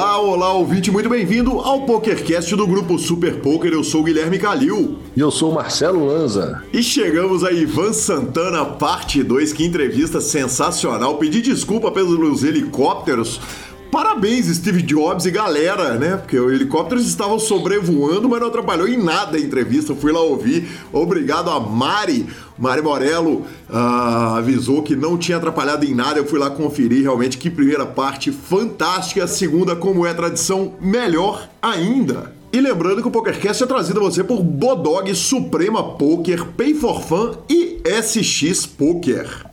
Olá, 0.00 0.18
olá, 0.18 0.52
ouvinte, 0.54 0.90
muito 0.90 1.10
bem-vindo 1.10 1.60
ao 1.60 1.82
PokerCast 1.82 2.56
do 2.56 2.66
grupo 2.66 2.98
Super 2.98 3.38
Poker. 3.42 3.70
Eu 3.70 3.84
sou 3.84 4.00
o 4.00 4.04
Guilherme 4.04 4.38
Calil. 4.38 4.96
E 5.14 5.20
eu 5.20 5.30
sou 5.30 5.50
o 5.50 5.54
Marcelo 5.54 6.06
Lanza. 6.06 6.62
E 6.72 6.82
chegamos 6.82 7.44
a 7.44 7.52
Ivan 7.52 7.92
Santana, 7.92 8.64
parte 8.64 9.22
2, 9.22 9.52
que 9.52 9.62
entrevista 9.62 10.18
sensacional. 10.18 11.18
Pedi 11.18 11.42
desculpa 11.42 11.92
pelos 11.92 12.42
helicópteros. 12.42 13.42
Parabéns, 13.90 14.46
Steve 14.46 14.82
Jobs 14.82 15.26
e 15.26 15.32
galera, 15.32 15.98
né? 15.98 16.16
Porque 16.16 16.38
os 16.38 16.52
helicópteros 16.52 17.06
estavam 17.06 17.40
sobrevoando, 17.40 18.28
mas 18.28 18.40
não 18.40 18.46
atrapalhou 18.46 18.86
em 18.86 18.96
nada 18.96 19.36
a 19.36 19.40
entrevista. 19.40 19.96
Fui 19.96 20.12
lá 20.12 20.20
ouvir. 20.20 20.68
Obrigado 20.92 21.50
a 21.50 21.58
Mari. 21.58 22.26
Mari 22.56 22.82
Morello 22.82 23.44
uh, 23.68 24.36
avisou 24.36 24.82
que 24.82 24.94
não 24.94 25.18
tinha 25.18 25.38
atrapalhado 25.38 25.84
em 25.84 25.92
nada. 25.92 26.20
Eu 26.20 26.24
fui 26.24 26.38
lá 26.38 26.50
conferir 26.50 27.02
realmente 27.02 27.36
que 27.36 27.50
primeira 27.50 27.84
parte 27.84 28.30
fantástica, 28.30 29.26
segunda, 29.26 29.74
como 29.74 30.06
é 30.06 30.14
tradição, 30.14 30.74
melhor 30.80 31.48
ainda. 31.60 32.32
E 32.52 32.60
lembrando 32.60 33.02
que 33.02 33.08
o 33.08 33.12
PokerCast 33.12 33.64
é 33.64 33.66
trazido 33.66 33.98
a 34.00 34.04
você 34.04 34.22
por 34.22 34.40
Bodog 34.40 35.12
Suprema 35.16 35.96
Poker, 35.96 36.44
Pay 36.56 36.74
for 36.74 37.02
Fun 37.02 37.32
e 37.48 37.80
SX 37.84 38.66
Poker. 38.66 39.49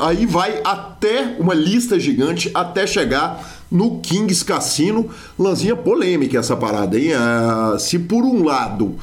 aí 0.00 0.26
vai 0.26 0.60
até 0.62 1.36
uma 1.38 1.54
lista 1.54 1.98
gigante 1.98 2.50
até 2.52 2.86
chegar 2.86 3.64
no 3.70 4.00
Kings 4.00 4.44
Cassino. 4.44 5.08
Lanzinha 5.38 5.74
polêmica 5.74 6.38
essa 6.38 6.54
parada, 6.54 6.98
hein? 6.98 7.12
Uh, 7.14 7.78
se 7.78 7.98
por 7.98 8.24
um 8.24 8.44
lado 8.44 8.96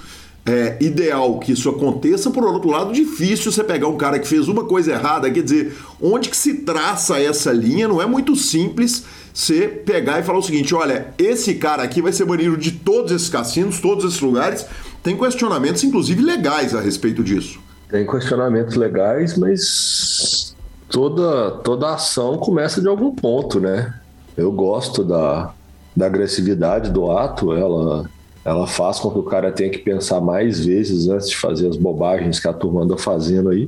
é 0.46 0.78
ideal 0.80 1.40
que 1.40 1.54
isso 1.54 1.68
aconteça, 1.70 2.30
por 2.30 2.44
outro 2.44 2.70
lado, 2.70 2.94
difícil 2.94 3.52
você 3.52 3.64
pegar 3.64 3.88
um 3.88 3.98
cara 3.98 4.20
que 4.20 4.28
fez 4.28 4.48
uma 4.48 4.64
coisa 4.64 4.92
errada, 4.92 5.30
quer 5.32 5.42
dizer, 5.42 5.76
onde 6.00 6.30
que 6.30 6.38
se 6.38 6.60
traça 6.60 7.20
essa 7.20 7.52
linha, 7.52 7.88
não 7.88 8.00
é 8.00 8.06
muito 8.06 8.36
simples 8.36 9.04
você 9.34 9.68
pegar 9.68 10.20
e 10.20 10.24
falar 10.24 10.38
o 10.38 10.44
seguinte, 10.44 10.76
olha, 10.76 11.08
esse 11.18 11.56
cara 11.56 11.82
aqui 11.82 12.00
vai 12.00 12.14
ser 12.14 12.26
banido 12.26 12.56
de 12.56 12.72
todos 12.72 13.12
esses 13.12 13.28
cassinos, 13.28 13.80
todos 13.80 14.06
esses 14.06 14.22
lugares, 14.22 14.66
tem 15.02 15.18
questionamentos, 15.18 15.84
inclusive, 15.84 16.22
legais 16.22 16.76
a 16.76 16.80
respeito 16.80 17.24
disso. 17.24 17.60
Tem 17.90 18.06
questionamentos 18.06 18.76
legais, 18.76 19.36
mas 19.38 20.56
toda, 20.90 21.52
toda 21.64 21.94
ação 21.94 22.38
começa 22.38 22.80
de 22.82 22.88
algum 22.88 23.14
ponto, 23.14 23.60
né? 23.60 23.94
Eu 24.38 24.52
gosto 24.52 25.04
da, 25.04 25.54
da 25.96 26.06
agressividade 26.06 26.92
do 26.92 27.10
ato, 27.12 27.52
ela 27.52 28.10
ela 28.46 28.68
faz 28.68 29.00
com 29.00 29.10
que 29.10 29.18
o 29.18 29.24
cara 29.24 29.52
tenha 29.52 29.72
que 29.72 29.80
pensar 29.80 30.22
mais 30.22 30.64
vezes 30.64 31.10
antes 31.10 31.30
de 31.30 31.36
fazer 31.36 31.68
as 31.68 31.76
bobagens 31.76 32.40
que 32.40 32.48
a 32.48 32.54
turma 32.54 32.84
anda 32.84 32.96
fazendo 32.96 33.50
aí. 33.50 33.68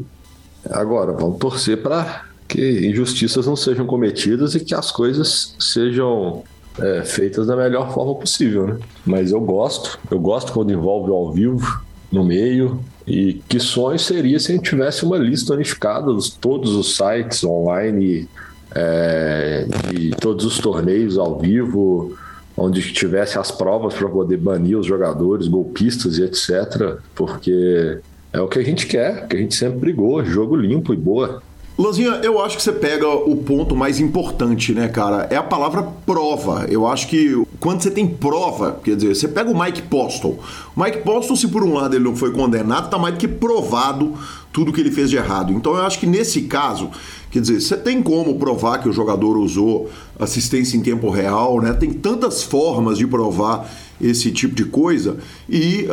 Agora, 0.70 1.14
vamos 1.14 1.40
torcer 1.40 1.82
para 1.82 2.26
que 2.48 2.88
injustiças 2.88 3.48
não 3.48 3.56
sejam 3.56 3.88
cometidas 3.88 4.54
e 4.54 4.60
que 4.60 4.76
as 4.76 4.92
coisas 4.92 5.56
sejam 5.60 6.44
é, 6.80 7.04
feitas 7.04 7.48
da 7.48 7.56
melhor 7.56 7.92
forma 7.92 8.14
possível, 8.16 8.68
né? 8.68 8.78
Mas 9.04 9.32
eu 9.32 9.42
gosto, 9.42 10.00
eu 10.12 10.20
gosto 10.20 10.54
quando 10.54 10.72
envolve 10.72 11.10
o 11.10 11.14
ao 11.16 11.34
vivo 11.34 11.82
no 12.12 12.24
meio. 12.24 12.80
E 13.06 13.42
que 13.48 13.60
sonho 13.60 13.98
seria 13.98 14.40
se 14.40 14.52
a 14.52 14.56
gente 14.56 14.70
tivesse 14.70 15.04
uma 15.04 15.18
lista 15.18 15.54
unificada 15.54 16.14
de 16.14 16.32
todos 16.34 16.76
os 16.76 16.96
sites 16.96 17.44
online, 17.44 18.28
é, 18.76 19.66
de 19.90 20.12
todos 20.12 20.46
os 20.46 20.60
torneios 20.60 21.18
ao 21.18 21.40
vivo, 21.40 22.16
onde 22.58 22.82
tivesse 22.92 23.38
as 23.38 23.52
provas 23.52 23.94
para 23.94 24.10
poder 24.10 24.38
banir 24.38 24.78
os 24.78 24.88
jogadores, 24.88 25.48
golpistas 25.48 26.18
e 26.18 26.24
etc. 26.24 26.98
Porque 27.14 28.00
é 28.34 28.42
o 28.42 28.48
que 28.48 28.58
a 28.58 28.64
gente 28.64 28.88
quer, 28.88 29.28
que 29.28 29.38
a 29.38 29.40
gente 29.40 29.56
sempre 29.56 29.80
brigou, 29.80 30.26
jogo 30.26 30.56
limpo 30.56 30.94
e 30.94 30.98
boa. 30.98 31.42
Lanzinha, 31.78 32.22
eu 32.24 32.42
acho 32.42 32.58
que 32.58 32.64
você 32.64 32.72
pega 32.72 33.08
o 33.08 33.36
ponto 33.36 33.76
mais 33.76 34.00
importante, 34.00 34.74
né, 34.74 34.88
cara? 34.88 35.28
É 35.30 35.36
a 35.36 35.44
palavra 35.44 35.84
prova. 36.08 36.66
Eu 36.68 36.88
acho 36.88 37.08
que 37.08 37.40
quando 37.60 37.84
você 37.84 37.92
tem 37.92 38.08
prova, 38.08 38.80
quer 38.84 38.96
dizer, 38.96 39.16
você 39.16 39.28
pega 39.28 39.52
o 39.52 39.60
Mike 39.60 39.84
Postle. 39.84 40.40
O 40.76 40.84
Mike 40.84 41.04
Postle, 41.04 41.38
se 41.38 41.48
por 41.48 41.64
um 41.64 41.76
lado 41.76 41.96
ele 41.96 42.04
não 42.04 42.16
foi 42.16 42.32
condenado, 42.32 42.90
tá 42.90 42.98
mais 42.98 43.14
do 43.14 43.20
que 43.20 43.28
provado 43.28 44.16
tudo 44.52 44.74
que 44.74 44.82
ele 44.82 44.92
fez 44.92 45.10
de 45.10 45.18
errado. 45.18 45.54
Então 45.54 45.76
eu 45.76 45.86
acho 45.86 46.00
que 46.00 46.08
nesse 46.08 46.44
caso, 46.44 46.90
quer 47.30 47.42
dizer, 47.42 47.62
você 47.62 47.78
tem 47.78 48.02
como 48.02 48.38
provar 48.40 48.80
que 48.80 48.90
o 48.90 48.94
jogador 48.94 49.38
usou 49.38 49.90
assistência 50.20 50.78
em 50.78 50.82
tempo 50.82 51.10
real, 51.10 51.62
né? 51.62 51.74
Tem 51.74 51.92
tantas 51.92 52.44
formas 52.44 52.98
de 52.98 53.06
provar 53.06 53.70
esse 54.00 54.32
tipo 54.32 54.54
de 54.54 54.66
coisa 54.66 55.18
e 55.50 55.88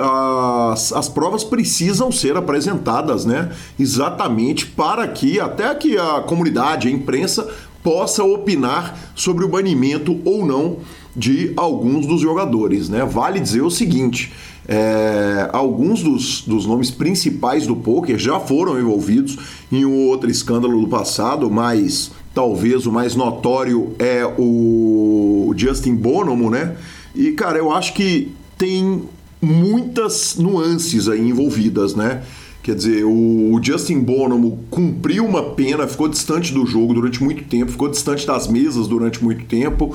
as, 0.72 0.92
as 0.92 1.08
provas 1.08 1.42
precisam 1.42 2.12
ser 2.12 2.36
apresentadas, 2.36 3.24
né? 3.24 3.50
Exatamente 3.78 4.66
para 4.66 5.06
que 5.08 5.40
até 5.40 5.74
que 5.74 5.96
a 5.96 6.20
comunidade, 6.20 6.88
a 6.88 6.90
imprensa 6.90 7.48
possa 7.82 8.24
opinar 8.24 9.12
sobre 9.14 9.44
o 9.44 9.48
banimento 9.48 10.18
ou 10.24 10.44
não 10.44 10.78
de 11.14 11.52
alguns 11.56 12.06
dos 12.06 12.20
jogadores. 12.20 12.88
Né? 12.88 13.04
Vale 13.04 13.38
dizer 13.38 13.60
o 13.62 13.70
seguinte: 13.70 14.32
é, 14.66 15.48
alguns 15.52 16.02
dos, 16.02 16.42
dos 16.42 16.66
nomes 16.66 16.90
principais 16.90 17.66
do 17.66 17.76
poker 17.76 18.18
já 18.18 18.40
foram 18.40 18.78
envolvidos 18.78 19.38
em 19.70 19.84
um 19.84 20.06
outro 20.06 20.30
escândalo 20.30 20.80
do 20.80 20.88
passado, 20.88 21.50
mas 21.50 22.10
talvez 22.34 22.86
o 22.86 22.92
mais 22.92 23.14
notório 23.14 23.94
é 23.98 24.24
o 24.38 25.52
Justin 25.56 25.94
Bonomo, 25.94 26.50
né? 26.50 26.76
E, 27.14 27.32
cara, 27.32 27.58
eu 27.58 27.70
acho 27.70 27.92
que 27.94 28.32
tem 28.56 29.02
muitas 29.40 30.36
nuances 30.36 31.08
aí 31.08 31.20
envolvidas, 31.20 31.94
né? 31.94 32.22
Quer 32.62 32.74
dizer, 32.74 33.04
o 33.04 33.60
Justin 33.62 34.00
Bonomo 34.00 34.64
cumpriu 34.70 35.26
uma 35.26 35.50
pena, 35.50 35.86
ficou 35.86 36.08
distante 36.08 36.54
do 36.54 36.64
jogo 36.64 36.94
durante 36.94 37.22
muito 37.22 37.44
tempo, 37.44 37.70
ficou 37.70 37.90
distante 37.90 38.26
das 38.26 38.48
mesas 38.48 38.88
durante 38.88 39.22
muito 39.22 39.44
tempo 39.44 39.94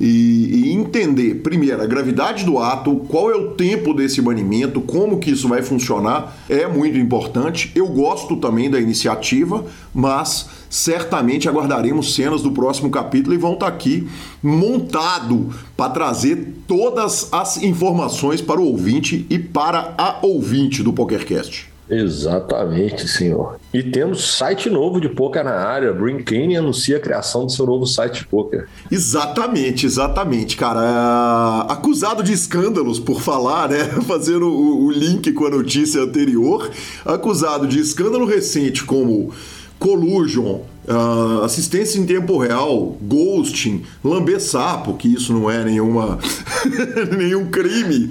e, 0.00 0.70
e, 0.70 0.72
entender, 0.72 1.42
primeiro, 1.42 1.82
a 1.82 1.86
gravidade 1.86 2.44
do 2.44 2.58
ato, 2.58 2.96
qual 3.06 3.30
é 3.30 3.36
o 3.36 3.50
tempo 3.50 3.92
desse 3.92 4.22
banimento, 4.22 4.80
como 4.80 5.18
que 5.18 5.30
isso 5.30 5.46
vai 5.46 5.62
funcionar, 5.62 6.36
é 6.48 6.66
muito 6.66 6.96
importante. 6.96 7.70
Eu 7.74 7.86
gosto 7.88 8.36
também 8.36 8.70
da 8.70 8.80
iniciativa, 8.80 9.64
mas 9.94 10.48
certamente 10.70 11.48
aguardaremos 11.48 12.14
cenas 12.14 12.40
do 12.42 12.50
próximo 12.50 12.90
capítulo 12.90 13.34
e 13.34 13.38
vão 13.38 13.54
estar 13.54 13.66
aqui 13.66 14.08
montado 14.42 15.50
para 15.76 15.90
trazer 15.90 16.54
todas 16.66 17.28
as 17.30 17.62
informações 17.62 18.40
para 18.40 18.60
o 18.60 18.64
ouvinte 18.64 19.26
e 19.28 19.38
para 19.38 19.94
a 19.98 20.18
ouvinte 20.22 20.82
do 20.82 20.92
PokerCast. 20.92 21.69
Exatamente, 21.90 23.08
senhor. 23.08 23.58
E 23.74 23.82
temos 23.82 24.36
site 24.36 24.70
novo 24.70 25.00
de 25.00 25.08
poker 25.08 25.42
na 25.42 25.56
área. 25.56 25.92
Brinkane 25.92 26.56
anuncia 26.56 26.98
a 26.98 27.00
criação 27.00 27.46
do 27.46 27.52
seu 27.52 27.66
novo 27.66 27.84
site 27.84 28.20
de 28.20 28.26
poker. 28.26 28.68
Exatamente, 28.90 29.86
exatamente, 29.86 30.56
cara. 30.56 30.80
É... 30.80 31.72
Acusado 31.72 32.22
de 32.22 32.32
escândalos 32.32 33.00
por 33.00 33.20
falar, 33.20 33.68
né? 33.68 33.84
Fazendo 34.06 34.46
o, 34.46 34.90
link 34.90 35.32
com 35.32 35.46
a 35.46 35.50
notícia 35.50 36.00
anterior. 36.00 36.70
Acusado 37.04 37.66
de 37.66 37.80
escândalo 37.80 38.24
recente 38.24 38.84
como 38.84 39.32
collusion, 39.78 40.60
Uh, 40.88 41.44
assistência 41.44 42.00
em 42.00 42.06
tempo 42.06 42.36
real, 42.38 42.96
ghosting, 43.02 43.84
lamber 44.02 44.40
sapo, 44.40 44.94
que 44.94 45.06
isso 45.06 45.32
não 45.32 45.48
é 45.48 45.62
nenhuma 45.62 46.18
nenhum 47.16 47.48
crime, 47.48 48.10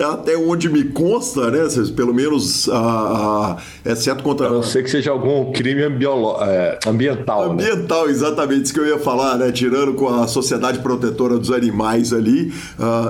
até 0.00 0.36
onde 0.36 0.68
me 0.68 0.84
consta, 0.84 1.50
né? 1.50 1.60
Pelo 1.94 2.14
menos, 2.14 2.66
uh, 2.66 2.72
uh, 2.72 3.56
exceto 3.84 4.22
contra. 4.22 4.46
A 4.46 4.50
não 4.50 4.62
ser 4.62 4.82
que 4.82 4.90
seja 4.90 5.10
algum 5.10 5.52
crime 5.52 5.82
ambiolo... 5.82 6.36
é, 6.42 6.78
ambiental. 6.86 7.54
Né? 7.54 7.70
Ambiental, 7.70 8.06
né? 8.06 8.12
exatamente, 8.12 8.64
isso 8.64 8.74
que 8.74 8.80
eu 8.80 8.86
ia 8.86 8.98
falar, 8.98 9.36
né? 9.36 9.52
Tirando 9.52 9.94
com 9.94 10.08
a 10.08 10.26
Sociedade 10.26 10.78
Protetora 10.78 11.38
dos 11.38 11.50
Animais 11.50 12.12
ali. 12.12 12.52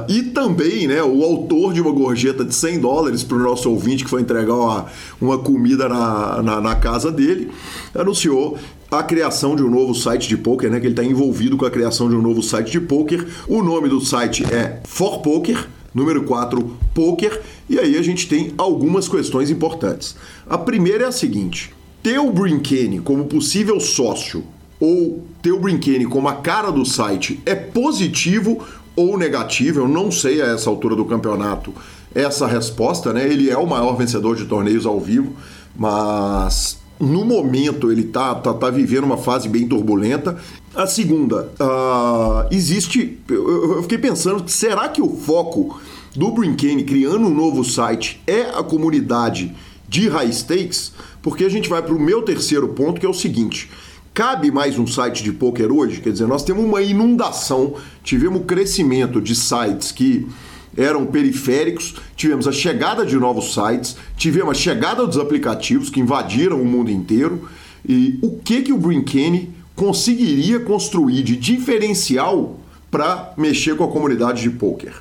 e 0.08 0.23
também, 0.23 0.87
né? 0.87 1.02
O 1.02 1.23
autor 1.23 1.73
de 1.73 1.81
uma 1.81 1.93
gorjeta 1.93 2.44
de 2.44 2.55
100 2.55 2.81
dólares 2.81 3.23
para 3.23 3.37
o 3.37 3.40
nosso 3.40 3.70
ouvinte 3.70 4.05
que 4.05 4.11
foi 4.11 4.23
entregar 4.23 4.55
uma, 4.55 4.87
uma 5.20 5.38
comida 5.38 5.88
na, 5.88 6.43
na, 6.43 6.61
na 6.61 6.75
casa 6.75 7.11
dele, 7.11 7.50
anunciou 7.94 8.58
a 8.90 9.02
criação 9.02 9.56
de 9.56 9.62
um 9.62 9.70
novo 9.70 9.94
site 9.94 10.28
de 10.28 10.37
poker, 10.37 10.70
né? 10.70 10.78
Que 10.78 10.87
ele 10.87 10.93
está 10.93 11.05
envolvido 11.05 11.56
com 11.56 11.64
a 11.64 11.70
criação 11.70 12.08
de 12.08 12.17
um 12.17 12.20
novo 12.20 12.43
site 12.43 12.73
de 12.73 12.81
poker. 12.81 13.26
O 13.49 13.62
nome 13.62 13.88
do 13.88 14.00
site 14.00 14.44
é 14.52 14.81
For 14.85 15.20
Poker, 15.20 15.67
número 15.94 16.25
4, 16.25 16.77
Poker. 16.94 17.41
E 17.69 17.79
aí 17.79 17.97
a 17.97 18.03
gente 18.03 18.29
tem 18.29 18.53
algumas 18.56 19.09
questões 19.09 19.50
importantes. 19.50 20.17
A 20.49 20.59
primeira 20.59 21.05
é 21.05 21.06
a 21.09 21.12
seguinte: 21.12 21.75
ter 22.03 22.19
o 22.19 22.33
Brinkane 22.33 23.00
como 23.00 23.27
possível 23.27 23.79
sócio 23.81 24.44
ou 24.81 25.25
ter 25.41 25.53
o 25.53 25.61
Brinkane 25.61 26.06
como 26.06 26.29
a 26.29 26.35
cara 26.35 26.71
do 26.71 26.85
site 26.85 27.41
é 27.47 27.55
positivo 27.55 28.65
ou 28.97 29.17
negativo? 29.17 29.81
Eu 29.81 29.89
não 29.89 30.11
sei 30.11 30.43
a 30.43 30.47
essa 30.47 30.69
altura 30.69 30.97
do 30.97 31.05
campeonato 31.05 31.73
essa 32.15 32.47
resposta, 32.47 33.12
né? 33.12 33.27
Ele 33.27 33.50
é 33.50 33.56
o 33.56 33.67
maior 33.67 33.97
vencedor 33.97 34.37
de 34.37 34.45
torneios 34.45 34.85
ao 34.87 35.00
vivo, 35.00 35.35
mas 35.75 36.81
no 37.02 37.25
momento 37.25 37.90
ele 37.90 38.04
tá, 38.04 38.32
tá, 38.37 38.54
tá 38.54 38.70
vivendo 38.70 39.02
uma 39.02 39.16
fase 39.16 39.49
bem 39.49 39.66
turbulenta. 39.66 40.38
A 40.72 40.87
segunda, 40.87 41.50
uh, 41.58 42.46
existe. 42.49 43.19
Eu, 43.28 43.76
eu, 43.76 43.82
fiquei 43.82 43.99
pensando, 43.99 44.49
será 44.49 44.88
que 44.88 45.02
o 45.02 45.08
foco 45.16 45.81
do 46.14 46.31
Brinkane 46.31 46.84
criando 46.84 47.26
um 47.26 47.34
novo 47.34 47.64
site 47.64 48.22
é 48.25 48.43
a 48.43 48.62
comunidade 48.62 49.52
de 49.88 50.08
high 50.08 50.32
stakes? 50.32 50.93
Porque 51.20 51.44
a 51.44 51.49
gente 51.49 51.69
vai 51.69 51.82
para 51.82 51.93
o 51.93 52.00
meu 52.00 52.22
terceiro 52.22 52.69
ponto, 52.69 53.00
que 53.00 53.06
é 53.06 53.08
o 53.08 53.14
seguinte. 53.14 53.69
Cabe 54.14 54.52
mais 54.52 54.78
um 54.78 54.87
site 54.87 55.25
de 55.25 55.32
poker 55.32 55.72
hoje? 55.72 56.00
Quer 56.00 56.12
dizer, 56.12 56.28
nós 56.28 56.44
temos 56.44 56.64
uma 56.64 56.82
inundação, 56.82 57.75
tivemos 58.04 58.44
crescimento 58.46 59.20
de 59.20 59.34
sites 59.34 59.90
que 59.90 60.28
eram 60.77 61.07
periféricos, 61.07 61.95
tivemos 62.17 62.49
a 62.49 62.53
chegada 62.53 63.05
de 63.05 63.17
novos 63.17 63.55
sites, 63.55 63.97
tivemos 64.17 64.51
a 64.51 64.55
chegada 64.55 65.07
dos 65.07 65.19
aplicativos 65.19 65.91
que 65.91 66.01
invadiram 66.01 66.61
o 66.61 66.65
mundo 66.65 66.91
inteiro. 66.91 67.49
E 67.87 68.19
o 68.23 68.39
que 68.39 68.63
que 68.63 68.73
o 68.73 68.79
Brinkane 68.79 69.51
conseguiria 69.75 70.61
construir 70.61 71.23
de 71.23 71.37
diferencial 71.37 72.59
para 72.91 73.33
mexer 73.37 73.77
com 73.77 73.85
a 73.85 73.89
comunidade 73.89 74.43
de 74.43 74.51
poker? 74.51 74.93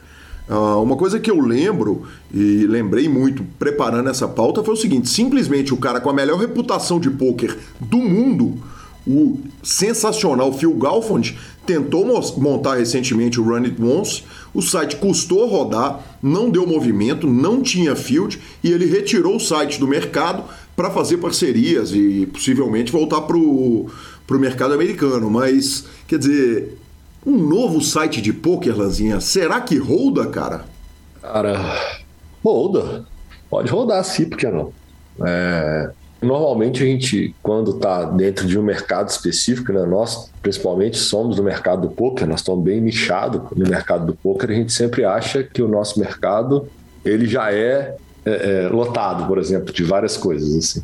Uh, 0.49 0.81
uma 0.81 0.97
coisa 0.97 1.19
que 1.19 1.31
eu 1.31 1.39
lembro 1.39 2.03
e 2.33 2.65
lembrei 2.67 3.07
muito 3.07 3.43
preparando 3.57 4.09
essa 4.09 4.27
pauta 4.27 4.63
foi 4.63 4.73
o 4.73 4.77
seguinte: 4.77 5.07
simplesmente 5.07 5.73
o 5.73 5.77
cara 5.77 6.01
com 6.01 6.09
a 6.09 6.13
melhor 6.13 6.37
reputação 6.37 6.99
de 6.99 7.09
poker 7.09 7.57
do 7.79 7.97
mundo 7.97 8.59
o 9.05 9.39
sensacional 9.63 10.53
Phil 10.53 10.73
Galfond 10.75 11.37
tentou 11.65 12.05
montar 12.37 12.75
recentemente 12.75 13.39
o 13.39 13.43
Run 13.43 13.63
It 13.63 13.81
Once. 13.81 14.23
O 14.53 14.61
site 14.61 14.97
custou 14.97 15.47
rodar, 15.47 15.99
não 16.21 16.49
deu 16.49 16.67
movimento, 16.67 17.25
não 17.27 17.61
tinha 17.61 17.95
field 17.95 18.39
e 18.63 18.71
ele 18.71 18.85
retirou 18.85 19.37
o 19.37 19.39
site 19.39 19.79
do 19.79 19.87
mercado 19.87 20.43
para 20.75 20.89
fazer 20.89 21.17
parcerias 21.17 21.91
e 21.93 22.25
possivelmente 22.31 22.91
voltar 22.91 23.21
para 23.21 23.37
o 23.37 23.89
mercado 24.31 24.73
americano. 24.73 25.29
Mas, 25.29 25.85
quer 26.07 26.19
dizer, 26.19 26.77
um 27.25 27.37
novo 27.37 27.81
site 27.81 28.21
de 28.21 28.33
poker, 28.33 28.77
Lanzinha, 28.77 29.21
será 29.21 29.61
que 29.61 29.77
roda, 29.77 30.27
cara? 30.27 30.65
Cara, 31.21 31.79
roda. 32.43 33.05
Pode 33.49 33.69
rodar 33.69 34.03
sim, 34.03 34.25
por 34.25 34.37
que 34.37 34.47
não? 34.47 34.73
É, 35.23 35.91
Normalmente 36.21 36.83
a 36.83 36.85
gente, 36.85 37.33
quando 37.41 37.71
está 37.71 38.05
dentro 38.05 38.47
de 38.47 38.57
um 38.57 38.61
mercado 38.61 39.09
específico, 39.09 39.73
né, 39.73 39.83
nós 39.85 40.29
principalmente 40.41 40.97
somos 40.97 41.35
do 41.35 41.43
mercado 41.43 41.87
do 41.87 41.93
poker, 41.95 42.27
nós 42.27 42.41
estamos 42.41 42.63
bem 42.63 42.79
nichados 42.79 43.41
no 43.55 43.67
mercado 43.67 44.05
do 44.05 44.13
poker, 44.13 44.51
a 44.51 44.53
gente 44.53 44.71
sempre 44.71 45.03
acha 45.03 45.43
que 45.43 45.63
o 45.63 45.67
nosso 45.67 45.99
mercado 45.99 46.67
ele 47.03 47.25
já 47.25 47.51
é, 47.51 47.95
é, 48.23 48.65
é 48.65 48.69
lotado, 48.69 49.25
por 49.25 49.39
exemplo, 49.39 49.73
de 49.73 49.83
várias 49.83 50.15
coisas 50.15 50.55
assim. 50.55 50.83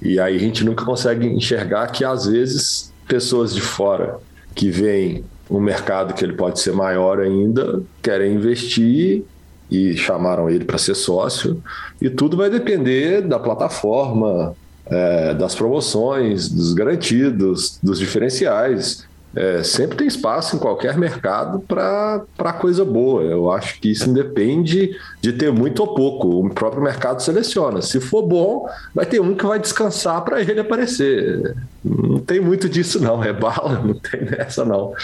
E 0.00 0.20
aí 0.20 0.36
a 0.36 0.38
gente 0.38 0.64
nunca 0.64 0.84
consegue 0.84 1.26
enxergar 1.26 1.88
que 1.88 2.04
às 2.04 2.26
vezes 2.26 2.92
pessoas 3.08 3.52
de 3.52 3.60
fora 3.60 4.18
que 4.54 4.70
veem 4.70 5.24
um 5.50 5.60
mercado 5.60 6.14
que 6.14 6.24
ele 6.24 6.34
pode 6.34 6.60
ser 6.60 6.72
maior 6.72 7.20
ainda 7.20 7.82
querem 8.02 8.34
investir 8.34 9.24
e 9.70 9.96
chamaram 9.96 10.48
ele 10.48 10.64
para 10.64 10.78
ser 10.78 10.94
sócio 10.94 11.62
e 12.00 12.08
tudo 12.08 12.36
vai 12.36 12.50
depender 12.50 13.22
da 13.22 13.38
plataforma, 13.38 14.54
é, 14.86 15.34
das 15.34 15.54
promoções, 15.54 16.48
dos 16.48 16.72
garantidos, 16.72 17.78
dos 17.82 17.98
diferenciais. 17.98 19.04
É, 19.34 19.62
sempre 19.62 19.98
tem 19.98 20.06
espaço 20.06 20.56
em 20.56 20.58
qualquer 20.58 20.96
mercado 20.96 21.58
para 21.58 22.52
coisa 22.58 22.86
boa. 22.86 23.22
Eu 23.22 23.50
acho 23.52 23.78
que 23.80 23.90
isso 23.90 24.08
independe 24.08 24.96
de 25.20 25.32
ter 25.32 25.52
muito 25.52 25.80
ou 25.80 25.94
pouco. 25.94 26.40
O 26.40 26.48
próprio 26.48 26.82
mercado 26.82 27.20
seleciona. 27.20 27.82
Se 27.82 28.00
for 28.00 28.22
bom, 28.22 28.66
vai 28.94 29.04
ter 29.04 29.20
um 29.20 29.34
que 29.34 29.44
vai 29.44 29.58
descansar 29.58 30.22
para 30.24 30.40
ele 30.40 30.60
aparecer. 30.60 31.54
Não 31.84 32.18
tem 32.18 32.40
muito 32.40 32.66
disso, 32.66 32.98
não. 32.98 33.22
É 33.22 33.32
bala, 33.32 33.78
não 33.84 33.94
tem 33.94 34.24
dessa, 34.24 34.64
não. 34.64 34.94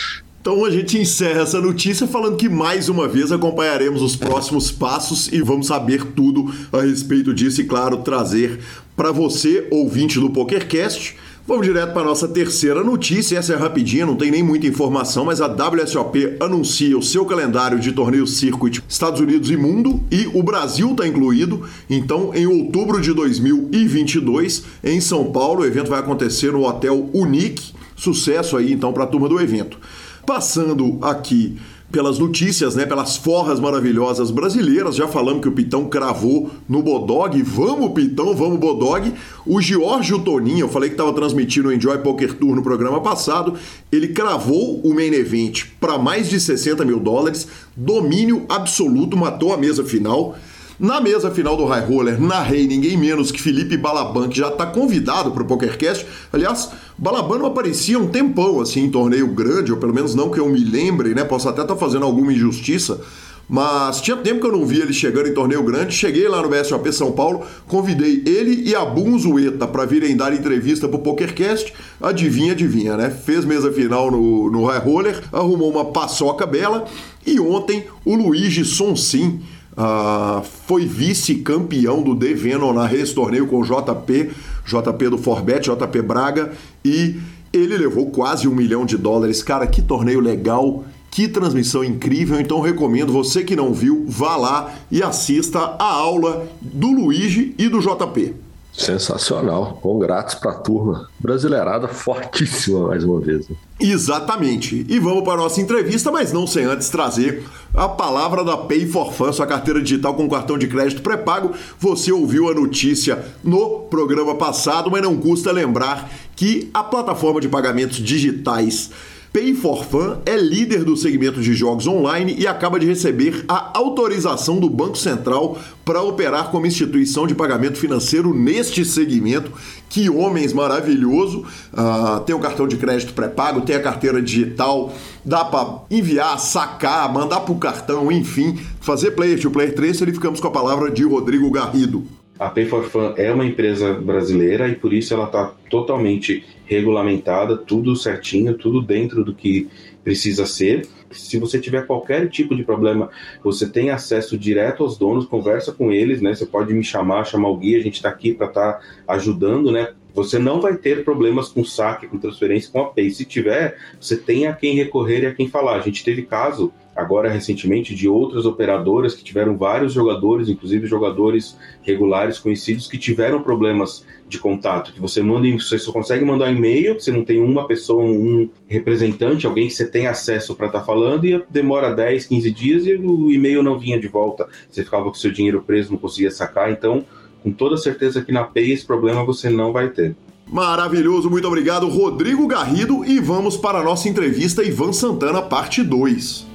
Então 0.42 0.64
a 0.64 0.70
gente 0.72 0.98
encerra 0.98 1.42
essa 1.42 1.60
notícia 1.60 2.04
falando 2.04 2.36
que 2.36 2.48
mais 2.48 2.88
uma 2.88 3.06
vez 3.06 3.30
acompanharemos 3.30 4.02
os 4.02 4.16
próximos 4.16 4.72
passos 4.72 5.28
e 5.28 5.40
vamos 5.40 5.68
saber 5.68 6.04
tudo 6.16 6.52
a 6.72 6.80
respeito 6.80 7.32
disso 7.32 7.60
e, 7.60 7.64
claro, 7.64 7.98
trazer 7.98 8.58
para 8.96 9.12
você, 9.12 9.68
ouvinte 9.70 10.18
do 10.18 10.30
PokerCast. 10.30 11.16
Vamos 11.46 11.64
direto 11.64 11.92
para 11.92 12.02
a 12.02 12.06
nossa 12.06 12.26
terceira 12.26 12.82
notícia. 12.82 13.38
Essa 13.38 13.52
é 13.52 13.56
rapidinha, 13.56 14.04
não 14.04 14.16
tem 14.16 14.32
nem 14.32 14.42
muita 14.42 14.66
informação, 14.66 15.24
mas 15.24 15.40
a 15.40 15.46
WSOP 15.46 16.36
anuncia 16.40 16.98
o 16.98 17.02
seu 17.02 17.24
calendário 17.24 17.78
de 17.78 17.92
torneios 17.92 18.36
circuit 18.36 18.82
Estados 18.88 19.20
Unidos 19.20 19.48
e 19.48 19.56
mundo 19.56 20.02
e 20.10 20.28
o 20.34 20.42
Brasil 20.42 20.90
está 20.90 21.06
incluído. 21.06 21.62
Então, 21.88 22.34
em 22.34 22.48
outubro 22.48 23.00
de 23.00 23.12
2022, 23.12 24.64
em 24.82 25.00
São 25.00 25.30
Paulo, 25.30 25.62
o 25.62 25.66
evento 25.66 25.88
vai 25.88 26.00
acontecer 26.00 26.50
no 26.50 26.66
Hotel 26.66 27.08
Unique. 27.14 27.72
Sucesso 27.94 28.56
aí 28.56 28.72
então 28.72 28.92
para 28.92 29.04
a 29.04 29.06
turma 29.06 29.28
do 29.28 29.40
evento. 29.40 29.78
Passando 30.24 30.98
aqui 31.02 31.58
pelas 31.92 32.18
notícias, 32.18 32.74
né, 32.74 32.86
pelas 32.86 33.18
forras 33.18 33.60
maravilhosas 33.60 34.30
brasileiras. 34.30 34.96
Já 34.96 35.06
falamos 35.06 35.42
que 35.42 35.48
o 35.48 35.52
Pitão 35.52 35.84
cravou 35.84 36.50
no 36.66 36.82
Bodog. 36.82 37.40
Vamos, 37.42 37.92
Pitão, 37.92 38.34
vamos, 38.34 38.58
Bodog. 38.58 39.12
O 39.44 39.60
Giorgio 39.60 40.18
Toninho, 40.20 40.60
eu 40.60 40.68
falei 40.70 40.88
que 40.88 40.94
estava 40.94 41.12
transmitindo 41.12 41.68
o 41.68 41.72
Enjoy 41.72 41.98
Poker 41.98 42.32
Tour 42.34 42.56
no 42.56 42.62
programa 42.62 43.02
passado, 43.02 43.54
ele 43.92 44.08
cravou 44.08 44.80
o 44.80 44.94
main 44.94 45.12
event 45.12 45.66
para 45.78 45.98
mais 45.98 46.30
de 46.30 46.40
60 46.40 46.82
mil 46.84 46.98
dólares, 46.98 47.46
domínio 47.76 48.46
absoluto, 48.48 49.16
matou 49.16 49.52
a 49.52 49.58
mesa 49.58 49.84
final. 49.84 50.34
Na 50.82 51.00
mesa 51.00 51.30
final 51.30 51.56
do 51.56 51.64
High 51.64 51.86
Roller, 51.86 52.20
narrei 52.20 52.66
ninguém 52.66 52.96
menos 52.96 53.30
que 53.30 53.40
Felipe 53.40 53.76
Balaban, 53.76 54.28
que 54.28 54.36
já 54.36 54.48
está 54.48 54.66
convidado 54.66 55.30
para 55.30 55.44
o 55.44 55.46
PokerCast. 55.46 56.04
Aliás, 56.32 56.70
Balaban 56.98 57.38
não 57.38 57.46
aparecia 57.46 57.96
um 57.96 58.08
tempão 58.08 58.60
assim 58.60 58.86
em 58.86 58.90
torneio 58.90 59.28
grande, 59.28 59.70
ou 59.70 59.78
pelo 59.78 59.94
menos 59.94 60.16
não 60.16 60.28
que 60.28 60.40
eu 60.40 60.48
me 60.48 60.58
lembre, 60.58 61.14
né? 61.14 61.22
Posso 61.22 61.48
até 61.48 61.62
estar 61.62 61.74
tá 61.74 61.78
fazendo 61.78 62.04
alguma 62.04 62.32
injustiça. 62.32 63.00
Mas 63.48 64.00
tinha 64.00 64.16
tempo 64.16 64.40
que 64.40 64.46
eu 64.48 64.50
não 64.50 64.66
via 64.66 64.82
ele 64.82 64.92
chegando 64.92 65.28
em 65.28 65.34
torneio 65.34 65.62
grande. 65.62 65.94
Cheguei 65.94 66.26
lá 66.26 66.42
no 66.42 66.48
BSOP 66.48 66.92
São 66.92 67.12
Paulo, 67.12 67.42
convidei 67.68 68.20
ele 68.26 68.68
e 68.68 68.74
a 68.74 68.84
Bunzueta 68.84 69.68
para 69.68 69.84
virem 69.84 70.16
dar 70.16 70.34
entrevista 70.34 70.88
pro 70.88 70.98
PokerCast. 70.98 71.72
Adivinha, 72.00 72.54
adivinha, 72.54 72.96
né? 72.96 73.08
Fez 73.08 73.44
mesa 73.44 73.70
final 73.70 74.10
no, 74.10 74.50
no 74.50 74.64
High 74.64 74.80
Roller, 74.80 75.22
arrumou 75.32 75.70
uma 75.70 75.92
paçoca 75.92 76.44
bela. 76.44 76.86
E 77.24 77.38
ontem 77.38 77.84
o 78.04 78.16
Luigi 78.16 78.64
Sonsim 78.64 79.40
Uh, 79.72 80.44
foi 80.66 80.84
vice-campeão 80.84 82.02
do 82.02 82.14
The 82.14 82.34
Venom 82.34 82.74
na 82.74 82.86
Race 82.86 83.14
Torneio 83.14 83.46
com 83.46 83.60
o 83.60 83.64
JP, 83.64 84.30
JP 84.66 85.08
do 85.08 85.16
Forbet, 85.16 85.70
JP 85.70 86.02
Braga, 86.02 86.52
e 86.84 87.16
ele 87.52 87.76
levou 87.76 88.10
quase 88.10 88.46
um 88.46 88.54
milhão 88.54 88.84
de 88.84 88.96
dólares. 88.96 89.42
Cara, 89.42 89.66
que 89.66 89.80
torneio 89.80 90.20
legal, 90.20 90.84
que 91.10 91.28
transmissão 91.28 91.84
incrível. 91.84 92.40
Então 92.40 92.60
recomendo, 92.60 93.12
você 93.12 93.44
que 93.44 93.56
não 93.56 93.72
viu, 93.72 94.04
vá 94.06 94.36
lá 94.36 94.74
e 94.90 95.02
assista 95.02 95.58
a 95.78 95.92
aula 95.92 96.46
do 96.60 96.90
Luigi 96.90 97.54
e 97.58 97.68
do 97.68 97.80
JP. 97.80 98.34
Sensacional. 98.72 99.78
Congratos 99.82 100.34
para 100.34 100.52
a 100.52 100.54
turma. 100.54 101.08
Brasileirada 101.20 101.88
fortíssima 101.88 102.88
mais 102.88 103.04
uma 103.04 103.20
vez. 103.20 103.48
Né? 103.48 103.56
Exatamente. 103.78 104.86
E 104.88 104.98
vamos 104.98 105.24
para 105.24 105.34
a 105.34 105.36
nossa 105.36 105.60
entrevista, 105.60 106.10
mas 106.10 106.32
não 106.32 106.46
sem 106.46 106.64
antes 106.64 106.88
trazer 106.88 107.44
a 107.74 107.88
palavra 107.88 108.42
da 108.42 108.56
Pay 108.56 108.86
for 108.86 109.12
Fun, 109.12 109.32
sua 109.32 109.46
carteira 109.46 109.80
digital 109.80 110.14
com 110.14 110.28
cartão 110.28 110.56
de 110.56 110.66
crédito 110.66 111.02
pré-pago. 111.02 111.52
Você 111.78 112.10
ouviu 112.10 112.48
a 112.48 112.54
notícia 112.54 113.24
no 113.44 113.80
programa 113.90 114.34
passado, 114.36 114.90
mas 114.90 115.02
não 115.02 115.16
custa 115.16 115.52
lembrar 115.52 116.10
que 116.34 116.70
a 116.72 116.82
plataforma 116.82 117.40
de 117.40 117.48
pagamentos 117.48 117.98
digitais 117.98 118.90
Pay 119.32 119.54
for 119.54 119.82
Fun 119.86 120.18
é 120.26 120.36
líder 120.36 120.84
do 120.84 120.94
segmento 120.94 121.40
de 121.40 121.54
jogos 121.54 121.86
online 121.86 122.36
e 122.38 122.46
acaba 122.46 122.78
de 122.78 122.84
receber 122.84 123.46
a 123.48 123.78
autorização 123.78 124.60
do 124.60 124.68
Banco 124.68 124.98
Central 124.98 125.58
para 125.86 126.02
operar 126.02 126.50
como 126.50 126.66
instituição 126.66 127.26
de 127.26 127.34
pagamento 127.34 127.78
financeiro 127.78 128.34
neste 128.34 128.84
segmento. 128.84 129.50
Que 129.88 130.10
homens 130.10 130.52
maravilhoso! 130.52 131.46
Uh, 131.72 132.20
tem 132.26 132.36
o 132.36 132.40
cartão 132.40 132.68
de 132.68 132.76
crédito 132.76 133.14
pré-pago, 133.14 133.62
tem 133.62 133.74
a 133.74 133.82
carteira 133.82 134.20
digital, 134.20 134.92
dá 135.24 135.46
para 135.46 135.78
enviar, 135.90 136.38
sacar, 136.38 137.10
mandar 137.10 137.40
para 137.40 137.52
o 137.52 137.58
cartão, 137.58 138.12
enfim, 138.12 138.60
fazer 138.82 139.12
player 139.12 139.40
to 139.40 139.50
player 139.50 139.74
tracer 139.74 140.06
e 140.10 140.12
ficamos 140.12 140.40
com 140.40 140.48
a 140.48 140.52
palavra 140.52 140.90
de 140.90 141.04
Rodrigo 141.04 141.50
Garrido. 141.50 142.06
A 142.42 142.50
Pay 142.50 142.66
for 142.66 142.82
Fun 142.82 143.14
é 143.16 143.32
uma 143.32 143.46
empresa 143.46 143.94
brasileira 143.94 144.68
e 144.68 144.74
por 144.74 144.92
isso 144.92 145.14
ela 145.14 145.26
está 145.26 145.54
totalmente 145.70 146.44
regulamentada, 146.66 147.56
tudo 147.56 147.94
certinho, 147.94 148.54
tudo 148.54 148.82
dentro 148.82 149.24
do 149.24 149.32
que 149.32 149.68
precisa 150.02 150.44
ser. 150.44 150.84
Se 151.12 151.38
você 151.38 151.60
tiver 151.60 151.86
qualquer 151.86 152.28
tipo 152.28 152.56
de 152.56 152.64
problema, 152.64 153.10
você 153.44 153.68
tem 153.68 153.90
acesso 153.90 154.36
direto 154.36 154.82
aos 154.82 154.98
donos, 154.98 155.26
conversa 155.26 155.70
com 155.70 155.92
eles, 155.92 156.20
né? 156.20 156.34
Você 156.34 156.44
pode 156.44 156.74
me 156.74 156.82
chamar, 156.82 157.24
chamar 157.24 157.48
o 157.48 157.56
guia, 157.56 157.78
a 157.78 157.82
gente 157.82 157.94
está 157.94 158.08
aqui 158.08 158.34
para 158.34 158.48
estar 158.48 158.72
tá 158.72 158.80
ajudando, 159.06 159.70
né? 159.70 159.92
Você 160.12 160.36
não 160.36 160.60
vai 160.60 160.76
ter 160.76 161.04
problemas 161.04 161.48
com 161.48 161.64
saque, 161.64 162.08
com 162.08 162.18
transferência, 162.18 162.72
com 162.72 162.80
a 162.80 162.86
Pay. 162.86 163.10
Se 163.10 163.24
tiver, 163.24 163.76
você 164.00 164.16
tem 164.16 164.48
a 164.48 164.52
quem 164.52 164.74
recorrer 164.74 165.22
e 165.22 165.26
a 165.26 165.34
quem 165.34 165.48
falar. 165.48 165.76
A 165.76 165.80
gente 165.82 166.02
teve 166.02 166.22
caso 166.22 166.72
agora 166.94 167.30
recentemente 167.30 167.94
de 167.94 168.08
outras 168.08 168.44
operadoras 168.44 169.14
que 169.14 169.24
tiveram 169.24 169.56
vários 169.56 169.92
jogadores, 169.92 170.48
inclusive 170.48 170.86
jogadores 170.86 171.56
regulares 171.82 172.38
conhecidos 172.38 172.86
que 172.86 172.98
tiveram 172.98 173.42
problemas 173.42 174.04
de 174.28 174.38
contato, 174.38 174.92
que 174.92 175.00
você 175.00 175.22
manda, 175.22 175.46
você 175.52 175.78
só 175.78 175.92
consegue 175.92 176.24
mandar 176.24 176.50
e-mail, 176.50 176.98
você 176.98 177.10
não 177.10 177.24
tem 177.24 177.40
uma 177.40 177.66
pessoa, 177.66 178.02
um 178.02 178.48
representante, 178.66 179.46
alguém 179.46 179.68
que 179.68 179.74
você 179.74 179.86
tem 179.86 180.06
acesso 180.06 180.54
para 180.54 180.66
estar 180.66 180.80
tá 180.80 180.84
falando 180.84 181.24
e 181.24 181.42
demora 181.50 181.94
10, 181.94 182.26
15 182.26 182.50
dias 182.50 182.86
e 182.86 182.94
o 182.94 183.30
e-mail 183.30 183.62
não 183.62 183.78
vinha 183.78 183.98
de 183.98 184.08
volta, 184.08 184.48
você 184.70 184.84
ficava 184.84 185.04
com 185.04 185.14
seu 185.14 185.30
dinheiro 185.30 185.62
preso, 185.62 185.92
não 185.92 185.98
conseguia 185.98 186.30
sacar, 186.30 186.70
então 186.70 187.04
com 187.42 187.50
toda 187.50 187.76
certeza 187.76 188.22
que 188.22 188.32
na 188.32 188.44
Pay 188.44 188.72
esse 188.72 188.86
problema 188.86 189.24
você 189.24 189.50
não 189.50 189.72
vai 189.72 189.88
ter. 189.88 190.14
Maravilhoso, 190.46 191.30
muito 191.30 191.48
obrigado, 191.48 191.88
Rodrigo 191.88 192.46
Garrido. 192.46 193.04
E 193.04 193.18
vamos 193.18 193.56
para 193.56 193.78
a 193.78 193.82
nossa 193.82 194.08
entrevista 194.08 194.62
Ivan 194.62 194.92
Santana, 194.92 195.40
parte 195.40 195.82
2. 195.82 196.51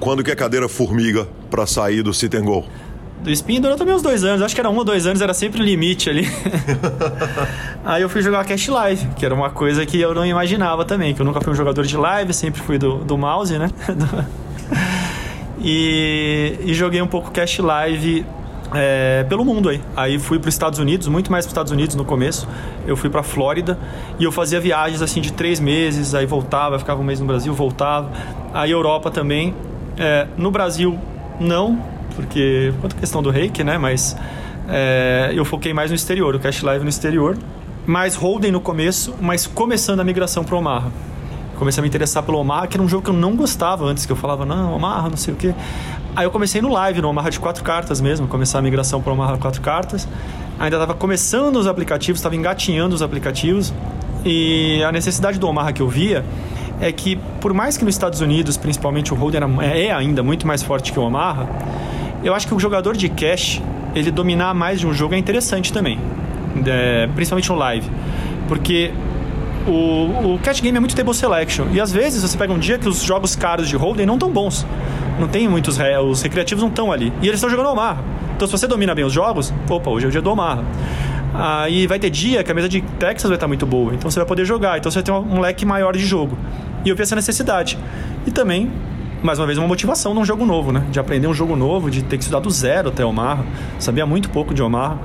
Quando 0.00 0.22
que 0.22 0.30
é 0.30 0.36
cadeira 0.36 0.68
formiga 0.68 1.26
para 1.50 1.66
sair 1.66 2.02
do 2.02 2.14
sit 2.14 2.34
and 2.34 2.44
go? 2.44 2.64
Do 3.20 3.30
spin 3.32 3.60
durou 3.60 3.76
também 3.76 3.94
uns 3.94 4.02
dois 4.02 4.22
anos, 4.22 4.42
acho 4.42 4.54
que 4.54 4.60
era 4.60 4.70
um 4.70 4.76
ou 4.76 4.84
dois 4.84 5.04
anos, 5.06 5.20
era 5.20 5.34
sempre 5.34 5.60
o 5.60 5.64
limite 5.64 6.08
ali. 6.08 6.28
Aí 7.84 8.00
eu 8.00 8.08
fui 8.08 8.22
jogar 8.22 8.44
Cash 8.44 8.68
Live, 8.68 9.08
que 9.16 9.26
era 9.26 9.34
uma 9.34 9.50
coisa 9.50 9.84
que 9.84 10.00
eu 10.00 10.14
não 10.14 10.24
imaginava 10.24 10.84
também, 10.84 11.14
que 11.14 11.20
eu 11.20 11.26
nunca 11.26 11.40
fui 11.40 11.52
um 11.52 11.56
jogador 11.56 11.84
de 11.84 11.96
live, 11.96 12.32
sempre 12.32 12.60
fui 12.60 12.78
do, 12.78 12.98
do 12.98 13.18
mouse, 13.18 13.58
né? 13.58 13.68
e, 15.60 16.58
e 16.64 16.74
joguei 16.74 17.02
um 17.02 17.08
pouco 17.08 17.32
Cash 17.32 17.58
Live 17.58 18.24
é, 18.72 19.24
pelo 19.28 19.44
mundo 19.44 19.68
aí. 19.68 19.80
Aí 19.96 20.18
fui 20.18 20.38
para 20.38 20.48
os 20.48 20.54
Estados 20.54 20.78
Unidos, 20.78 21.08
muito 21.08 21.30
mais 21.30 21.44
para 21.44 21.48
os 21.48 21.52
Estados 21.52 21.72
Unidos 21.72 21.96
no 21.96 22.04
começo. 22.04 22.48
Eu 22.86 22.96
fui 22.96 23.10
para 23.10 23.22
Flórida 23.22 23.78
e 24.18 24.24
eu 24.24 24.30
fazia 24.30 24.60
viagens 24.60 25.02
assim 25.02 25.20
de 25.20 25.32
três 25.32 25.58
meses, 25.58 26.14
aí 26.14 26.26
voltava, 26.26 26.78
ficava 26.78 27.00
um 27.00 27.04
mês 27.04 27.20
no 27.20 27.26
Brasil, 27.26 27.52
voltava. 27.52 28.10
Aí 28.52 28.70
Europa 28.70 29.10
também. 29.10 29.54
É, 29.98 30.26
no 30.36 30.50
Brasil, 30.50 30.98
não, 31.40 31.82
porque 32.14 32.72
quanto 32.80 32.96
questão 32.96 33.22
do 33.22 33.30
reiki, 33.30 33.64
né? 33.64 33.78
Mas 33.78 34.16
é, 34.68 35.32
eu 35.34 35.44
foquei 35.44 35.72
mais 35.72 35.90
no 35.90 35.96
exterior, 35.96 36.34
o 36.34 36.38
Cash 36.38 36.62
Live 36.62 36.84
no 36.84 36.90
exterior. 36.90 37.36
Mais 37.86 38.14
holding 38.14 38.50
no 38.50 38.60
começo, 38.60 39.14
mas 39.18 39.46
começando 39.46 40.00
a 40.00 40.04
migração 40.04 40.44
para 40.44 40.54
Omaha. 40.56 40.90
Comecei 41.56 41.80
a 41.80 41.82
me 41.82 41.88
interessar 41.88 42.22
pelo 42.22 42.38
Omaha, 42.38 42.66
que 42.66 42.76
era 42.76 42.82
um 42.82 42.88
jogo 42.88 43.02
que 43.02 43.10
eu 43.10 43.14
não 43.14 43.34
gostava 43.34 43.84
antes, 43.86 44.04
que 44.04 44.12
eu 44.12 44.16
falava, 44.16 44.44
não, 44.44 44.74
Omaha, 44.74 45.08
não 45.08 45.16
sei 45.16 45.32
o 45.32 45.36
quê. 45.36 45.54
Aí 46.14 46.24
eu 46.26 46.30
comecei 46.30 46.60
no 46.60 46.70
live, 46.70 47.00
no 47.00 47.08
Omaha 47.08 47.30
de 47.30 47.40
quatro 47.40 47.64
cartas 47.64 48.00
mesmo, 48.00 48.28
começar 48.28 48.58
a 48.58 48.62
migração 48.62 49.00
para 49.00 49.12
Omaha 49.12 49.34
de 49.34 49.40
quatro 49.40 49.62
cartas. 49.62 50.06
Ainda 50.58 50.76
estava 50.76 50.94
começando 50.94 51.56
os 51.56 51.66
aplicativos, 51.66 52.18
estava 52.18 52.36
engatinhando 52.36 52.94
os 52.94 53.00
aplicativos. 53.00 53.72
E 54.24 54.82
a 54.82 54.92
necessidade 54.92 55.38
do 55.38 55.48
Omaha 55.48 55.72
que 55.72 55.80
eu 55.80 55.88
via 55.88 56.24
é 56.80 56.92
que, 56.92 57.16
por 57.40 57.52
mais 57.52 57.76
que 57.76 57.84
nos 57.84 57.94
Estados 57.94 58.20
Unidos, 58.20 58.56
principalmente 58.56 59.12
o 59.12 59.16
Holden 59.16 59.40
é 59.62 59.92
ainda 59.92 60.22
muito 60.22 60.46
mais 60.46 60.62
forte 60.62 60.92
que 60.92 60.98
o 60.98 61.02
Omaha, 61.02 61.48
eu 62.22 62.34
acho 62.34 62.46
que 62.46 62.54
o 62.54 62.58
jogador 62.58 62.96
de 62.96 63.08
cash, 63.08 63.62
ele 63.94 64.10
dominar 64.10 64.54
mais 64.54 64.80
de 64.80 64.86
um 64.86 64.92
jogo 64.92 65.14
é 65.14 65.18
interessante 65.18 65.72
também, 65.72 65.98
é, 66.66 67.08
principalmente 67.14 67.48
no 67.48 67.56
live, 67.56 67.88
porque 68.46 68.92
o, 69.66 70.34
o 70.34 70.40
cash 70.42 70.60
game 70.60 70.76
é 70.76 70.80
muito 70.80 70.94
table 70.96 71.14
selection. 71.14 71.66
E 71.72 71.80
às 71.80 71.92
vezes 71.92 72.22
você 72.22 72.36
pega 72.36 72.52
um 72.52 72.58
dia 72.58 72.78
que 72.78 72.88
os 72.88 73.02
jogos 73.02 73.36
caros 73.36 73.68
de 73.68 73.76
Holden 73.76 74.06
não 74.06 74.18
tão 74.18 74.30
bons, 74.30 74.66
não 75.18 75.28
tem 75.28 75.48
muitos 75.48 75.78
os 75.78 76.22
recreativos 76.22 76.62
não 76.62 76.70
estão 76.70 76.92
ali. 76.92 77.12
E 77.20 77.26
eles 77.26 77.34
estão 77.34 77.50
jogando 77.50 77.70
Omaha. 77.70 77.98
Então 78.36 78.46
se 78.46 78.52
você 78.52 78.66
domina 78.66 78.94
bem 78.94 79.04
os 79.04 79.12
jogos, 79.12 79.52
opa, 79.68 79.90
hoje 79.90 80.06
é 80.06 80.08
o 80.08 80.12
dia 80.12 80.22
do 80.22 80.30
Omaha. 80.30 80.64
Aí 81.34 81.86
vai 81.86 81.98
ter 81.98 82.10
dia 82.10 82.42
que 82.42 82.50
a 82.50 82.54
mesa 82.54 82.68
de 82.68 82.80
Texas 82.80 83.28
vai 83.28 83.36
estar 83.36 83.46
muito 83.46 83.66
boa, 83.66 83.94
então 83.94 84.10
você 84.10 84.18
vai 84.18 84.26
poder 84.26 84.44
jogar, 84.44 84.78
então 84.78 84.90
você 84.90 85.02
vai 85.02 85.04
ter 85.04 85.12
um 85.12 85.40
leque 85.40 85.64
maior 85.66 85.94
de 85.94 86.04
jogo. 86.04 86.38
E 86.88 86.90
eu 86.90 86.96
vi 86.96 87.02
essa 87.02 87.14
necessidade. 87.14 87.78
E 88.26 88.30
também, 88.30 88.72
mais 89.22 89.38
uma 89.38 89.44
vez, 89.44 89.58
uma 89.58 89.68
motivação 89.68 90.14
num 90.14 90.24
jogo 90.24 90.46
novo, 90.46 90.72
né? 90.72 90.86
De 90.90 90.98
aprender 90.98 91.26
um 91.26 91.34
jogo 91.34 91.54
novo, 91.54 91.90
de 91.90 92.02
ter 92.02 92.16
que 92.16 92.22
estudar 92.22 92.40
do 92.40 92.48
zero 92.48 92.88
até 92.88 93.04
Omaha. 93.04 93.44
Sabia 93.78 94.06
muito 94.06 94.30
pouco 94.30 94.54
de 94.54 94.62
Omaha. 94.62 94.98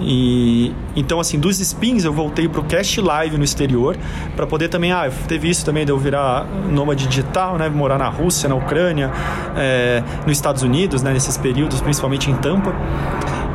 E 0.00 0.74
então 0.96 1.20
assim, 1.20 1.38
dos 1.38 1.60
spins 1.60 2.04
eu 2.04 2.12
voltei 2.12 2.48
pro 2.48 2.64
cast 2.64 3.00
live 3.00 3.36
no 3.36 3.44
exterior 3.44 3.96
para 4.36 4.46
poder 4.46 4.68
também, 4.68 4.92
ah, 4.92 5.10
teve 5.26 5.48
isso 5.50 5.64
também 5.64 5.84
de 5.84 5.90
eu 5.90 5.98
virar 5.98 6.46
nômade 6.70 7.08
digital, 7.08 7.58
né, 7.58 7.68
morar 7.68 7.98
na 7.98 8.08
Rússia, 8.08 8.48
na 8.48 8.54
Ucrânia, 8.54 9.10
é, 9.56 10.00
nos 10.24 10.36
Estados 10.36 10.62
Unidos, 10.62 11.02
né, 11.02 11.12
nesses 11.12 11.36
períodos, 11.36 11.80
principalmente 11.80 12.30
em 12.30 12.34
Tampa 12.36 12.72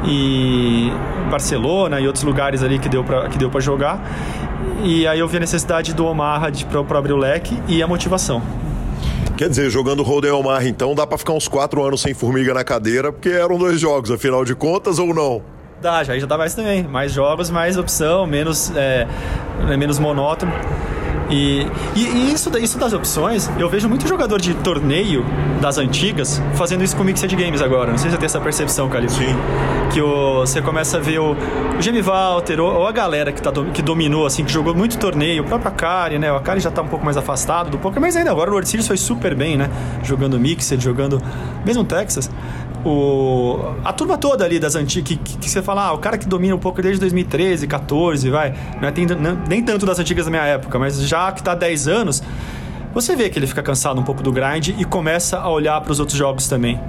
e 0.05 0.91
Barcelona 1.31 2.01
e 2.01 2.07
outros 2.07 2.25
lugares 2.25 2.61
ali 2.61 2.77
que 2.77 2.89
deu 2.89 3.05
para 3.05 3.29
que 3.29 3.37
deu 3.37 3.49
para 3.49 3.61
jogar. 3.61 4.01
E 4.83 5.07
aí 5.07 5.19
eu 5.19 5.27
vi 5.27 5.37
a 5.37 5.39
necessidade 5.39 5.93
do 5.93 6.05
Omaha 6.05 6.51
para 6.87 6.99
abrir 6.99 7.13
o 7.13 7.17
leque 7.17 7.57
e 7.67 7.81
a 7.81 7.87
motivação. 7.87 8.41
Quer 9.37 9.49
dizer, 9.49 9.69
jogando 9.69 10.03
Roden 10.03 10.31
Omaha, 10.31 10.65
então 10.67 10.93
dá 10.93 11.07
para 11.07 11.17
ficar 11.17 11.33
uns 11.33 11.47
quatro 11.47 11.83
anos 11.83 12.01
sem 12.01 12.13
formiga 12.13 12.53
na 12.53 12.63
cadeira, 12.63 13.11
porque 13.11 13.29
eram 13.29 13.57
dois 13.57 13.79
jogos, 13.79 14.11
afinal 14.11 14.45
de 14.45 14.53
contas, 14.53 14.99
ou 14.99 15.13
não? 15.13 15.41
Dá, 15.81 16.03
já, 16.03 16.17
já 16.17 16.25
dá 16.25 16.37
mais 16.37 16.53
também. 16.53 16.83
Mais 16.83 17.11
jogos, 17.11 17.49
mais 17.49 17.75
opção, 17.77 18.25
menos, 18.25 18.71
é, 18.75 19.07
menos 19.77 19.99
monótono. 19.99 20.53
E, 21.29 21.67
e, 21.95 21.99
e, 21.99 22.33
isso, 22.33 22.55
isso 22.57 22.77
das 22.77 22.93
opções, 22.93 23.49
eu 23.57 23.69
vejo 23.69 23.87
muito 23.87 24.07
jogador 24.07 24.39
de 24.39 24.53
torneio 24.55 25.25
das 25.61 25.77
antigas 25.77 26.41
fazendo 26.55 26.83
isso 26.83 26.95
com 26.95 27.03
Mixed 27.03 27.33
Games 27.35 27.61
agora. 27.61 27.91
Não 27.91 27.97
sei 27.97 28.09
se 28.09 28.15
você 28.15 28.19
tem 28.19 28.25
essa 28.25 28.41
percepção, 28.41 28.89
Calil. 28.89 29.09
Sim. 29.09 29.35
Que 29.91 30.01
o, 30.01 30.39
você 30.39 30.61
começa 30.61 30.97
a 30.97 30.99
ver 30.99 31.19
o, 31.19 31.31
o 31.77 31.81
Jamie 31.81 32.01
Walter, 32.01 32.59
ou, 32.59 32.73
ou, 32.73 32.87
a 32.87 32.91
galera 32.91 33.31
que, 33.31 33.41
tá, 33.41 33.51
que 33.73 33.81
dominou, 33.81 34.25
assim, 34.25 34.43
que 34.43 34.51
jogou 34.51 34.73
muito 34.75 34.97
torneio, 34.97 35.43
o 35.43 35.45
próprio 35.45 35.69
Akari, 35.69 36.19
né? 36.19 36.31
O 36.31 36.35
Akari 36.35 36.59
já 36.59 36.71
tá 36.71 36.81
um 36.81 36.87
pouco 36.87 37.05
mais 37.05 37.17
afastado 37.17 37.69
do 37.69 37.77
poker, 37.77 38.01
mas 38.01 38.15
ainda 38.15 38.31
agora 38.31 38.53
o 38.53 38.65
Series 38.65 38.87
foi 38.87 38.97
super 38.97 39.35
bem, 39.35 39.57
né? 39.57 39.69
Jogando 40.03 40.39
Mixed, 40.39 40.83
jogando. 40.83 41.21
Mesmo 41.65 41.83
Texas 41.83 42.29
o, 42.85 43.75
a 43.83 43.93
turma 43.93 44.17
toda 44.17 44.43
ali 44.43 44.59
das 44.59 44.75
antigas, 44.75 45.07
que, 45.07 45.15
que, 45.17 45.37
que, 45.37 45.49
você 45.49 45.61
fala, 45.61 45.87
ah, 45.87 45.93
o 45.93 45.97
cara 45.97 46.17
que 46.17 46.27
domina 46.27 46.55
um 46.55 46.59
pouco 46.59 46.81
desde 46.81 46.99
2013, 46.99 47.67
14, 47.67 48.29
vai, 48.29 48.53
não 48.81 48.87
é 48.87 48.91
tem, 48.91 49.07
nem 49.47 49.63
tanto 49.63 49.85
das 49.85 49.99
antigas 49.99 50.25
da 50.25 50.31
minha 50.31 50.43
época, 50.43 50.77
mas 50.77 50.99
já 51.07 51.31
que 51.31 51.47
há 51.47 51.55
10 51.55 51.87
anos, 51.87 52.23
você 52.93 53.15
vê 53.15 53.29
que 53.29 53.39
ele 53.39 53.47
fica 53.47 53.63
cansado 53.63 53.99
um 53.99 54.03
pouco 54.03 54.21
do 54.21 54.31
grind 54.31 54.69
e 54.69 54.85
começa 54.85 55.39
a 55.39 55.49
olhar 55.49 55.79
para 55.81 55.91
os 55.91 55.99
outros 55.99 56.17
jogos 56.17 56.47
também. 56.47 56.79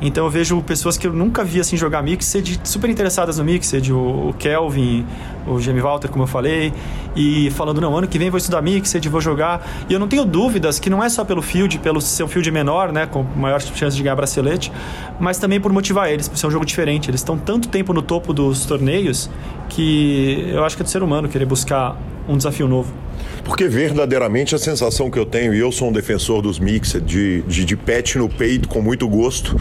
Então 0.00 0.24
eu 0.24 0.30
vejo 0.30 0.60
pessoas 0.62 0.98
que 0.98 1.06
eu 1.06 1.12
nunca 1.12 1.44
vi 1.44 1.60
assim 1.60 1.76
jogar 1.76 2.02
Mixed, 2.02 2.60
super 2.64 2.90
interessadas 2.90 3.38
no 3.38 3.44
Mixed, 3.44 3.92
o, 3.92 4.34
Kelvin, 4.38 5.06
o 5.46 5.58
Jamie 5.60 5.80
Walter, 5.80 6.10
como 6.10 6.24
eu 6.24 6.28
falei, 6.28 6.72
e 7.16 7.50
falando, 7.52 7.80
não, 7.80 7.96
ano 7.96 8.06
que 8.06 8.18
vem 8.18 8.28
vou 8.28 8.38
estudar 8.38 8.60
Mixed, 8.60 9.08
vou 9.08 9.20
jogar. 9.20 9.66
E 9.88 9.92
eu 9.92 10.00
não 10.00 10.08
tenho 10.08 10.24
dúvidas 10.24 10.78
que 10.78 10.90
não 10.90 11.02
é 11.02 11.08
só 11.08 11.24
pelo 11.24 11.40
field, 11.40 11.78
pelo 11.78 12.00
ser 12.00 12.24
um 12.24 12.28
field 12.28 12.50
menor, 12.50 12.92
né, 12.92 13.06
com 13.06 13.22
maior 13.22 13.60
chance 13.60 13.96
de 13.96 14.02
ganhar 14.02 14.16
bracelete, 14.16 14.70
mas 15.18 15.38
também 15.38 15.60
por 15.60 15.72
motivar 15.72 16.10
eles, 16.10 16.28
por 16.28 16.36
ser 16.36 16.46
um 16.46 16.50
jogo 16.50 16.66
diferente. 16.66 17.08
Eles 17.10 17.20
estão 17.20 17.38
tanto 17.38 17.68
tempo 17.68 17.92
no 17.92 18.02
topo 18.02 18.32
dos 18.32 18.66
torneios 18.66 19.30
que 19.68 20.50
eu 20.52 20.64
acho 20.64 20.76
que 20.76 20.82
é 20.82 20.84
do 20.84 20.90
ser 20.90 21.02
humano 21.02 21.28
querer 21.28 21.46
buscar 21.46 21.96
um 22.28 22.36
desafio 22.36 22.68
novo. 22.68 23.03
Porque 23.44 23.68
verdadeiramente 23.68 24.54
a 24.54 24.58
sensação 24.58 25.10
que 25.10 25.18
eu 25.18 25.26
tenho, 25.26 25.54
e 25.54 25.58
eu 25.58 25.70
sou 25.70 25.88
um 25.88 25.92
defensor 25.92 26.40
dos 26.42 26.58
mixed, 26.58 27.00
de, 27.02 27.42
de, 27.42 27.64
de 27.64 27.76
pet 27.76 28.18
no 28.18 28.28
peito 28.28 28.68
com 28.68 28.80
muito 28.80 29.08
gosto. 29.08 29.56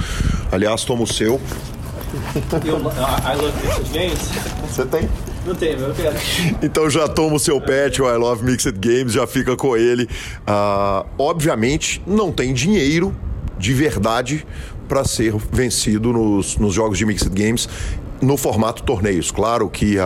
Aliás, 0.51 0.83
tomo 0.83 1.03
o 1.03 1.07
seu. 1.07 1.39
Eu, 2.63 2.77
I 2.77 3.35
love 3.35 3.53
mixed 3.65 3.91
games. 3.91 4.29
Você 4.69 4.85
tem? 4.85 5.09
Não 5.45 5.53
tem, 5.53 5.71
eu 5.71 5.93
quero. 5.93 6.15
Então 6.61 6.89
já 6.89 7.07
toma 7.07 7.35
o 7.35 7.39
seu 7.39 7.59
pet, 7.59 8.01
o 8.01 8.09
I 8.09 8.17
Love 8.17 8.45
Mixed 8.45 8.77
Games, 8.79 9.11
já 9.11 9.27
fica 9.27 9.57
com 9.57 9.75
ele. 9.75 10.03
Uh, 10.03 11.05
obviamente, 11.17 12.01
não 12.07 12.31
tem 12.31 12.53
dinheiro 12.53 13.13
de 13.57 13.73
verdade 13.73 14.47
para 14.87 15.03
ser 15.03 15.33
vencido 15.51 16.13
nos, 16.13 16.57
nos 16.57 16.73
jogos 16.73 16.97
de 16.97 17.05
Mixed 17.05 17.29
Games 17.29 17.67
no 18.23 18.37
formato 18.37 18.83
torneios. 18.83 19.31
Claro 19.31 19.69
que 19.69 19.99
a, 19.99 20.05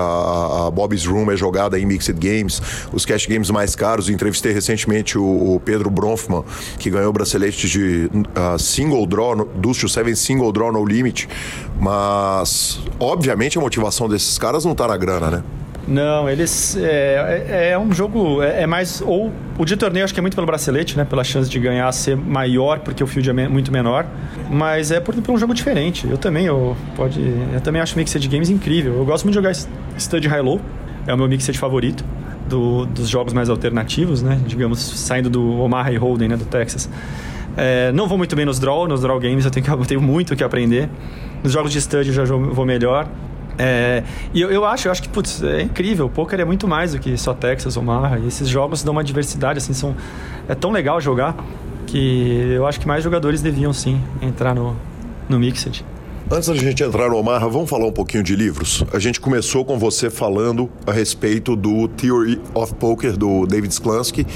a, 0.67 0.71
Bob's 0.71 1.05
Room 1.05 1.31
é 1.31 1.38
jogada 1.38 1.79
em 1.79 1.86
Mixed 1.86 2.17
Games, 2.17 2.62
os 2.91 3.05
cash 3.05 3.25
games 3.25 3.50
mais 3.50 3.75
caros. 3.75 4.09
Entrevistei 4.09 4.51
recentemente 4.51 5.17
o, 5.17 5.55
o 5.55 5.59
Pedro 5.59 5.89
Bronfman, 5.89 6.43
que 6.79 6.89
ganhou 6.89 7.09
o 7.09 7.13
bracelete 7.13 7.67
de 7.67 8.09
uh, 8.13 8.59
single 8.59 9.05
draw, 9.05 9.36
no, 9.36 9.45
to 9.45 9.88
Seven 9.88 10.15
single 10.15 10.51
draw 10.51 10.71
no 10.71 10.86
limit. 10.86 11.27
Mas, 11.79 12.79
obviamente, 13.00 13.57
a 13.57 13.62
motivação 13.62 14.09
desses 14.09 14.38
caras 14.38 14.65
não 14.65 14.74
tá 14.74 14.88
na 14.88 14.97
grana, 14.97 15.29
né? 15.29 15.43
Não, 15.88 16.29
eles. 16.29 16.75
É, 16.75 17.46
é, 17.50 17.70
é 17.72 17.79
um 17.79 17.94
jogo. 17.94 18.44
É, 18.44 18.63
é, 18.63 18.67
mais. 18.67 19.01
Ou. 19.01 19.32
O 19.58 19.65
de 19.65 19.77
torneio 19.77 20.03
acho 20.03 20.13
que 20.13 20.20
é 20.20 20.22
muito 20.22 20.36
pelo 20.36 20.46
bracelete, 20.46 20.98
né? 20.98 21.06
Pela 21.06 21.24
chance 21.24 21.50
de 21.50 21.60
ganhar 21.60 21.91
ser 21.94 22.15
maior, 22.17 22.79
porque 22.79 23.03
o 23.03 23.08
field 23.08 23.29
é 23.29 23.48
muito 23.48 23.72
menor. 23.72 24.06
Mas 24.50 24.91
é 24.91 25.00
por, 25.00 25.15
por 25.15 25.32
um 25.34 25.38
jogo 25.38 25.53
diferente. 25.53 26.06
Eu 26.08 26.17
também, 26.17 26.46
eu, 26.46 26.75
pode, 26.96 27.20
eu 27.22 27.62
também 27.62 27.82
acho 27.82 27.98
Mixed 27.98 28.27
Games 28.27 28.50
incrível. 28.50 28.96
Eu 28.96 29.06
gosto 29.06 29.24
muito 29.24 29.34
de 29.34 29.39
jogar 29.39 29.56
Stud 29.98 30.27
High 30.27 30.41
Low. 30.41 30.60
É 31.08 31.13
o 31.13 31.17
meu 31.17 31.27
Mixed 31.27 31.58
favorito. 31.58 32.03
Do, 32.48 32.86
dos 32.86 33.10
jogos 33.10 33.34
mais 33.34 33.50
alternativos, 33.50 34.22
né? 34.22 34.39
Digamos, 34.46 34.79
saindo 34.79 35.29
do 35.29 35.60
Omaha 35.60 35.91
e 35.91 35.98
Holden, 35.98 36.29
né? 36.29 36.38
Do 36.38 36.46
Texas. 36.46 36.89
É, 37.58 37.91
não 37.91 38.08
vou 38.08 38.20
muito 38.20 38.36
bem 38.36 38.46
nos 38.46 38.60
draw, 38.60 38.88
nos 38.88 39.01
draw 39.01 39.20
games 39.20 39.44
eu 39.44 39.50
tenho, 39.50 39.65
que, 39.65 39.72
eu 39.74 39.86
tenho 39.86 40.01
muito 40.01 40.34
o 40.34 40.38
que 40.38 40.44
aprender. 40.44 40.88
Nos 41.44 41.51
jogos 41.51 41.72
de 41.72 41.82
stud 41.82 42.08
eu 42.08 42.13
já 42.13 42.36
vou 42.36 42.65
melhor. 42.65 43.08
É, 43.57 44.03
e 44.33 44.41
eu, 44.41 44.51
eu, 44.51 44.65
acho, 44.65 44.87
eu 44.87 44.91
acho 44.91 45.01
que, 45.01 45.09
putz, 45.09 45.41
é 45.41 45.61
incrível. 45.61 46.05
O 46.05 46.09
poker 46.09 46.39
é 46.39 46.45
muito 46.45 46.67
mais 46.67 46.93
do 46.93 46.99
que 46.99 47.17
só 47.17 47.33
Texas, 47.33 47.75
Omaha. 47.77 48.19
E 48.19 48.27
esses 48.27 48.47
jogos 48.47 48.83
dão 48.83 48.93
uma 48.93 49.03
diversidade, 49.03 49.57
assim, 49.57 49.73
são... 49.73 49.95
É 50.47 50.55
tão 50.55 50.71
legal 50.71 51.01
jogar 51.01 51.36
que 51.86 52.51
eu 52.55 52.67
acho 52.67 52.79
que 52.79 52.88
mais 52.88 53.03
jogadores 53.03 53.41
deviam, 53.41 53.73
sim, 53.73 54.01
entrar 54.21 54.53
no, 54.53 54.75
no 55.27 55.39
Mixed. 55.39 55.84
Antes 56.29 56.49
da 56.49 56.55
gente 56.55 56.84
entrar 56.84 57.10
no 57.10 57.15
Omaha, 57.15 57.47
vamos 57.47 57.69
falar 57.69 57.86
um 57.86 57.91
pouquinho 57.91 58.21
de 58.21 58.36
livros. 58.36 58.84
A 58.91 58.99
gente 58.99 59.17
começou 59.17 59.63
com 59.63 59.79
você 59.79 60.10
falando 60.10 60.69
a 60.86 60.91
respeito 60.91 61.55
do 61.55 61.88
Theory 61.88 62.41
of 62.53 62.75
Poker 62.75 63.15
do 63.15 63.45
David 63.47 63.71
Sklansky 63.71 64.27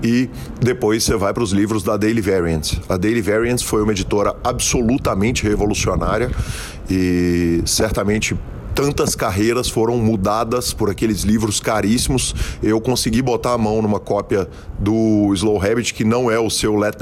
e 0.00 0.30
depois 0.60 1.02
você 1.02 1.16
vai 1.16 1.34
para 1.34 1.42
os 1.42 1.50
livros 1.50 1.82
da 1.82 1.96
Daily 1.96 2.20
Variant. 2.20 2.74
A 2.88 2.96
Daily 2.96 3.20
Variant 3.20 3.60
foi 3.64 3.82
uma 3.82 3.90
editora 3.90 4.36
absolutamente 4.44 5.42
revolucionária 5.42 6.30
e 6.88 7.62
certamente 7.66 8.36
tantas 8.74 9.14
carreiras 9.14 9.68
foram 9.68 9.96
mudadas 9.98 10.72
por 10.72 10.90
aqueles 10.90 11.22
livros 11.22 11.60
caríssimos. 11.60 12.34
Eu 12.62 12.80
consegui 12.80 13.22
botar 13.22 13.52
a 13.54 13.58
mão 13.58 13.82
numa 13.82 14.00
cópia 14.00 14.48
do 14.78 15.32
Slow 15.34 15.60
Habit, 15.60 15.94
que 15.94 16.04
não 16.04 16.30
é 16.30 16.38
o 16.38 16.48
seu 16.50 16.74
Let 16.76 16.96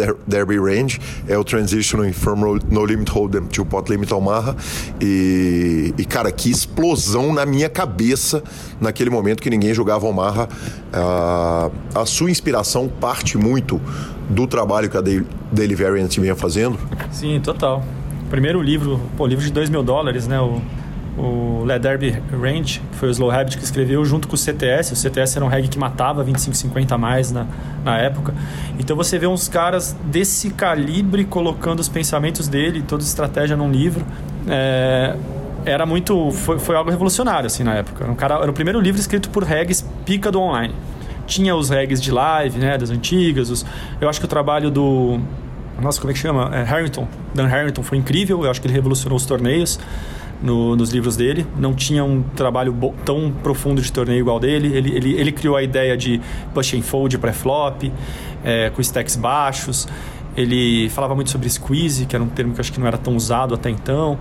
Be 0.47 0.59
Range, 0.59 1.01
é 1.27 1.37
o 1.37 1.45
Transitioning 1.45 2.13
from 2.13 2.59
No 2.71 2.85
Limit 2.85 3.11
Hold'em 3.11 3.47
to 3.47 3.65
Pot 3.65 3.91
Limit 3.91 4.13
Omaha. 4.13 4.57
E, 5.01 5.95
e, 5.97 6.05
cara, 6.05 6.31
que 6.33 6.51
explosão 6.51 7.33
na 7.33 7.47
minha 7.47 7.69
cabeça 7.69 8.43
naquele 8.81 9.11
momento 9.11 9.43
que 9.43 9.51
ninguém 9.51 9.73
jogava 9.75 10.07
Omaha. 10.07 10.49
Ah, 10.93 11.71
a 11.95 12.07
sua 12.07 12.31
inspiração 12.31 12.89
parte 12.89 13.37
muito 13.37 13.81
do 14.29 14.47
trabalho 14.47 14.91
que 14.91 14.97
a 14.97 15.01
Daily 15.01 15.75
Variant 15.75 16.19
vinha 16.19 16.35
fazendo? 16.35 16.79
Sim, 17.11 17.41
total. 17.41 17.83
Primeiro 18.31 18.61
livro, 18.61 19.01
pô, 19.17 19.27
livro 19.27 19.45
de 19.45 19.51
2 19.51 19.71
mil 19.71 19.83
dólares, 19.83 20.27
né? 20.27 20.39
O 20.39 20.61
o 21.19 21.65
Led 21.65 21.83
Derby 21.83 22.23
Range, 22.31 22.81
que 22.81 22.97
foi 22.97 23.09
o 23.09 23.11
Slow 23.11 23.31
Habit 23.31 23.59
que 23.59 23.65
escreveu 23.65 24.05
junto 24.05 24.29
com 24.29 24.35
o 24.35 24.39
CTS. 24.39 24.93
O 24.93 24.97
CTS 24.97 25.37
era 25.37 25.45
um 25.45 25.49
reggae 25.49 25.69
que 25.69 25.79
matava 25.79 26.23
25, 26.23 26.57
50 26.57 26.95
a 26.95 26.99
mais 26.99 27.33
na, 27.33 27.47
na 27.85 27.99
época. 27.99 28.33
Então 28.79 28.97
você 28.97 29.19
vê 29.19 29.27
uns 29.27 29.49
caras 29.49 29.97
desse 30.05 30.51
calibre 30.51 31.25
colocando 31.25 31.81
os 31.81 31.89
pensamentos 31.89 32.47
dele, 32.47 32.83
toda 32.83 33.03
estratégia 33.03 33.57
num 33.57 33.71
livro. 33.71 34.07
É, 34.47 35.17
era 35.65 35.85
muito. 35.85 36.31
Foi, 36.31 36.59
foi 36.59 36.77
algo 36.77 36.91
revolucionário 36.91 37.47
assim 37.47 37.65
na 37.65 37.75
época. 37.75 38.05
Era, 38.05 38.13
um 38.13 38.17
cara, 38.17 38.35
era 38.37 38.51
o 38.51 38.55
primeiro 38.55 38.81
livro 38.81 39.01
escrito 39.01 39.29
por 39.29 39.43
regs 39.43 39.85
pica 40.05 40.31
do 40.31 40.41
online. 40.41 40.75
Tinha 41.27 41.55
os 41.55 41.69
regs 41.69 42.01
de 42.01 42.11
live, 42.11 42.59
né, 42.59 42.79
das 42.79 42.91
antigas. 42.91 43.51
Os, 43.51 43.67
eu 44.01 44.09
acho 44.09 44.21
que 44.21 44.25
o 44.25 44.29
trabalho 44.29 44.71
do. 44.71 45.21
Nossa, 45.81 46.01
como 46.01 46.11
é 46.11 46.15
que 46.15 46.21
chama? 46.21 46.51
É, 46.55 46.63
Harrington. 46.63 47.07
Dan 47.35 47.47
Harrington 47.47 47.83
foi 47.83 47.99
incrível. 47.99 48.45
Eu 48.45 48.51
acho 48.51 48.61
que 48.61 48.67
ele 48.67 48.75
revolucionou 48.75 49.17
os 49.17 49.27
torneios 49.27 49.79
no, 50.43 50.77
nos 50.77 50.91
livros 50.91 51.17
dele. 51.17 51.47
Não 51.57 51.75
tinha 51.75 52.05
um 52.05 52.23
trabalho 52.23 52.75
tão 53.05 53.33
profundo 53.43 53.81
de 53.81 53.93
torneio 53.93 54.21
igual 54.21 54.39
dele. 54.39 54.75
Ele, 54.77 54.97
ele, 54.97 55.13
ele 55.15 55.33
criou 55.33 55.57
a 55.57 55.63
ideia 55.63 55.97
de 55.97 56.21
push 56.55 56.75
and 56.75 56.83
fold 56.83 57.17
pré-flop, 57.19 57.91
é, 58.45 58.71
com 58.71 58.81
stacks 58.81 59.17
baixos. 59.17 59.89
Ele 60.37 60.89
falava 60.91 61.15
muito 61.15 61.31
sobre 61.31 61.49
squeeze, 61.49 62.07
que 62.07 62.15
era 62.15 62.23
um 62.23 62.29
termo 62.29 62.53
que 62.53 62.61
eu 62.61 62.63
acho 62.63 62.73
que 62.73 62.79
não 62.79 62.87
era 62.87 62.99
tão 62.99 63.17
usado 63.17 63.55
até 63.55 63.71
então. 63.71 64.19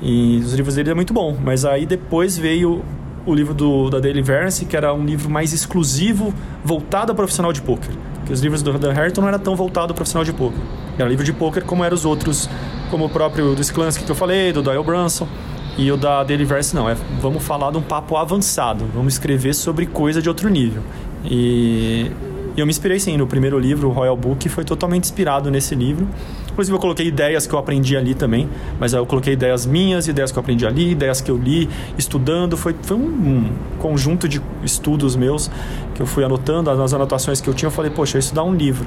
E 0.00 0.38
os 0.38 0.52
livros 0.54 0.74
dele 0.74 0.90
é 0.90 0.94
muito 0.94 1.14
bom. 1.14 1.36
Mas 1.40 1.64
aí 1.64 1.86
depois 1.86 2.36
veio 2.36 2.82
o 3.24 3.34
livro 3.34 3.54
do, 3.54 3.88
da 3.88 4.00
Daily 4.00 4.22
Variance, 4.22 4.64
que 4.64 4.76
era 4.76 4.92
um 4.92 5.04
livro 5.04 5.30
mais 5.30 5.52
exclusivo, 5.52 6.34
voltado 6.64 7.12
ao 7.12 7.16
profissional 7.16 7.52
de 7.52 7.62
poker. 7.62 7.90
Porque 8.16 8.32
os 8.32 8.40
livros 8.40 8.62
do 8.62 8.76
Dan 8.78 8.92
Harrington 8.92 9.20
não 9.20 9.28
era 9.28 9.38
tão 9.38 9.54
voltado 9.54 9.92
ao 9.92 9.94
profissional 9.94 10.24
de 10.24 10.32
poker. 10.32 10.58
Era 10.98 11.08
livro 11.08 11.24
de 11.24 11.32
poker 11.32 11.64
como 11.64 11.84
eram 11.84 11.94
os 11.94 12.04
outros, 12.04 12.48
como 12.90 13.04
o 13.04 13.08
próprio 13.08 13.54
do 13.54 13.60
Sklansky 13.62 14.04
que 14.04 14.10
eu 14.10 14.16
falei, 14.16 14.52
do 14.52 14.62
Doyle 14.62 14.82
Brunson. 14.82 15.28
E 15.76 15.90
o 15.90 15.96
da 15.96 16.22
Deliverse 16.22 16.74
não, 16.74 16.88
é 16.88 16.96
vamos 17.20 17.42
falar 17.42 17.70
de 17.70 17.78
um 17.78 17.82
papo 17.82 18.16
avançado, 18.16 18.84
vamos 18.94 19.14
escrever 19.14 19.54
sobre 19.54 19.86
coisa 19.86 20.20
de 20.20 20.28
outro 20.28 20.48
nível. 20.48 20.82
E 21.24 22.10
eu 22.56 22.66
me 22.66 22.70
inspirei 22.70 22.98
sim 22.98 23.16
no 23.16 23.26
primeiro 23.26 23.58
livro, 23.58 23.88
o 23.88 23.92
Royal 23.92 24.16
Book, 24.16 24.46
foi 24.50 24.64
totalmente 24.64 25.04
inspirado 25.04 25.50
nesse 25.50 25.74
livro. 25.74 26.06
Inclusive 26.50 26.76
eu 26.76 26.80
coloquei 26.80 27.06
ideias 27.06 27.46
que 27.46 27.54
eu 27.54 27.58
aprendi 27.58 27.96
ali 27.96 28.14
também, 28.14 28.46
mas 28.78 28.92
eu 28.92 29.06
coloquei 29.06 29.32
ideias 29.32 29.64
minhas, 29.64 30.06
ideias 30.06 30.30
que 30.30 30.38
eu 30.38 30.42
aprendi 30.42 30.66
ali, 30.66 30.90
ideias 30.90 31.22
que 31.22 31.30
eu 31.30 31.36
li, 31.38 31.70
estudando. 31.96 32.54
Foi, 32.58 32.76
foi 32.82 32.96
um, 32.98 33.00
um 33.00 33.50
conjunto 33.78 34.28
de 34.28 34.42
estudos 34.62 35.16
meus 35.16 35.50
que 35.94 36.02
eu 36.02 36.06
fui 36.06 36.22
anotando, 36.22 36.70
as 36.70 36.92
anotações 36.92 37.40
que 37.40 37.48
eu 37.48 37.54
tinha, 37.54 37.68
eu 37.68 37.72
falei, 37.72 37.90
poxa, 37.90 38.18
isso 38.18 38.34
dá 38.34 38.44
um 38.44 38.54
livro. 38.54 38.86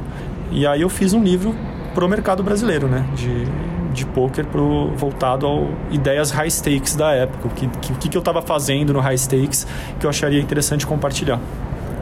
E 0.52 0.68
aí 0.68 0.82
eu 0.82 0.90
fiz 0.90 1.14
um 1.14 1.24
livro 1.24 1.56
pro 1.96 2.08
mercado 2.08 2.44
brasileiro, 2.44 2.88
né? 2.88 3.04
De, 3.16 3.75
de 3.96 4.06
poker 4.06 4.46
pro, 4.46 4.92
voltado 4.96 5.48
ao 5.48 5.70
ideias 5.90 6.30
high 6.32 6.52
stakes 6.52 6.96
da 6.96 7.12
época. 7.12 7.48
O 7.48 7.52
que, 7.52 7.68
que, 7.68 8.10
que 8.10 8.18
eu 8.18 8.20
estava 8.20 8.42
fazendo 8.42 8.94
no 8.94 9.00
high 9.00 9.18
stakes 9.18 9.66
que 10.00 10.06
eu 10.06 10.10
acharia 10.10 10.40
interessante 10.40 10.86
compartilhar. 10.86 11.40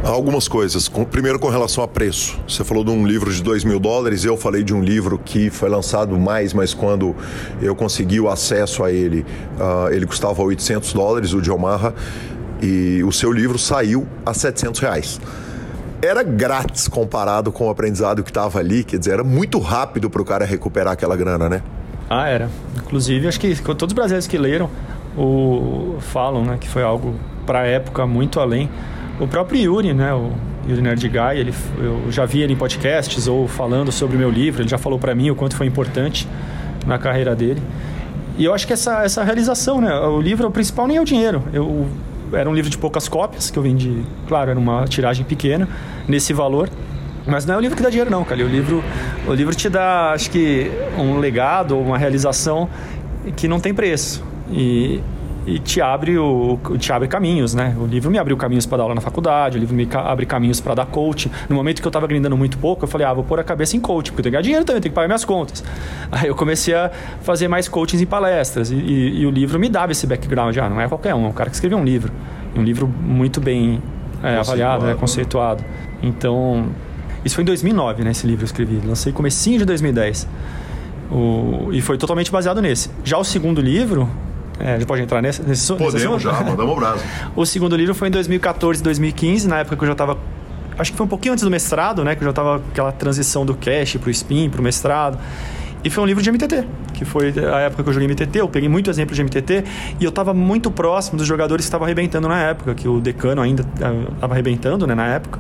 Algumas 0.04 0.50
coisas. 0.50 0.90
Primeiro, 1.10 1.40
com 1.40 1.48
relação 1.48 1.82
a 1.82 1.88
preço. 1.88 2.38
Você 2.46 2.64
falou 2.66 2.84
de 2.84 2.92
um 2.92 3.08
livro 3.08 3.32
de 3.32 3.42
2 3.42 3.64
mil 3.64 3.80
dólares, 3.80 4.26
eu 4.26 4.36
falei 4.36 4.62
de 4.62 4.74
um 4.74 4.82
livro 4.82 5.18
que 5.18 5.50
foi 5.50 5.70
lançado 5.70 6.20
mais, 6.20 6.54
mas 6.54 6.74
quando 6.74 7.16
eu 7.62 7.74
consegui 7.74 8.20
o 8.20 8.28
acesso 8.28 8.84
a 8.84 8.92
ele, 8.92 9.26
uh, 9.58 9.94
ele 9.94 10.06
custava 10.06 10.42
800 10.44 10.92
dólares, 10.92 11.34
o 11.34 11.42
de 11.42 11.50
Omaha, 11.50 11.94
e 12.62 13.02
o 13.04 13.14
seu 13.14 13.32
livro 13.32 13.58
saiu 13.58 14.06
a 14.26 14.34
700 14.34 14.82
reais. 14.82 15.22
era 16.02 16.22
grátis 16.22 16.90
comparado 16.90 17.50
com 17.50 17.68
o 17.68 17.70
aprendizado 17.70 18.24
que 18.24 18.30
estava 18.30 18.60
ali, 18.60 18.84
quer 18.84 19.00
dizer, 19.00 19.14
era 19.14 19.24
muito 19.24 19.58
rápido 19.58 20.10
para 20.10 20.22
o 20.22 20.26
cara 20.26 20.44
recuperar 20.44 20.92
aquela 20.92 21.16
grana, 21.16 21.48
né? 21.48 21.64
Ah, 22.16 22.30
era. 22.30 22.48
Inclusive, 22.78 23.28
acho 23.28 23.40
que 23.40 23.56
todos 23.56 23.88
os 23.88 23.94
brasileiros 23.94 24.28
que 24.28 24.38
leram 24.38 24.70
o, 25.18 25.96
falam 26.00 26.46
né, 26.46 26.58
que 26.60 26.70
foi 26.70 26.84
algo 26.84 27.16
para 27.44 27.62
a 27.62 27.66
época 27.66 28.06
muito 28.06 28.40
além. 28.40 28.70
O 29.20 29.28
próprio 29.28 29.60
Yuri, 29.60 29.94
né, 29.96 30.14
o 30.14 30.32
Yuri 30.70 30.82
Nerd 30.84 31.10
Guy, 31.10 31.40
ele, 31.40 31.54
eu 31.80 32.12
já 32.12 32.24
vi 32.26 32.42
ele 32.42 32.54
em 32.54 32.56
podcasts 32.56 33.28
ou 33.28 33.48
falando 33.48 33.92
sobre 33.92 34.16
o 34.16 34.20
meu 34.20 34.30
livro, 34.30 34.62
ele 34.62 34.70
já 34.70 34.78
falou 34.78 35.00
para 35.00 35.16
mim 35.16 35.32
o 35.32 35.36
quanto 35.36 35.56
foi 35.56 35.66
importante 35.66 36.28
na 36.86 37.00
carreira 37.00 37.36
dele. 37.36 37.62
E 38.38 38.46
eu 38.46 38.54
acho 38.54 38.68
que 38.68 38.74
essa, 38.74 39.04
essa 39.04 39.24
realização, 39.24 39.82
né, 39.82 39.92
o 40.00 40.22
livro, 40.22 40.48
o 40.48 40.52
principal 40.52 40.86
nem 40.86 40.98
é 40.98 41.02
o 41.02 41.06
dinheiro. 41.06 41.42
Eu, 41.52 41.88
era 42.32 42.48
um 42.48 42.54
livro 42.54 42.70
de 42.70 42.78
poucas 42.78 43.08
cópias 43.08 43.50
que 43.50 43.58
eu 43.58 43.64
vendi, 43.64 44.04
claro, 44.28 44.52
era 44.52 44.60
uma 44.60 44.86
tiragem 44.86 45.26
pequena, 45.26 45.68
nesse 46.08 46.32
valor. 46.32 46.70
Mas 47.26 47.46
não 47.46 47.56
é 47.56 47.58
o 47.58 47.60
livro 47.62 47.76
que 47.76 47.84
dá 47.84 47.90
dinheiro, 47.90 48.12
não, 48.12 48.24
cara. 48.24 48.44
O 48.44 48.48
livro, 48.48 48.84
o 49.28 49.34
livro 49.34 49.56
te 49.56 49.70
dá, 49.70 50.12
acho 50.12 50.30
que, 50.30 50.72
um 50.98 51.20
legado, 51.20 51.78
uma 51.78 51.98
realização 51.98 52.70
que 53.36 53.48
não 53.48 53.60
tem 53.60 53.74
preço. 53.74 54.24
E, 54.52 55.02
e 55.46 55.60
te 55.60 55.82
abre 55.82 56.18
o 56.18 56.58
te 56.78 56.92
abre 56.92 57.08
caminhos, 57.08 57.54
né? 57.54 57.76
O 57.80 57.86
livro 57.86 58.10
me 58.10 58.18
abriu 58.18 58.36
caminhos 58.38 58.66
para 58.66 58.78
dar 58.78 58.84
aula 58.84 58.96
na 58.96 59.02
faculdade, 59.02 59.58
o 59.58 59.60
livro 59.60 59.76
me 59.76 59.88
abre 59.94 60.26
caminhos 60.26 60.62
para 60.62 60.74
dar 60.74 60.86
coach. 60.86 61.30
No 61.50 61.56
momento 61.56 61.82
que 61.82 61.88
eu 61.88 61.90
estava 61.90 62.08
grindando 62.08 62.38
muito 62.38 62.58
pouco, 62.58 62.84
eu 62.84 62.88
falei: 62.88 63.06
"Ah, 63.06 63.14
vou 63.14 63.24
pôr 63.24 63.40
a 63.40 63.44
cabeça 63.44 63.76
em 63.76 63.80
coach, 63.80 64.12
porque 64.12 64.22
eu 64.22 64.24
tenho 64.24 64.32
que 64.32 64.36
ganhar 64.36 64.42
dinheiro 64.42 64.66
também, 64.66 64.82
tenho 64.82 64.92
que 64.92 64.96
pagar 64.96 65.08
minhas 65.08 65.26
contas". 65.26 65.64
Aí 66.12 66.28
eu 66.28 66.36
comecei 66.36 66.74
a 66.74 66.92
fazer 67.22 67.48
mais 67.48 67.68
coachings 67.68 68.02
em 68.02 68.06
palestras 68.06 68.72
e, 68.72 68.76
e, 68.76 69.22
e 69.22 69.26
o 69.26 69.32
livro 69.32 69.60
me 69.60 69.70
dava 69.70 69.92
esse 69.92 70.08
background, 70.08 70.56
já 70.56 70.66
ah, 70.66 70.70
não 70.70 70.80
é 70.80 70.88
qualquer 70.88 71.14
um, 71.14 71.26
é 71.26 71.28
um 71.28 71.34
cara 71.34 71.50
que 71.50 71.56
escreveu 71.56 71.78
um 71.78 71.84
livro, 71.84 72.12
um 72.56 72.64
livro 72.64 72.88
muito 72.88 73.42
bem 73.42 73.82
é, 74.22 74.38
avaliado, 74.38 74.86
né, 74.86 74.96
conceituado. 74.96 75.64
Então, 76.02 76.70
isso 77.24 77.36
foi 77.36 77.44
em 77.44 77.46
2009, 77.46 78.04
né, 78.04 78.12
esse 78.12 78.28
livro 78.28 78.44
eu 78.44 78.46
escrevi, 78.46 78.82
lancei 78.86 79.12
comecinho 79.14 79.60
de 79.60 79.66
2010. 79.66 80.28
O, 81.12 81.70
e 81.72 81.82
foi 81.82 81.98
totalmente 81.98 82.32
baseado 82.32 82.62
nesse. 82.62 82.90
Já 83.04 83.18
o 83.18 83.24
segundo 83.24 83.62
livro, 83.62 84.10
é, 84.60 84.74
a 84.74 84.78
gente 84.78 84.88
pode 84.88 85.02
entrar 85.02 85.22
nesse, 85.22 85.42
nesse 85.44 85.74
Podemos 85.76 86.22
já, 86.22 86.42
mandamos 86.42 86.76
o 86.76 86.80
braço. 86.80 87.04
o 87.36 87.46
segundo 87.46 87.76
livro 87.76 87.94
foi 87.94 88.08
em 88.08 88.12
2014, 88.12 88.82
2015, 88.82 89.48
na 89.48 89.60
época 89.60 89.76
que 89.76 89.84
eu 89.84 89.88
já 89.88 89.94
estava 89.94 90.18
acho 90.78 90.92
que 90.92 90.98
foi 90.98 91.06
um 91.06 91.10
pouquinho 91.10 91.34
antes 91.34 91.44
do 91.44 91.52
mestrado, 91.52 92.04
né? 92.04 92.16
Que 92.16 92.22
eu 92.22 92.26
já 92.26 92.32
estava 92.32 92.56
aquela 92.56 92.92
transição 92.92 93.46
do 93.46 93.54
cash 93.54 93.98
para 93.98 94.08
o 94.08 94.12
spin, 94.12 94.50
para 94.50 94.60
o 94.60 94.64
mestrado. 94.64 95.20
E 95.84 95.90
foi 95.90 96.02
um 96.02 96.08
livro 96.08 96.24
de 96.24 96.32
MTT, 96.32 96.64
que 96.94 97.04
foi 97.04 97.34
a 97.54 97.60
época 97.60 97.84
que 97.84 97.90
eu 97.90 97.94
joguei 97.94 98.08
MTT. 98.08 98.40
Eu 98.40 98.48
peguei 98.48 98.70
muito 98.70 98.90
exemplo 98.90 99.14
de 99.14 99.22
MTT 99.22 99.66
e 100.00 100.04
eu 100.04 100.10
estava 100.10 100.34
muito 100.34 100.72
próximo 100.72 101.18
dos 101.18 101.28
jogadores 101.28 101.66
que 101.66 101.68
estavam 101.68 101.86
arrebentando 101.86 102.28
na 102.28 102.40
época, 102.42 102.74
que 102.74 102.88
o 102.88 103.02
Decano 103.02 103.42
ainda 103.42 103.66
estava 103.74 104.34
arrebentando 104.34 104.88
né, 104.88 104.96
na 104.96 105.08
época. 105.08 105.40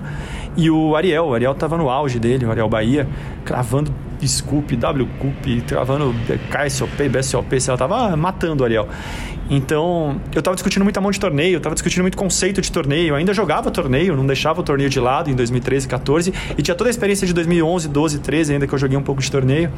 E 0.55 0.69
o 0.69 0.95
Ariel, 0.95 1.25
o 1.25 1.33
Ariel 1.33 1.51
estava 1.51 1.77
no 1.77 1.89
auge 1.89 2.19
dele, 2.19 2.45
o 2.45 2.51
Ariel 2.51 2.69
Bahia, 2.69 3.07
cravando 3.43 3.93
Scoop, 4.25 4.75
W 4.75 5.07
Cup, 5.19 5.65
travando 5.67 6.13
KSOP, 6.49 7.09
BSOP, 7.09 7.59
sei 7.59 7.71
lá, 7.71 7.77
tava 7.77 8.15
matando 8.15 8.63
o 8.63 8.65
Ariel. 8.65 8.87
Então, 9.49 10.21
eu 10.33 10.39
estava 10.39 10.55
discutindo 10.55 10.83
muito 10.83 10.97
a 10.97 11.01
mão 11.01 11.11
de 11.11 11.19
torneio, 11.19 11.57
estava 11.57 11.75
discutindo 11.75 12.01
muito 12.01 12.17
conceito 12.17 12.61
de 12.61 12.71
torneio, 12.71 13.13
ainda 13.13 13.33
jogava 13.33 13.69
torneio, 13.69 14.15
não 14.15 14.25
deixava 14.25 14.61
o 14.61 14.63
torneio 14.63 14.89
de 14.89 14.99
lado 14.99 15.29
em 15.29 15.35
2013, 15.35 15.87
14, 15.87 16.33
e 16.57 16.61
tinha 16.61 16.73
toda 16.75 16.89
a 16.89 16.91
experiência 16.91 17.27
de 17.27 17.33
2011, 17.33 17.89
12, 17.89 18.19
13 18.19 18.53
ainda 18.53 18.67
que 18.67 18.73
eu 18.73 18.79
joguei 18.79 18.97
um 18.97 19.03
pouco 19.03 19.21
de 19.21 19.29
torneio, 19.29 19.69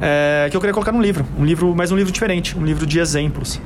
é, 0.00 0.48
que 0.50 0.56
eu 0.56 0.60
queria 0.60 0.74
colocar 0.74 0.92
num 0.92 1.00
livro, 1.00 1.24
um 1.38 1.44
livro, 1.44 1.74
mas 1.74 1.90
um 1.90 1.96
livro 1.96 2.12
diferente, 2.12 2.56
um 2.56 2.64
livro 2.64 2.86
de 2.86 2.98
exemplos. 2.98 3.60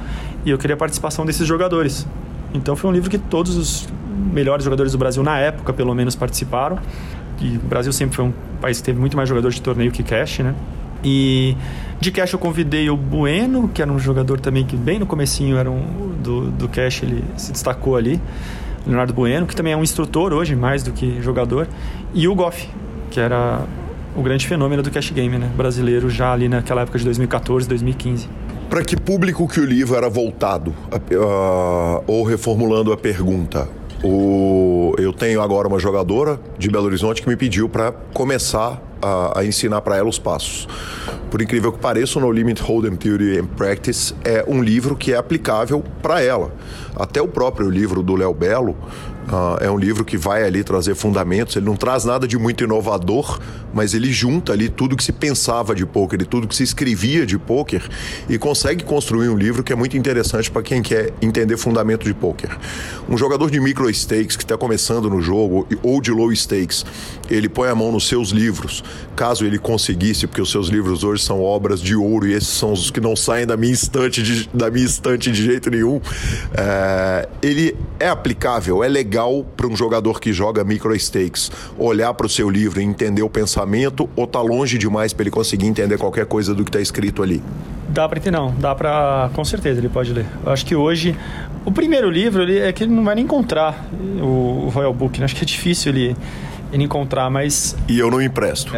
E 0.45 0.51
eu 0.51 0.59
queria 0.59 0.75
a 0.75 0.79
participação 0.79 1.27
desses 1.27 1.47
jogadores. 1.47 2.07
Então 2.55 2.77
foi 2.77 2.91
um 2.91 2.93
livro 2.93 3.11
que 3.11 3.19
todos 3.19 3.57
os 3.57 3.89
melhores 4.13 4.65
jogadores 4.65 4.93
do 4.93 4.99
Brasil 4.99 5.23
na 5.23 5.39
época, 5.39 5.73
pelo 5.73 5.95
menos, 5.95 6.15
participaram 6.15 6.79
e 7.43 7.57
o 7.57 7.61
Brasil 7.61 7.93
sempre 7.93 8.17
foi 8.17 8.25
um 8.27 8.33
país 8.61 8.79
que 8.79 8.85
teve 8.85 8.99
muito 8.99 9.17
mais 9.17 9.29
jogadores 9.29 9.57
de 9.57 9.63
torneio 9.63 9.91
que 9.91 10.03
cash, 10.03 10.39
né? 10.39 10.55
E 11.05 11.57
de 12.01 12.13
cash 12.13 12.33
eu 12.33 12.39
convidei 12.39 12.89
o 12.89 12.97
Bueno, 12.97 13.69
que 13.69 13.83
era 13.83 13.91
um 13.91 13.99
jogador 13.99 14.39
também 14.39 14.65
que 14.65 14.77
bem 14.77 15.01
no 15.01 15.07
comecinho 15.07 15.57
era 15.57 15.69
um, 15.69 16.15
do, 16.23 16.51
do 16.53 16.69
cash, 16.69 17.03
ele 17.03 17.25
se 17.37 17.51
destacou 17.51 17.97
ali. 17.97 18.21
Leonardo 18.87 19.13
Bueno, 19.13 19.47
que 19.47 19.57
também 19.57 19.73
é 19.73 19.77
um 19.77 19.83
instrutor 19.83 20.33
hoje, 20.33 20.55
mais 20.55 20.83
do 20.85 20.93
que 20.93 21.21
jogador. 21.21 21.67
E 22.15 22.29
o 22.29 22.35
Goff, 22.35 22.69
que 23.11 23.19
era 23.19 23.63
o 24.15 24.23
grande 24.23 24.47
fenômeno 24.47 24.83
do 24.83 24.91
cash 24.91 25.11
game, 25.11 25.37
né? 25.39 25.51
Brasileiro 25.57 26.09
já 26.09 26.33
ali 26.33 26.49
naquela 26.49 26.83
época 26.83 26.99
de 26.99 27.05
2014, 27.05 27.69
2015. 27.69 28.29
Para 28.71 28.85
que 28.85 28.97
público 28.97 29.47
que 29.49 29.61
o 29.61 29.65
livro 29.65 29.97
era 29.97 30.09
voltado? 30.09 30.71
Uh, 30.71 32.03
ou 32.07 32.23
reformulando 32.25 32.93
a 32.93 32.97
pergunta, 32.97 33.69
o, 34.03 34.95
eu 34.99 35.13
tenho 35.13 35.41
agora 35.41 35.69
uma 35.69 35.79
jogadora 35.79 36.41
de 36.59 36.71
Belo 36.71 36.87
Horizonte 36.87 37.23
que 37.23 37.29
me 37.29 37.37
pediu 37.37 37.69
para 37.69 37.93
começar 38.13 38.83
a, 39.01 39.41
a 39.41 39.45
ensinar 39.45 39.81
para 39.81 39.97
ela 39.97 40.09
os 40.09 40.19
passos. 40.19 40.69
Por 41.31 41.41
incrível 41.41 41.73
que 41.73 41.79
pareça, 41.79 42.19
o 42.19 42.23
No 42.23 42.31
Limit 42.31 42.61
Hold'em 42.63 42.97
Theory 42.97 43.39
and 43.39 43.47
Practice 43.47 44.15
é 44.25 44.45
um 44.47 44.63
livro 44.63 44.97
que 44.97 45.13
é 45.13 45.17
aplicável 45.17 45.83
para 46.03 46.21
ela. 46.21 46.53
Até 46.95 47.23
o 47.23 47.29
próprio 47.29 47.71
livro 47.71 48.03
do 48.03 48.15
Léo 48.15 48.35
Belo 48.35 48.77
Uh, 49.23 49.57
é 49.65 49.71
um 49.71 49.79
livro 49.79 50.05
que 50.05 50.17
vai 50.17 50.43
ali 50.43 50.65
trazer 50.65 50.95
fundamentos. 50.95 51.55
Ele 51.55 51.67
não 51.67 51.77
traz 51.77 52.05
nada 52.05 52.27
de 52.27 52.37
muito 52.37 52.65
inovador, 52.65 53.39
mas 53.73 53.95
ele 53.95 54.13
junta 54.13 54.53
ali 54.53 54.69
tudo 54.69 54.97
que 54.97 55.05
se 55.05 55.13
pensava 55.13 55.75
de 55.75 55.87
poker 55.87 56.21
e 56.21 56.25
tudo 56.25 56.47
que 56.47 56.55
se 56.55 56.63
escrevia 56.63 57.27
de 57.27 57.39
poker 57.39 57.83
e 58.29 58.39
consegue 58.39 58.85
construir 58.85 59.29
um 59.29 59.37
livro 59.37 59.63
que 59.63 59.73
é 59.73 59.77
muito 59.77 59.97
interessante 59.97 60.51
para 60.51 60.63
quem 60.63 60.83
quer 60.83 61.13
entender 61.21 61.57
fundamento 61.57 62.05
de 62.05 62.15
poker. 62.15 62.57
Um 63.09 63.17
jogador 63.17 63.51
de 63.51 63.61
micro 63.61 63.93
stakes 63.93 64.37
que 64.37 64.45
está 64.45 64.57
começando 64.57 65.09
no 65.09 65.21
jogo 65.21 65.67
ou 65.83 66.01
de 66.01 66.11
low 66.11 66.35
stakes, 66.35 66.85
ele 67.31 67.49
põe 67.49 67.69
a 67.69 67.75
mão 67.75 67.91
nos 67.91 68.07
seus 68.07 68.31
livros, 68.31 68.85
caso 69.17 69.45
ele 69.45 69.59
conseguisse, 69.59 70.27
porque 70.27 70.41
os 70.41 70.51
seus 70.51 70.69
livros 70.69 71.05
hoje 71.05 71.23
são 71.23 71.43
obras 71.43 71.81
de 71.81 71.97
ouro 71.97 72.27
e 72.27 72.35
esses 72.35 72.49
são 72.49 72.73
os 72.73 72.91
que 72.91 73.01
não 73.01 73.17
saem 73.17 73.47
da 73.47 73.57
minha 73.57 73.73
estante 73.73 74.23
de, 74.23 74.49
da 74.53 74.71
minha 74.71 74.87
estante 74.87 75.31
de 75.31 75.45
jeito 75.45 75.71
nenhum. 75.71 76.01
É, 76.55 77.29
ele 77.41 77.77
é 77.99 78.09
aplicável, 78.09 78.85
é 78.85 78.89
legal 78.89 79.45
para 79.57 79.67
um 79.67 79.77
jogador 79.77 80.21
que 80.21 80.33
joga 80.33 80.63
micro 80.65 80.99
stakes 80.99 81.51
olhar 81.79 82.13
para 82.15 82.27
o 82.27 82.29
seu 82.29 82.51
livro 82.51 82.81
e 82.81 82.85
entender 82.85 83.23
o 83.23 83.31
pensamento 83.31 83.62
ou 84.17 84.27
tá 84.27 84.41
longe 84.41 84.79
demais 84.79 85.13
para 85.13 85.25
ele 85.25 85.31
conseguir 85.31 85.67
entender 85.67 85.99
qualquer 85.99 86.27
coisa 86.27 86.55
do 86.55 86.65
que 86.65 86.71
está 86.71 86.81
escrito 86.81 87.23
ali? 87.23 87.43
Dá 87.89 88.09
para 88.09 88.19
entender, 88.19 88.37
não. 88.37 88.55
Dá 88.59 88.75
para, 88.75 89.31
com 89.35 89.45
certeza, 89.45 89.81
ele 89.81 89.89
pode 89.89 90.13
ler. 90.13 90.27
Eu 90.45 90.53
acho 90.53 90.65
que 90.65 90.75
hoje 90.75 91.17
o 91.65 91.71
primeiro 91.71 92.11
livro 92.11 92.43
ele, 92.43 92.59
é 92.59 92.73
que 92.73 92.85
ele 92.85 92.93
não 92.93 93.05
vai 93.05 93.15
nem 93.15 93.25
encontrar 93.25 93.87
o, 94.21 94.71
Royal 94.73 94.93
Book. 94.95 95.19
Né? 95.19 95.25
Acho 95.25 95.37
que 95.37 95.43
é 95.43 95.47
difícil 95.47 95.93
ele 95.93 96.17
ele 96.73 96.85
encontrar, 96.85 97.29
mas. 97.29 97.77
E 97.87 97.99
eu 97.99 98.11
não 98.11 98.21
empresto. 98.21 98.73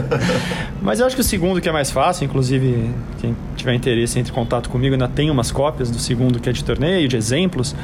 Mas 0.82 1.00
eu 1.00 1.06
acho 1.06 1.14
que 1.14 1.22
o 1.22 1.24
segundo 1.24 1.60
que 1.60 1.68
é 1.68 1.72
mais 1.72 1.90
fácil, 1.90 2.26
inclusive, 2.26 2.90
quem 3.20 3.34
tiver 3.56 3.72
interesse 3.72 4.18
entre 4.18 4.32
em 4.32 4.34
contato 4.34 4.68
comigo, 4.68 4.94
ainda 4.94 5.08
tem 5.08 5.30
umas 5.30 5.50
cópias 5.50 5.90
do 5.90 5.98
segundo 5.98 6.38
que 6.38 6.48
é 6.48 6.52
de 6.52 6.62
torneio, 6.62 7.08
de 7.08 7.16
exemplos. 7.16 7.74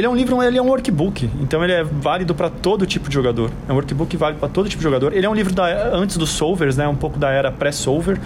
Ele 0.00 0.06
é 0.06 0.10
um 0.10 0.16
livro, 0.16 0.42
ele 0.42 0.56
é 0.56 0.62
um 0.62 0.68
workbook, 0.68 1.28
então 1.42 1.62
ele 1.62 1.74
é 1.74 1.84
válido 1.84 2.34
para 2.34 2.48
todo 2.48 2.86
tipo 2.86 3.10
de 3.10 3.14
jogador. 3.14 3.50
É 3.68 3.72
um 3.72 3.74
workbook 3.74 4.16
válido 4.16 4.40
para 4.40 4.48
todo 4.48 4.66
tipo 4.66 4.78
de 4.78 4.84
jogador. 4.84 5.12
Ele 5.12 5.26
é 5.26 5.28
um 5.28 5.34
livro 5.34 5.52
da, 5.52 5.94
antes 5.94 6.16
dos 6.16 6.30
solvers, 6.30 6.74
né, 6.74 6.88
um 6.88 6.96
pouco 6.96 7.18
da 7.18 7.28
era 7.28 7.52
pré-solver, 7.52 8.18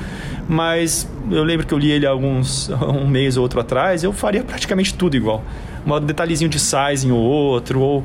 mas 0.49 1.11
eu 1.33 1.43
lembro 1.43 1.67
que 1.67 1.75
eu 1.75 1.79
li 1.79 1.91
ele 1.91 2.07
alguns 2.07 2.71
um 2.79 3.09
mês 3.09 3.37
ou 3.37 3.43
outro 3.43 3.59
atrás, 3.59 4.05
eu 4.05 4.13
faria 4.13 4.45
praticamente 4.45 4.95
tudo 4.95 5.17
igual. 5.17 5.43
Um 5.85 6.01
detalhezinho 6.01 6.49
de 6.49 6.61
sizing 6.61 7.11
ou 7.11 7.19
outro, 7.19 7.81
ou 7.81 8.05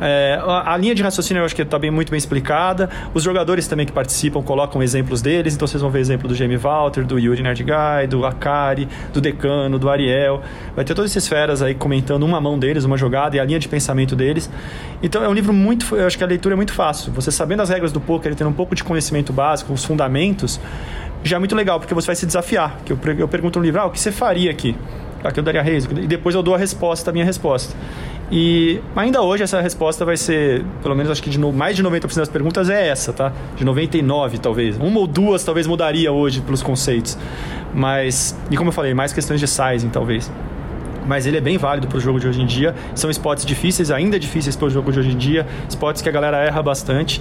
é, 0.00 0.40
a, 0.46 0.76
linha 0.76 0.94
de 0.94 1.02
raciocínio 1.02 1.40
eu 1.40 1.44
acho 1.44 1.54
que 1.54 1.62
está 1.62 1.78
bem, 1.78 1.90
muito 1.90 2.10
bem 2.10 2.18
explicada. 2.18 2.88
Os 3.14 3.22
jogadores 3.22 3.66
também 3.66 3.86
que 3.86 3.92
participam 3.92 4.42
colocam 4.42 4.82
exemplos 4.82 5.22
deles, 5.22 5.54
então 5.54 5.66
vocês 5.66 5.80
vão 5.80 5.90
ver 5.90 6.00
exemplo 6.00 6.28
do 6.28 6.34
Jamie 6.34 6.56
Walter, 6.56 7.04
do 7.04 7.18
Yuri 7.18 7.42
Nerdguy, 7.42 8.06
do 8.08 8.24
Akari, 8.26 8.88
do 9.12 9.20
Decano, 9.20 9.78
do 9.78 9.88
Ariel. 9.88 10.42
Vai 10.74 10.84
ter 10.84 10.94
todas 10.94 11.10
essas 11.10 11.24
esferas 11.24 11.62
aí 11.62 11.74
comentando 11.74 12.22
uma 12.24 12.40
mão 12.40 12.58
deles, 12.58 12.84
uma 12.84 12.96
jogada 12.96 13.36
e 13.36 13.40
a 13.40 13.44
linha 13.44 13.58
de 13.58 13.68
pensamento 13.68 14.16
deles. 14.16 14.50
Então 15.02 15.22
é 15.22 15.28
um 15.28 15.34
livro 15.34 15.52
muito. 15.52 15.94
Eu 15.96 16.06
acho 16.06 16.16
que 16.16 16.24
a 16.24 16.26
leitura 16.26 16.54
é 16.54 16.56
muito 16.56 16.72
fácil. 16.72 17.12
Você 17.12 17.30
sabendo 17.30 17.62
as 17.62 17.68
regras 17.68 17.92
do 17.92 18.00
poker 18.00 18.32
e 18.32 18.34
tendo 18.34 18.50
um 18.50 18.54
pouco 18.54 18.74
de 18.74 18.84
conhecimento 18.84 19.32
básico, 19.32 19.72
os 19.72 19.84
fundamentos, 19.84 20.60
já 21.24 21.36
é 21.36 21.38
muito 21.38 21.54
legal, 21.54 21.78
porque 21.78 21.94
você 21.94 22.06
vai 22.06 22.16
se 22.16 22.26
desafiar. 22.26 22.80
Que 22.84 22.92
eu, 22.92 22.98
eu 23.18 23.28
pergunto 23.28 23.58
no 23.58 23.64
livro, 23.64 23.80
ah, 23.80 23.86
o 23.86 23.90
que 23.90 24.00
você 24.00 24.12
faria 24.12 24.50
aqui? 24.50 24.76
Aqui 25.24 25.38
eu 25.38 25.44
daria 25.44 25.62
reis, 25.62 25.84
e 25.84 26.06
depois 26.06 26.34
eu 26.34 26.42
dou 26.42 26.54
a 26.54 26.58
resposta, 26.58 27.10
a 27.10 27.12
minha 27.12 27.24
resposta. 27.24 27.74
E 28.30 28.80
ainda 28.96 29.20
hoje 29.20 29.42
essa 29.42 29.60
resposta 29.60 30.04
vai 30.04 30.16
ser, 30.16 30.64
pelo 30.82 30.94
menos 30.94 31.12
acho 31.12 31.22
que 31.22 31.28
de 31.28 31.38
no, 31.38 31.52
mais 31.52 31.76
de 31.76 31.84
90% 31.84 32.16
das 32.16 32.28
perguntas 32.28 32.70
é 32.70 32.88
essa, 32.88 33.12
tá? 33.12 33.32
De 33.56 33.64
99 33.64 34.38
talvez. 34.38 34.76
Uma 34.78 35.00
ou 35.00 35.06
duas 35.06 35.44
talvez 35.44 35.66
mudaria 35.66 36.10
hoje 36.10 36.40
pelos 36.40 36.62
conceitos. 36.62 37.18
Mas, 37.74 38.36
e 38.50 38.56
como 38.56 38.68
eu 38.68 38.72
falei, 38.72 38.94
mais 38.94 39.12
questões 39.12 39.38
de 39.38 39.46
sizing 39.46 39.90
talvez. 39.90 40.32
Mas 41.06 41.26
ele 41.26 41.36
é 41.36 41.40
bem 41.40 41.58
válido 41.58 41.88
para 41.88 41.98
o 41.98 42.00
jogo 42.00 42.18
de 42.18 42.26
hoje 42.26 42.40
em 42.40 42.46
dia. 42.46 42.74
São 42.94 43.10
spots 43.10 43.44
difíceis, 43.44 43.90
ainda 43.90 44.18
difíceis 44.18 44.56
para 44.56 44.66
o 44.66 44.70
jogo 44.70 44.90
de 44.90 45.00
hoje 45.00 45.10
em 45.10 45.18
dia. 45.18 45.46
Spots 45.68 46.00
que 46.00 46.08
a 46.08 46.12
galera 46.12 46.38
erra 46.38 46.62
bastante. 46.62 47.20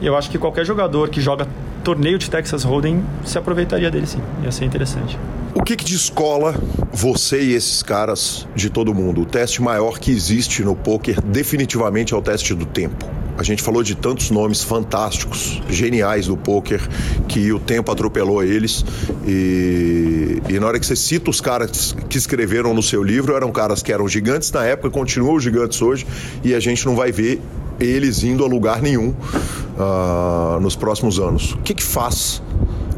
E 0.00 0.06
eu 0.06 0.16
acho 0.16 0.30
que 0.30 0.38
qualquer 0.38 0.64
jogador 0.64 1.08
que 1.08 1.20
joga 1.20 1.46
torneio 1.82 2.18
de 2.18 2.30
Texas 2.30 2.64
Hold'em 2.64 3.02
se 3.24 3.38
aproveitaria 3.38 3.90
dele 3.90 4.06
sim. 4.06 4.20
Ia 4.42 4.52
ser 4.52 4.64
interessante. 4.64 5.18
O 5.54 5.62
que, 5.62 5.74
que 5.74 5.84
descola 5.84 6.54
você 6.92 7.42
e 7.42 7.54
esses 7.54 7.82
caras 7.82 8.46
de 8.54 8.70
todo 8.70 8.94
mundo? 8.94 9.22
O 9.22 9.26
teste 9.26 9.60
maior 9.62 9.98
que 9.98 10.10
existe 10.10 10.62
no 10.62 10.76
poker 10.76 11.20
definitivamente 11.20 12.14
é 12.14 12.16
o 12.16 12.22
teste 12.22 12.54
do 12.54 12.64
tempo. 12.64 13.06
A 13.38 13.42
gente 13.44 13.62
falou 13.62 13.84
de 13.84 13.94
tantos 13.94 14.30
nomes 14.30 14.64
fantásticos, 14.64 15.62
geniais 15.70 16.26
do 16.26 16.36
poker, 16.36 16.80
que 17.28 17.52
o 17.52 17.60
tempo 17.60 17.90
atropelou 17.90 18.42
eles. 18.42 18.84
E, 19.24 20.42
e 20.48 20.58
na 20.58 20.66
hora 20.66 20.80
que 20.80 20.84
você 20.84 20.96
cita 20.96 21.30
os 21.30 21.40
caras 21.40 21.96
que 22.08 22.18
escreveram 22.18 22.74
no 22.74 22.82
seu 22.82 23.02
livro, 23.02 23.36
eram 23.36 23.52
caras 23.52 23.80
que 23.80 23.92
eram 23.92 24.08
gigantes 24.08 24.50
na 24.50 24.64
época, 24.64 24.90
continuam 24.90 25.38
gigantes 25.38 25.80
hoje, 25.80 26.04
e 26.42 26.52
a 26.52 26.58
gente 26.58 26.84
não 26.84 26.96
vai 26.96 27.12
ver 27.12 27.40
eles 27.80 28.22
indo 28.22 28.44
a 28.44 28.48
lugar 28.48 28.82
nenhum 28.82 29.10
uh, 29.10 30.60
nos 30.60 30.76
próximos 30.76 31.18
anos. 31.18 31.52
O 31.52 31.58
que, 31.58 31.74
que 31.74 31.82
faz? 31.82 32.42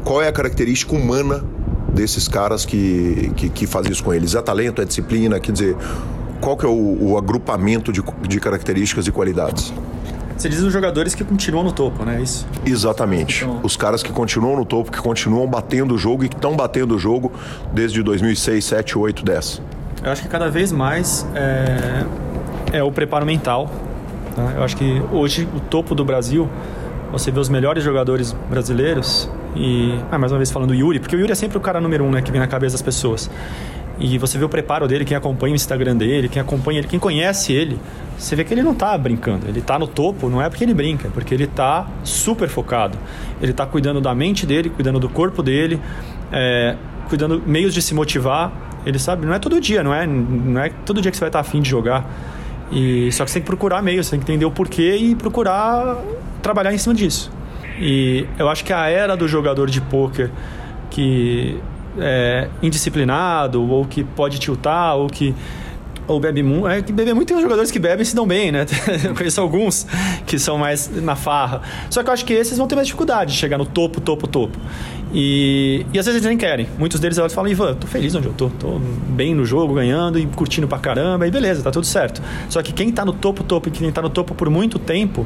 Qual 0.03 0.21
é 0.21 0.27
a 0.27 0.31
característica 0.31 0.95
humana 0.95 1.43
desses 1.93 2.27
caras 2.27 2.65
que, 2.65 3.31
que, 3.35 3.49
que 3.49 3.67
faz 3.67 3.87
isso 3.87 4.03
com 4.03 4.13
eles? 4.13 4.35
É 4.35 4.41
talento, 4.41 4.81
é 4.81 4.85
disciplina? 4.85 5.39
Quer 5.39 5.51
dizer, 5.51 5.77
qual 6.39 6.57
que 6.57 6.65
é 6.65 6.69
o, 6.69 7.11
o 7.11 7.17
agrupamento 7.17 7.91
de, 7.91 8.01
de 8.27 8.39
características 8.39 9.05
e 9.07 9.11
qualidades? 9.11 9.71
Você 10.35 10.49
diz 10.49 10.59
os 10.61 10.73
jogadores 10.73 11.13
que 11.13 11.23
continuam 11.23 11.63
no 11.65 11.71
topo, 11.71 12.03
né? 12.03 12.17
É 12.17 12.21
isso? 12.23 12.47
Exatamente. 12.65 13.43
Então... 13.43 13.59
Os 13.61 13.77
caras 13.77 14.01
que 14.01 14.11
continuam 14.11 14.57
no 14.57 14.65
topo, 14.65 14.91
que 14.91 14.99
continuam 14.99 15.47
batendo 15.47 15.93
o 15.93 15.97
jogo 15.99 16.23
e 16.23 16.29
que 16.29 16.35
estão 16.35 16.55
batendo 16.55 16.95
o 16.95 16.99
jogo 16.99 17.31
desde 17.71 18.01
2006, 18.01 18.65
7, 18.65 18.97
8, 18.97 19.23
10. 19.23 19.61
Eu 20.03 20.11
acho 20.11 20.23
que 20.23 20.27
cada 20.27 20.49
vez 20.49 20.71
mais 20.71 21.27
é, 21.35 22.05
é 22.73 22.83
o 22.83 22.91
preparo 22.91 23.23
mental. 23.23 23.69
Tá? 24.35 24.53
Eu 24.55 24.63
acho 24.63 24.75
que 24.77 25.01
hoje 25.11 25.47
o 25.55 25.59
topo 25.59 25.93
do 25.93 26.05
Brasil, 26.05 26.49
você 27.11 27.31
vê 27.31 27.39
os 27.39 27.49
melhores 27.49 27.83
jogadores 27.83 28.35
brasileiros 28.49 29.29
e, 29.55 29.99
ah, 30.11 30.17
mais 30.17 30.31
uma 30.31 30.37
vez 30.37 30.49
falando 30.49 30.69
do 30.69 30.75
Yuri, 30.75 30.99
porque 30.99 31.15
o 31.15 31.19
Yuri 31.19 31.31
é 31.31 31.35
sempre 31.35 31.57
o 31.57 31.61
cara 31.61 31.81
número 31.81 32.03
um, 32.03 32.11
né, 32.11 32.21
que 32.21 32.31
vem 32.31 32.39
na 32.39 32.47
cabeça 32.47 32.73
das 32.73 32.81
pessoas. 32.81 33.29
E 33.99 34.17
você 34.17 34.37
vê 34.37 34.43
o 34.43 34.49
preparo 34.49 34.87
dele, 34.87 35.05
quem 35.05 35.15
acompanha 35.15 35.53
o 35.53 35.55
Instagram 35.55 35.95
dele, 35.95 36.27
quem 36.27 36.41
acompanha 36.41 36.79
ele, 36.79 36.87
quem 36.87 36.97
conhece 36.97 37.53
ele, 37.53 37.77
você 38.17 38.35
vê 38.35 38.43
que 38.43 38.51
ele 38.53 38.63
não 38.63 38.71
está 38.71 38.97
brincando. 38.97 39.47
Ele 39.47 39.59
está 39.59 39.77
no 39.77 39.85
topo, 39.85 40.27
não 40.27 40.41
é 40.41 40.49
porque 40.49 40.63
ele 40.63 40.73
brinca, 40.73 41.07
é 41.07 41.11
porque 41.11 41.33
ele 41.33 41.43
está 41.43 41.87
super 42.03 42.47
focado. 42.47 42.97
Ele 43.39 43.51
está 43.51 43.65
cuidando 43.65 44.01
da 44.01 44.15
mente 44.15 44.45
dele, 44.45 44.69
cuidando 44.69 44.99
do 44.99 45.07
corpo 45.07 45.43
dele, 45.43 45.79
é, 46.31 46.75
cuidando 47.09 47.43
meios 47.45 47.75
de 47.75 47.81
se 47.81 47.93
motivar. 47.93 48.51
Ele 48.85 48.97
sabe, 48.97 49.25
não 49.25 49.33
é 49.35 49.39
todo 49.39 49.61
dia, 49.61 49.83
não 49.83 49.93
é, 49.93 50.07
não 50.07 50.59
é 50.59 50.69
todo 50.83 50.99
dia 50.99 51.11
que 51.11 51.17
você 51.17 51.21
vai 51.21 51.29
estar 51.29 51.39
afim 51.39 51.61
de 51.61 51.69
jogar. 51.69 52.03
E 52.71 53.11
só 53.11 53.25
que 53.25 53.31
você 53.31 53.35
tem 53.35 53.43
que 53.43 53.47
procurar 53.47 53.81
meios, 53.81 54.07
você 54.07 54.11
tem 54.11 54.19
que 54.19 54.31
entender 54.31 54.45
o 54.45 54.51
porquê 54.51 54.95
e 54.95 55.15
procurar 55.15 55.97
trabalhar 56.41 56.73
em 56.73 56.77
cima 56.77 56.95
disso. 56.95 57.31
E 57.79 58.25
eu 58.37 58.47
acho 58.47 58.63
que 58.63 58.71
a 58.71 58.87
era 58.87 59.15
do 59.17 59.27
jogador 59.27 59.69
de 59.69 59.81
pôquer 59.81 60.29
que 60.89 61.59
é, 61.99 62.47
indisciplinado 62.61 63.61
ou 63.67 63.85
que 63.85 64.03
pode 64.03 64.39
tiltar 64.39 64.95
ou 64.95 65.07
que 65.07 65.35
ou 66.11 66.19
bebe 66.19 66.43
muito. 66.43 66.67
É 66.67 66.81
que 66.81 66.91
beber 66.91 67.13
muito 67.13 67.27
tem 67.27 67.41
jogadores 67.41 67.71
que 67.71 67.79
bebem 67.79 68.03
e 68.03 68.05
se 68.05 68.15
dão 68.15 68.27
bem, 68.27 68.51
né? 68.51 68.65
Eu 69.03 69.15
conheço 69.15 69.41
alguns 69.41 69.85
que 70.25 70.37
são 70.37 70.57
mais 70.57 70.89
na 71.01 71.15
farra. 71.15 71.61
Só 71.89 72.03
que 72.03 72.09
eu 72.09 72.13
acho 72.13 72.25
que 72.25 72.33
esses 72.33 72.57
vão 72.57 72.67
ter 72.67 72.75
mais 72.75 72.87
dificuldade 72.87 73.33
de 73.33 73.37
chegar 73.37 73.57
no 73.57 73.65
topo, 73.65 73.99
topo, 73.99 74.27
topo. 74.27 74.57
E, 75.13 75.85
e 75.93 75.99
às 75.99 76.05
vezes 76.05 76.21
eles 76.21 76.25
nem 76.25 76.37
querem. 76.37 76.67
Muitos 76.77 76.99
deles 76.99 77.17
eles 77.17 77.33
falam, 77.33 77.51
Ivan, 77.51 77.73
tô 77.75 77.87
feliz 77.87 78.15
onde 78.15 78.27
eu 78.27 78.33
tô. 78.33 78.49
Tô 78.49 78.79
bem 79.09 79.35
no 79.35 79.45
jogo, 79.45 79.73
ganhando 79.73 80.17
e 80.17 80.25
curtindo 80.25 80.67
pra 80.67 80.79
caramba. 80.79 81.27
E 81.27 81.31
beleza, 81.31 81.61
tá 81.61 81.71
tudo 81.71 81.85
certo. 81.85 82.21
Só 82.49 82.61
que 82.61 82.71
quem 82.71 82.91
tá 82.91 83.03
no 83.03 83.13
topo, 83.13 83.43
topo 83.43 83.69
e 83.69 83.71
quem 83.71 83.91
tá 83.91 84.01
no 84.01 84.09
topo 84.09 84.33
por 84.33 84.49
muito 84.49 84.79
tempo, 84.79 85.25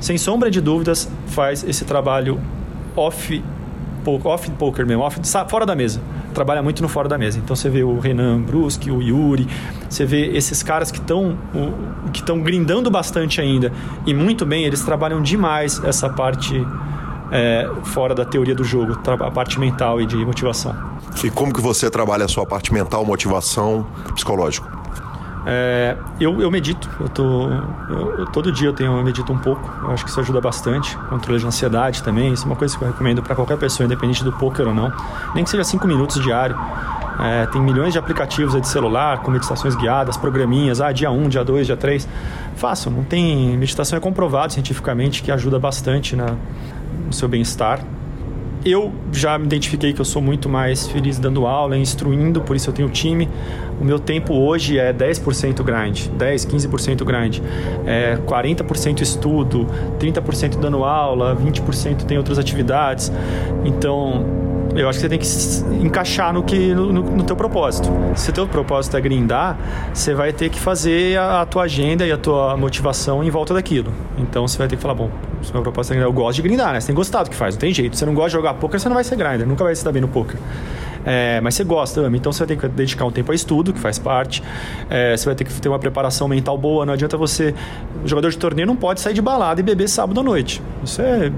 sem 0.00 0.18
sombra 0.18 0.50
de 0.50 0.60
dúvidas, 0.60 1.08
faz 1.26 1.64
esse 1.64 1.84
trabalho 1.84 2.40
off 2.94 3.42
off 4.24 4.50
poker 4.52 4.86
mesmo, 4.86 5.02
off, 5.02 5.20
fora 5.48 5.66
da 5.66 5.74
mesa. 5.74 6.00
Trabalha 6.34 6.62
muito 6.62 6.82
no 6.82 6.88
fora 6.88 7.08
da 7.08 7.18
mesa. 7.18 7.38
Então 7.38 7.54
você 7.54 7.68
vê 7.68 7.82
o 7.82 7.98
Renan 7.98 8.40
Bruschi, 8.40 8.90
o 8.90 9.02
Yuri, 9.02 9.46
você 9.88 10.04
vê 10.04 10.36
esses 10.36 10.62
caras 10.62 10.90
que 10.90 10.98
estão 10.98 11.36
que 12.12 12.20
estão 12.20 12.40
grindando 12.40 12.90
bastante 12.90 13.40
ainda 13.40 13.72
e 14.06 14.14
muito 14.14 14.44
bem, 14.44 14.64
eles 14.64 14.82
trabalham 14.82 15.22
demais 15.22 15.82
essa 15.84 16.08
parte 16.08 16.66
é, 17.30 17.68
fora 17.84 18.14
da 18.14 18.24
teoria 18.24 18.54
do 18.54 18.64
jogo, 18.64 18.98
a 19.06 19.30
parte 19.30 19.58
mental 19.58 20.00
e 20.00 20.06
de 20.06 20.16
motivação. 20.16 20.74
E 21.24 21.30
como 21.30 21.52
que 21.52 21.60
você 21.60 21.90
trabalha 21.90 22.24
a 22.24 22.28
sua 22.28 22.44
parte 22.44 22.72
mental, 22.72 23.04
motivação, 23.04 23.86
psicológico? 24.14 24.81
É, 25.44 25.96
eu, 26.20 26.40
eu, 26.40 26.50
medito, 26.50 26.88
eu 27.00 27.08
tô, 27.08 27.48
eu, 27.88 28.26
todo 28.26 28.52
dia 28.52 28.68
eu, 28.68 28.72
tenho, 28.72 28.96
eu 28.96 29.02
medito 29.02 29.32
um 29.32 29.38
pouco, 29.38 29.68
eu 29.82 29.90
acho 29.90 30.04
que 30.04 30.10
isso 30.10 30.20
ajuda 30.20 30.40
bastante. 30.40 30.96
Controle 31.08 31.40
de 31.40 31.46
ansiedade 31.46 32.02
também, 32.02 32.32
isso 32.32 32.44
é 32.44 32.46
uma 32.46 32.56
coisa 32.56 32.76
que 32.76 32.82
eu 32.82 32.88
recomendo 32.88 33.22
para 33.22 33.34
qualquer 33.34 33.58
pessoa, 33.58 33.84
independente 33.84 34.22
do 34.22 34.32
poker 34.32 34.68
ou 34.68 34.74
não. 34.74 34.92
Nem 35.34 35.42
que 35.42 35.50
seja 35.50 35.64
5 35.64 35.86
minutos 35.86 36.22
diário. 36.22 36.56
É, 37.20 37.46
tem 37.46 37.60
milhões 37.60 37.92
de 37.92 37.98
aplicativos 37.98 38.58
de 38.60 38.66
celular 38.66 39.18
com 39.18 39.30
meditações 39.30 39.74
guiadas, 39.74 40.16
programinhas, 40.16 40.80
ah, 40.80 40.92
dia 40.92 41.10
1, 41.10 41.28
dia 41.28 41.44
2, 41.44 41.66
dia 41.66 41.76
3. 41.76 42.08
Façam, 42.56 42.92
não 42.92 43.04
tem. 43.04 43.56
Meditação 43.56 43.96
é 43.96 44.00
comprovado 44.00 44.52
cientificamente 44.52 45.22
que 45.22 45.30
ajuda 45.30 45.58
bastante 45.58 46.16
na, 46.16 46.34
no 47.06 47.12
seu 47.12 47.28
bem-estar 47.28 47.80
eu 48.64 48.92
já 49.12 49.38
me 49.38 49.46
identifiquei 49.46 49.92
que 49.92 50.00
eu 50.00 50.04
sou 50.04 50.22
muito 50.22 50.48
mais 50.48 50.86
feliz 50.86 51.18
dando 51.18 51.46
aula, 51.46 51.76
instruindo, 51.76 52.40
por 52.40 52.54
isso 52.54 52.70
eu 52.70 52.74
tenho 52.74 52.88
time. 52.88 53.28
O 53.80 53.84
meu 53.84 53.98
tempo 53.98 54.34
hoje 54.34 54.78
é 54.78 54.92
10% 54.92 55.62
grind, 55.62 56.06
10, 56.16 56.46
15% 56.46 57.04
grind, 57.04 57.40
é 57.84 58.16
40% 58.24 59.00
estudo, 59.00 59.66
30% 59.98 60.60
dando 60.60 60.84
aula, 60.84 61.36
20% 61.36 62.04
tem 62.04 62.16
outras 62.16 62.38
atividades. 62.38 63.10
Então, 63.64 64.51
eu 64.74 64.88
acho 64.88 64.98
que 64.98 65.02
você 65.02 65.08
tem 65.08 65.18
que 65.18 65.86
encaixar 65.86 66.32
no 66.32 66.42
que 66.42 66.74
no, 66.74 66.92
no 66.92 67.22
teu 67.24 67.36
propósito. 67.36 67.88
Se 68.16 68.30
o 68.30 68.32
teu 68.32 68.46
propósito 68.46 68.96
é 68.96 69.00
grindar, 69.00 69.56
você 69.92 70.14
vai 70.14 70.32
ter 70.32 70.48
que 70.48 70.58
fazer 70.58 71.18
a, 71.18 71.42
a, 71.42 71.46
tua 71.46 71.64
agenda 71.64 72.06
e 72.06 72.12
a 72.12 72.16
tua 72.16 72.56
motivação 72.56 73.22
em 73.22 73.30
volta 73.30 73.52
daquilo. 73.54 73.92
Então 74.16 74.46
você 74.46 74.56
vai 74.56 74.68
ter 74.68 74.76
que 74.76 74.82
falar, 74.82 74.94
bom, 74.94 75.10
se 75.42 75.52
meu 75.52 75.62
propósito 75.62 75.92
é 75.92 75.94
grindar, 75.96 76.08
eu 76.08 76.12
gosto 76.12 76.36
de 76.36 76.42
grindar, 76.42 76.72
né? 76.72 76.80
Você 76.80 76.86
tem 76.86 76.96
gostado 76.96 77.24
do 77.24 77.30
que 77.30 77.36
faz, 77.36 77.54
não 77.54 77.60
tem 77.60 77.72
jeito. 77.72 77.96
Você 77.96 78.06
não 78.06 78.14
gosta 78.14 78.30
de 78.30 78.34
jogar 78.34 78.54
poker, 78.54 78.80
você 78.80 78.88
não 78.88 78.94
vai 78.94 79.04
ser 79.04 79.16
grinder, 79.16 79.46
nunca 79.46 79.62
vai 79.62 79.74
se 79.74 79.84
dar 79.84 79.92
bem 79.92 80.02
no 80.02 80.08
poker. 80.08 80.36
É, 81.04 81.40
mas 81.40 81.54
você 81.54 81.64
gosta. 81.64 82.00
Então 82.14 82.32
você 82.32 82.40
vai 82.40 82.56
ter 82.56 82.56
que 82.56 82.68
dedicar 82.68 83.04
um 83.04 83.10
tempo 83.10 83.32
a 83.32 83.34
estudo, 83.34 83.72
que 83.72 83.80
faz 83.80 83.98
parte. 83.98 84.42
É, 84.88 85.16
você 85.16 85.26
vai 85.26 85.34
ter 85.34 85.44
que 85.44 85.52
ter 85.60 85.68
uma 85.68 85.78
preparação 85.78 86.28
mental 86.28 86.56
boa. 86.56 86.86
Não 86.86 86.92
adianta 86.92 87.16
você. 87.16 87.54
O 88.04 88.08
jogador 88.08 88.30
de 88.30 88.38
torneio 88.38 88.66
não 88.66 88.76
pode 88.76 89.00
sair 89.00 89.14
de 89.14 89.22
balada 89.22 89.60
e 89.60 89.64
beber 89.64 89.88
sábado 89.88 90.20
à 90.20 90.22
noite. 90.22 90.62
Isso 90.84 91.02
é 91.02 91.30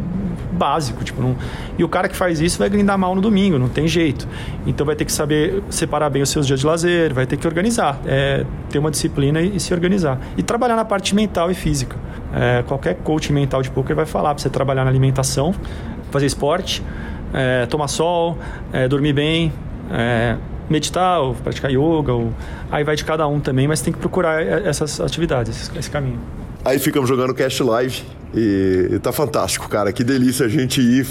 básico. 0.54 1.04
Tipo, 1.04 1.20
não... 1.20 1.36
E 1.78 1.84
o 1.84 1.88
cara 1.88 2.08
que 2.08 2.16
faz 2.16 2.40
isso 2.40 2.58
vai 2.58 2.68
grindar 2.68 2.98
mal 2.98 3.14
no 3.14 3.20
domingo, 3.20 3.58
não 3.58 3.68
tem 3.68 3.86
jeito. 3.86 4.26
Então 4.66 4.86
vai 4.86 4.96
ter 4.96 5.04
que 5.04 5.12
saber 5.12 5.62
separar 5.68 6.10
bem 6.10 6.22
os 6.22 6.30
seus 6.30 6.46
dias 6.46 6.60
de 6.60 6.66
lazer, 6.66 7.12
vai 7.12 7.26
ter 7.26 7.36
que 7.36 7.46
organizar, 7.46 8.00
é, 8.06 8.44
ter 8.70 8.78
uma 8.78 8.90
disciplina 8.90 9.40
e, 9.40 9.56
e, 9.56 9.60
se 9.60 9.72
organizar. 9.74 10.18
E 10.36 10.42
trabalhar 10.42 10.76
na 10.76 10.84
parte 10.84 11.14
mental 11.14 11.50
e 11.50 11.54
física. 11.54 11.96
É, 12.32 12.62
qualquer 12.66 12.96
coach 12.96 13.32
mental 13.32 13.62
de 13.62 13.70
poker 13.70 13.94
vai 13.94 14.06
falar 14.06 14.34
para 14.34 14.42
você 14.42 14.50
trabalhar 14.50 14.84
na 14.84 14.90
alimentação, 14.90 15.54
fazer 16.10 16.26
esporte, 16.26 16.82
é, 17.32 17.66
tomar 17.66 17.88
sol, 17.88 18.38
é, 18.72 18.88
dormir 18.88 19.12
bem, 19.12 19.52
é, 19.90 20.36
meditar 20.68 21.20
ou 21.20 21.34
praticar 21.34 21.70
yoga. 21.70 22.12
Ou... 22.12 22.32
Aí 22.70 22.84
vai 22.84 22.96
de 22.96 23.04
cada 23.04 23.26
um 23.26 23.40
também, 23.40 23.68
mas 23.68 23.80
tem 23.80 23.92
que 23.92 23.98
procurar 23.98 24.42
essas 24.42 25.00
atividades, 25.00 25.70
esse 25.76 25.90
caminho. 25.90 26.20
Aí 26.64 26.78
ficamos 26.78 27.08
jogando 27.08 27.34
Cash 27.34 27.60
Live 27.60 28.02
e, 28.34 28.98
tá 29.02 29.12
fantástico, 29.12 29.68
cara. 29.68 29.92
Que 29.92 30.02
delícia 30.02 30.46
a 30.46 30.48
gente 30.48 30.80
ir 30.80 31.06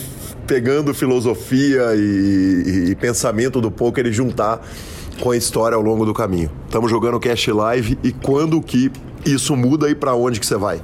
pegando 0.47 0.93
filosofia 0.93 1.95
e, 1.95 2.89
e 2.89 2.95
pensamento 2.95 3.61
do 3.61 3.69
poker 3.69 4.07
e 4.07 4.11
juntar 4.11 4.59
com 5.21 5.29
a 5.29 5.37
história 5.37 5.75
ao 5.75 5.81
longo 5.81 6.05
do 6.05 6.13
caminho. 6.13 6.49
Estamos 6.65 6.89
jogando 6.89 7.19
Cash 7.19 7.47
Live 7.47 7.99
e 8.03 8.11
quando 8.11 8.59
que 8.61 8.91
isso 9.25 9.55
muda 9.55 9.89
e 9.89 9.95
para 9.95 10.15
onde 10.15 10.39
que 10.39 10.45
você 10.45 10.57
vai? 10.57 10.81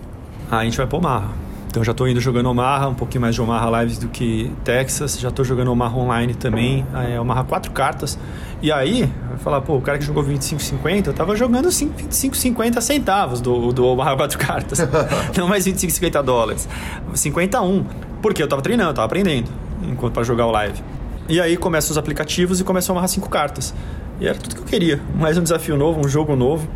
Ah, 0.52 0.60
a 0.60 0.64
gente 0.64 0.78
vai 0.78 0.86
para 0.86 0.98
Omaha. 0.98 1.49
Então 1.80 1.86
já 1.86 1.94
estou 1.94 2.10
indo 2.10 2.20
jogando 2.20 2.48
Omaha, 2.48 2.90
um 2.90 2.94
pouquinho 2.94 3.22
mais 3.22 3.34
de 3.34 3.42
Omaha 3.42 3.80
Lives 3.80 3.98
do 3.98 4.10
que 4.10 4.52
Texas. 4.66 5.18
Já 5.18 5.30
estou 5.30 5.46
jogando 5.46 5.72
Omaha 5.72 5.96
Online 5.96 6.34
também. 6.34 6.86
É, 7.10 7.18
Omaha 7.18 7.46
quatro 7.46 7.72
cartas. 7.72 8.20
E 8.62 8.70
aí, 8.70 9.10
vai 9.30 9.38
falar, 9.38 9.62
pô, 9.62 9.78
o 9.78 9.82
cara 9.82 9.98
que 9.98 10.04
jogou 10.04 10.22
25,50, 10.22 11.08
eu 11.08 11.14
tava 11.14 11.38
jogando 11.38 11.70
25,50 11.70 12.82
centavos 12.82 13.40
do, 13.40 13.72
do 13.72 13.86
Omaha 13.86 14.14
quatro 14.18 14.38
cartas. 14.38 14.80
Não 15.38 15.48
mais 15.48 15.66
25,50 15.66 16.22
dólares. 16.22 16.68
51. 17.14 17.86
Porque 18.22 18.44
eu 18.44 18.48
tava 18.50 18.62
treinando, 18.62 18.90
eu 18.90 18.94
tava 18.94 19.06
aprendendo 19.06 19.50
enquanto 19.82 20.16
para 20.16 20.24
jogar 20.24 20.48
o 20.48 20.52
live. 20.52 20.84
E 21.30 21.40
aí 21.40 21.56
começam 21.56 21.92
os 21.92 21.98
aplicativos 21.98 22.60
e 22.60 22.66
começam 22.66 22.94
a 22.94 22.98
amarrar 22.98 23.08
cinco 23.08 23.30
cartas. 23.30 23.74
E 24.20 24.28
era 24.28 24.38
tudo 24.38 24.54
que 24.54 24.62
eu 24.62 24.66
queria. 24.66 25.00
Mais 25.16 25.38
um 25.38 25.44
desafio 25.44 25.78
novo, 25.78 26.02
um 26.06 26.10
jogo 26.10 26.36
novo. 26.36 26.68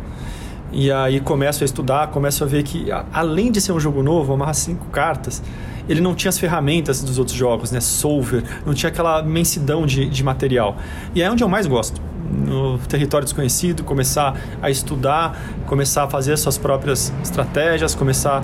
E 0.76 0.90
aí 0.90 1.20
começo 1.20 1.62
a 1.62 1.64
estudar, 1.64 2.08
começo 2.08 2.42
a 2.42 2.46
ver 2.48 2.64
que, 2.64 2.88
além 3.12 3.52
de 3.52 3.60
ser 3.60 3.70
um 3.70 3.78
jogo 3.78 4.02
novo, 4.02 4.32
amarrar 4.32 4.54
cinco 4.54 4.86
cartas, 4.86 5.40
ele 5.88 6.00
não 6.00 6.16
tinha 6.16 6.30
as 6.30 6.36
ferramentas 6.36 7.00
dos 7.00 7.16
outros 7.16 7.36
jogos, 7.36 7.70
né? 7.70 7.80
Solver, 7.80 8.42
não 8.66 8.74
tinha 8.74 8.90
aquela 8.90 9.20
imensidão 9.20 9.86
de, 9.86 10.10
de 10.10 10.24
material. 10.24 10.76
E 11.14 11.22
é 11.22 11.30
onde 11.30 11.44
eu 11.44 11.48
mais 11.48 11.68
gosto. 11.68 12.02
No 12.28 12.76
território 12.78 13.24
desconhecido, 13.24 13.84
começar 13.84 14.36
a 14.60 14.68
estudar, 14.68 15.38
começar 15.66 16.04
a 16.04 16.08
fazer 16.08 16.32
as 16.32 16.40
suas 16.40 16.58
próprias 16.58 17.12
estratégias, 17.22 17.94
começar 17.94 18.42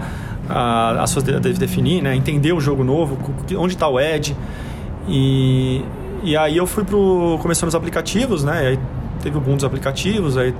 a, 0.48 1.02
a 1.02 1.06
suas 1.08 1.24
de, 1.24 1.52
definir, 1.54 2.00
né? 2.00 2.14
entender 2.14 2.52
o 2.52 2.60
jogo 2.60 2.84
novo, 2.84 3.18
onde 3.58 3.74
está 3.74 3.88
o 3.88 3.98
edge. 3.98 4.36
E, 5.08 5.84
e 6.22 6.36
aí 6.36 6.56
eu 6.56 6.66
fui 6.66 6.84
pro 6.84 7.40
começando 7.42 7.70
os 7.70 7.74
aplicativos, 7.74 8.44
né? 8.44 8.68
Aí 8.68 8.78
teve 9.20 9.36
o 9.36 9.40
boom 9.40 9.56
dos 9.56 9.64
aplicativos, 9.64 10.36
aí 10.36 10.54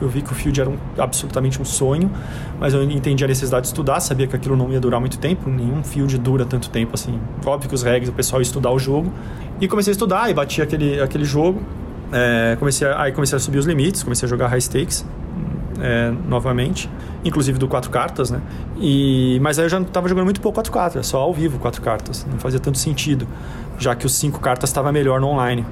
eu 0.00 0.08
vi 0.08 0.22
que 0.22 0.32
o 0.32 0.34
field 0.34 0.60
era 0.60 0.70
um, 0.70 0.76
absolutamente 0.98 1.60
um 1.60 1.64
sonho, 1.64 2.10
mas 2.58 2.74
eu 2.74 2.82
entendi 2.82 3.24
a 3.24 3.28
necessidade 3.28 3.62
de 3.62 3.68
estudar, 3.68 4.00
sabia 4.00 4.26
que 4.26 4.36
aquilo 4.36 4.56
não 4.56 4.72
ia 4.72 4.80
durar 4.80 5.00
muito 5.00 5.18
tempo, 5.18 5.48
nenhum 5.48 5.82
field 5.82 6.16
dura 6.18 6.44
tanto 6.44 6.70
tempo 6.70 6.92
assim. 6.94 7.18
Óbvio 7.44 7.68
que 7.68 7.74
os 7.74 7.82
regs, 7.82 8.08
o 8.08 8.12
pessoal 8.12 8.40
ia 8.40 8.44
estudar 8.44 8.70
o 8.70 8.78
jogo. 8.78 9.12
E 9.60 9.68
comecei 9.68 9.90
a 9.90 9.92
estudar 9.92 10.30
e 10.30 10.34
bati 10.34 10.62
aquele, 10.62 11.00
aquele 11.00 11.24
jogo. 11.24 11.60
É, 12.12 12.56
comecei 12.58 12.88
a, 12.88 13.02
aí 13.02 13.12
comecei 13.12 13.36
a 13.36 13.40
subir 13.40 13.58
os 13.58 13.66
limites, 13.66 14.02
comecei 14.02 14.26
a 14.26 14.28
jogar 14.28 14.48
high 14.48 14.60
stakes 14.60 15.04
é, 15.80 16.12
novamente, 16.28 16.90
inclusive 17.24 17.58
do 17.58 17.66
quatro 17.66 17.90
cartas, 17.90 18.30
né? 18.30 18.40
E, 18.78 19.38
mas 19.40 19.58
aí 19.58 19.64
eu 19.64 19.68
já 19.68 19.80
estava 19.80 20.08
jogando 20.08 20.24
muito 20.24 20.40
pouco 20.40 20.56
quatro 20.56 20.72
cartas, 20.72 21.06
só 21.06 21.18
ao 21.18 21.32
vivo 21.32 21.58
quatro 21.58 21.80
cartas, 21.82 22.26
não 22.30 22.38
fazia 22.38 22.60
tanto 22.60 22.78
sentido, 22.78 23.26
já 23.78 23.94
que 23.94 24.06
os 24.06 24.14
cinco 24.14 24.40
cartas 24.40 24.70
estava 24.70 24.92
melhor 24.92 25.20
no 25.20 25.28
online. 25.28 25.64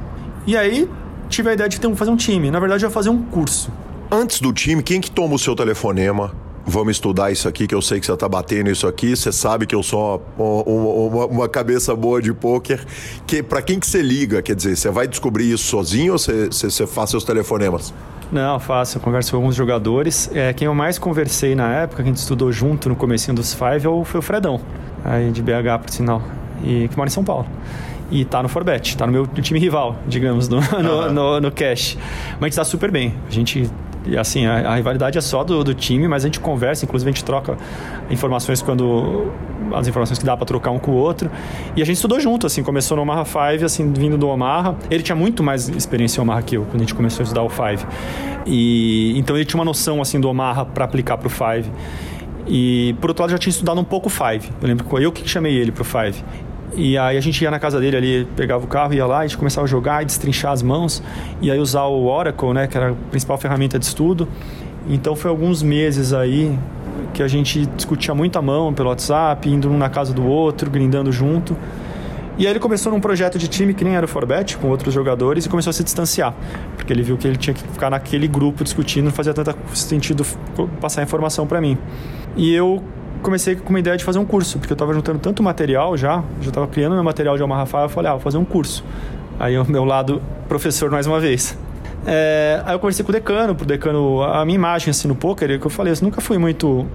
E 0.47 0.57
aí 0.57 0.89
tive 1.29 1.51
a 1.51 1.53
ideia 1.53 1.69
de 1.69 1.79
ter, 1.79 1.95
fazer 1.95 2.11
um 2.11 2.17
time, 2.17 2.51
na 2.51 2.59
verdade 2.59 2.85
eu 2.85 2.89
ia 2.89 2.93
fazer 2.93 3.11
um 3.11 3.23
curso. 3.23 3.71
Antes 4.11 4.41
do 4.41 4.55
time, 4.55 4.83
quem 4.83 5.03
que 5.03 5.11
toma 5.11 5.35
o 5.35 5.39
seu 5.39 5.55
telefonema? 5.55 6.33
Vamos 6.65 6.93
estudar 6.93 7.31
isso 7.31 7.47
aqui, 7.47 7.67
que 7.67 7.75
eu 7.75 7.83
sei 7.83 8.01
que 8.01 8.07
você 8.07 8.13
está 8.13 8.27
batendo 8.27 8.71
isso 8.71 8.87
aqui. 8.87 9.15
Você 9.15 9.31
sabe 9.31 9.67
que 9.67 9.75
eu 9.75 9.83
sou 9.83 10.23
uma, 10.39 10.63
uma, 10.63 11.27
uma 11.27 11.49
cabeça 11.49 11.95
boa 11.95 12.21
de 12.23 12.33
pôquer. 12.33 12.83
Que, 13.27 13.43
para 13.43 13.61
quem 13.61 13.79
que 13.79 13.87
você 13.87 14.01
liga? 14.01 14.41
Quer 14.41 14.57
dizer, 14.57 14.77
você 14.77 14.91
vai 14.91 15.07
descobrir 15.07 15.53
isso 15.53 15.65
sozinho 15.65 16.15
ou 16.15 16.19
você, 16.19 16.47
você, 16.47 16.71
você 16.71 16.87
faz 16.87 17.11
seus 17.11 17.23
telefonemas? 17.23 17.93
Não, 18.33 18.59
faço. 18.59 18.97
Eu 18.97 19.03
converso 19.03 19.31
com 19.31 19.37
alguns 19.37 19.55
jogadores. 19.55 20.31
É, 20.35 20.55
quem 20.55 20.65
eu 20.65 20.75
mais 20.75 20.99
conversei 20.99 21.55
na 21.55 21.71
época, 21.71 22.03
que 22.03 22.09
a 22.09 22.13
gente 22.13 22.21
estudou 22.21 22.51
junto 22.51 22.89
no 22.89 22.97
comecinho 22.97 23.35
dos 23.35 23.53
Five, 23.53 23.87
é 23.87 24.05
foi 24.05 24.21
o 24.21 24.23
Fredão, 24.23 24.59
aí 25.05 25.31
de 25.31 25.43
BH, 25.43 25.83
por 25.83 25.91
sinal, 25.91 26.23
e 26.65 26.89
que 26.89 26.97
mora 26.97 27.09
em 27.09 27.13
São 27.13 27.25
Paulo. 27.25 27.47
E 28.11 28.25
tá 28.25 28.43
no 28.43 28.49
Forbet, 28.49 28.97
tá 28.97 29.07
no 29.07 29.13
meu 29.13 29.27
time 29.27 29.61
rival, 29.61 29.97
digamos, 30.07 30.49
no, 30.49 30.61
no, 30.83 31.13
no, 31.13 31.41
no 31.43 31.53
Cash. 31.53 31.99
Mas 32.41 32.41
a 32.41 32.47
gente 32.47 32.57
tá 32.57 32.65
super 32.65 32.91
bem. 32.91 33.15
A 33.29 33.31
gente 33.31 33.71
e 34.07 34.17
assim, 34.17 34.47
a, 34.47 34.71
a, 34.71 34.77
rivalidade 34.77 35.19
é 35.19 35.21
só 35.21 35.45
do, 35.45 35.63
do, 35.63 35.75
time, 35.75 36.09
mas 36.09 36.25
a 36.25 36.29
gente 36.29 36.41
conversa, 36.41 36.85
inclusive 36.85 37.11
a 37.11 37.13
gente 37.13 37.25
troca 37.25 37.57
informações 38.11 38.63
quando. 38.63 39.31
as 39.75 39.87
informações 39.87 40.19
que 40.19 40.25
dá 40.25 40.37
para 40.37 40.47
trocar 40.47 40.71
um 40.71 40.79
com 40.79 40.93
o 40.93 40.95
outro. 40.95 41.31
E 41.77 41.83
a 41.83 41.85
gente 41.85 41.97
estudou 41.97 42.19
junto, 42.21 42.47
assim, 42.47 42.63
começou 42.63 42.97
no 42.97 43.03
Omaha 43.03 43.25
5, 43.25 43.65
assim, 43.65 43.93
vindo 43.93 44.17
do 44.17 44.29
Omaha. 44.29 44.77
Ele 44.91 45.03
tinha 45.03 45.17
muito 45.17 45.43
mais 45.43 45.69
experiência 45.69 46.21
em 46.21 46.23
Omaha 46.23 46.43
que 46.43 46.57
eu, 46.57 46.65
quando 46.65 46.77
a 46.77 46.79
gente 46.81 46.95
começou 46.95 47.23
a 47.23 47.25
estudar 47.25 47.43
o 47.43 47.51
5. 47.51 47.87
E 48.47 49.19
então 49.19 49.37
ele 49.37 49.45
tinha 49.45 49.59
uma 49.59 49.65
noção, 49.65 50.01
assim, 50.01 50.21
do 50.21 50.29
Omaha 50.29 50.65
para 50.65 50.85
aplicar 50.85 51.19
pro 51.19 51.29
5. 51.29 51.69
E 52.47 52.97
por 53.01 53.11
outro 53.11 53.23
lado, 53.23 53.31
já 53.31 53.39
tinha 53.39 53.51
estudado 53.51 53.81
um 53.81 53.85
pouco 53.85 54.09
o 54.09 54.11
5. 54.11 54.55
Eu 54.63 54.69
lembro 54.69 54.85
que 54.87 55.05
eu 55.05 55.13
que 55.13 55.29
chamei 55.29 55.55
ele 55.55 55.71
pro 55.71 55.85
5. 55.85 56.25
E 56.75 56.97
aí 56.99 57.17
a 57.17 57.21
gente 57.21 57.43
ia 57.43 57.51
na 57.51 57.59
casa 57.59 57.81
dele 57.81 57.97
ali, 57.97 58.29
pegava 58.37 58.65
o 58.65 58.69
carro, 58.69 58.95
ia 58.95 59.07
lá, 59.07 59.21
a 59.21 59.27
gente 59.27 59.39
começava 59.39 59.65
a 59.65 59.69
jogar 59.69 60.03
e 60.03 60.07
destrinchar 60.07 60.53
as 60.53 60.63
mãos. 60.63 61.03
E 61.41 61.51
aí 61.51 61.59
usar 61.59 61.85
o 61.85 62.07
Oracle, 62.07 62.53
né, 62.53 62.67
que 62.67 62.77
era 62.77 62.91
a 62.91 62.95
principal 63.11 63.39
ferramenta 63.39 63.79
de 63.79 63.85
estudo. 63.85 64.29
Então 64.89 65.17
foi 65.17 65.31
alguns 65.31 65.63
meses 65.63 66.13
aí 66.13 66.59
que 67.13 67.23
a 67.23 67.29
gente 67.29 67.67
discutia 67.67 68.15
muito 68.15 68.39
a 68.39 68.43
mão 68.43 68.73
pelo 68.73 68.89
WhatsApp, 68.89 69.49
indo 69.49 69.71
um 69.71 69.77
na 69.77 69.89
casa 69.89 70.13
do 70.13 70.25
outro, 70.25 70.71
grindando 70.71 71.11
junto. 71.11 71.57
E 72.39 72.47
aí 72.47 72.53
ele 72.53 72.61
começou 72.61 72.93
num 72.93 73.01
projeto 73.01 73.37
de 73.37 73.49
time 73.49 73.75
que 73.75 73.83
nem 73.83 73.97
era 73.97 74.05
o 74.05 74.09
Forbet, 74.09 74.57
com 74.59 74.69
outros 74.69 74.95
jogadores, 74.95 75.47
e 75.47 75.49
começou 75.49 75.71
a 75.71 75.73
se 75.73 75.83
distanciar. 75.83 76.33
Porque 76.77 76.93
ele 76.93 77.03
viu 77.03 77.17
que 77.17 77.27
ele 77.27 77.37
tinha 77.37 77.53
que 77.53 77.63
ficar 77.63 77.91
naquele 77.91 78.29
grupo 78.29 78.63
discutindo, 78.63 79.07
não 79.07 79.11
fazia 79.11 79.35
tanto 79.35 79.57
sentido 79.75 80.25
passar 80.81 81.03
informação 81.03 81.49
para 81.49 81.61
mim. 81.61 81.77
E 82.37 82.55
eu 82.55 82.81
comecei 83.23 83.57
com 83.57 83.69
uma 83.71 83.79
ideia 83.79 83.97
de 83.97 84.05
fazer 84.05 84.19
um 84.19 84.25
curso, 84.25 84.59
porque 84.59 84.73
eu 84.73 84.75
estava 84.75 84.93
juntando 84.93 85.19
tanto 85.19 85.43
material 85.43 85.97
já, 85.97 86.23
já 86.41 86.49
estava 86.49 86.67
criando 86.67 86.95
meu 86.95 87.05
material 87.05 87.37
de 87.37 87.43
Alma 87.43 87.57
Rafael, 87.57 87.85
eu 87.85 87.89
falei, 87.89 88.11
ah, 88.11 88.15
vou 88.15 88.21
fazer 88.21 88.39
um 88.39 88.45
curso. 88.45 88.85
Aí 89.39 89.59
o 89.59 89.65
meu 89.65 89.85
lado 89.85 90.21
professor 90.49 90.91
mais 90.91 91.07
uma 91.07 91.21
vez. 91.21 91.57
É, 92.07 92.63
aí 92.65 92.75
eu 92.75 92.79
conversei 92.79 93.05
com 93.05 93.11
o 93.11 93.13
decano, 93.13 93.55
pro 93.55 93.67
decano, 93.67 94.23
a 94.23 94.45
minha 94.45 94.57
imagem 94.57 94.91
assim 94.91 95.09
no 95.09 95.15
poker, 95.15 95.59
que 95.61 95.67
eu 95.67 95.71
falei, 95.71 95.93
eu 95.93 95.99
nunca 96.03 96.21
fui 96.21 96.39
muito 96.39 96.87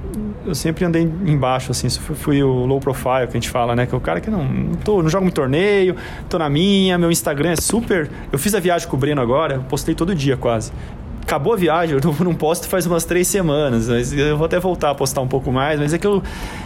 eu 0.46 0.54
sempre 0.54 0.84
andei 0.84 1.04
embaixo, 1.04 1.72
assim, 1.72 1.90
fui, 1.90 2.16
fui, 2.16 2.44
o 2.44 2.66
low 2.66 2.80
profile 2.80 3.28
que 3.28 3.30
a 3.30 3.40
gente 3.40 3.50
fala, 3.50 3.76
né? 3.76 3.86
Que 3.86 3.96
é 3.96 3.98
o 3.98 4.02
cara 4.02 4.20
que 4.20 4.30
não, 4.30 4.44
não, 4.44 4.76
tô, 4.76 5.02
não 5.02 5.10
joga 5.10 5.22
muito 5.22 5.36
torneio, 5.36 5.96
tô 6.30 6.38
na 6.38 6.50
minha, 6.50 6.98
meu 6.98 7.10
Instagram 7.10 7.52
é 7.52 7.56
super. 7.56 8.10
Eu 8.32 8.38
fiz 8.38 8.54
a 8.54 8.60
viagem 8.60 8.88
com 8.88 8.98
o 8.98 9.00
Breno 9.00 9.22
agora, 9.22 9.60
postei 9.70 9.96
todo 9.96 10.14
dia 10.14 10.36
quase 10.36 10.72
acabou 11.34 11.54
a 11.54 11.56
viagem, 11.56 11.98
eu 11.98 12.24
não 12.24 12.36
posto 12.36 12.68
faz 12.68 12.86
umas 12.86 13.06
três 13.06 13.28
semanas, 13.28 13.90
mas 13.90 14.14
eu 14.14 14.38
vou 14.38 14.46
até 14.46 14.60
voltar 14.60 14.92
a 14.92 14.96
postar 14.96 15.22
um 15.22 15.28
pouco 15.28 15.52
mais, 15.52 15.80
mas 15.80 15.92
é 15.92 15.98
que 15.98 16.06
eu 16.06 16.22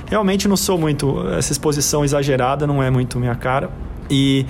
realmente 0.08 0.45
não 0.45 0.58
sou 0.58 0.77
muito, 0.77 1.25
essa 1.30 1.53
exposição 1.53 2.03
exagerada 2.03 2.67
não 2.67 2.84
é 2.84 2.89
muito 2.89 3.17
minha 3.17 3.36
cara. 3.36 3.69
E, 4.10 4.45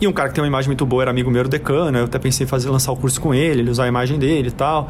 e 0.00 0.08
um 0.08 0.12
cara 0.12 0.30
que 0.30 0.34
tem 0.34 0.42
uma 0.42 0.48
imagem 0.48 0.68
muito 0.70 0.86
boa 0.86 1.02
era 1.02 1.10
amigo 1.10 1.30
meu, 1.30 1.44
o 1.44 1.48
decano, 1.48 1.98
eu 1.98 2.04
até 2.04 2.18
pensei 2.18 2.44
em 2.44 2.48
fazer, 2.48 2.70
lançar 2.70 2.92
o 2.92 2.96
curso 2.96 3.20
com 3.20 3.34
ele, 3.34 3.60
ele 3.60 3.70
usar 3.70 3.84
a 3.84 3.88
imagem 3.88 4.18
dele 4.18 4.48
e 4.48 4.52
tal. 4.52 4.88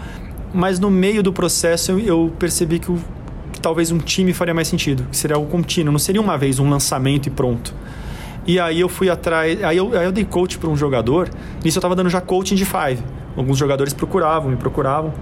Mas 0.55 0.79
no 0.79 0.91
meio 0.91 1.25
do 1.25 1.33
processo 1.33 1.91
eu, 1.93 1.99
eu 1.99 2.33
percebi 2.39 2.79
que, 2.79 2.93
o, 2.93 2.99
que 3.53 3.61
talvez 3.61 3.91
um 3.91 3.99
time 3.99 4.33
faria 4.33 4.55
mais 4.55 4.69
sentido, 4.69 5.05
que 5.11 5.17
seria 5.17 5.37
algo 5.37 5.51
contínuo, 5.51 5.91
não 5.91 5.99
seria 5.99 6.21
uma 6.21 6.39
vez 6.39 6.61
um 6.61 6.71
lançamento 6.71 7.27
e 7.27 7.31
pronto. 7.31 7.75
E 8.47 8.61
aí 8.61 8.81
eu 8.81 8.89
fui 8.89 9.11
atrás, 9.11 9.63
aí 9.65 9.77
eu, 9.77 9.99
aí 9.99 10.05
eu 10.05 10.13
dei 10.13 10.25
coach 10.25 10.57
para 10.57 10.71
um 10.71 10.77
jogador, 10.77 11.29
nisso 11.65 11.79
eu 11.79 11.81
estava 11.81 11.97
dando 11.97 12.09
já 12.09 12.21
coaching 12.21 12.55
de 12.55 12.65
five 12.65 13.03
alguns 13.39 13.57
jogadores 13.57 13.93
procuravam, 13.93 14.51
me 14.51 14.57
procuravam 14.57 15.13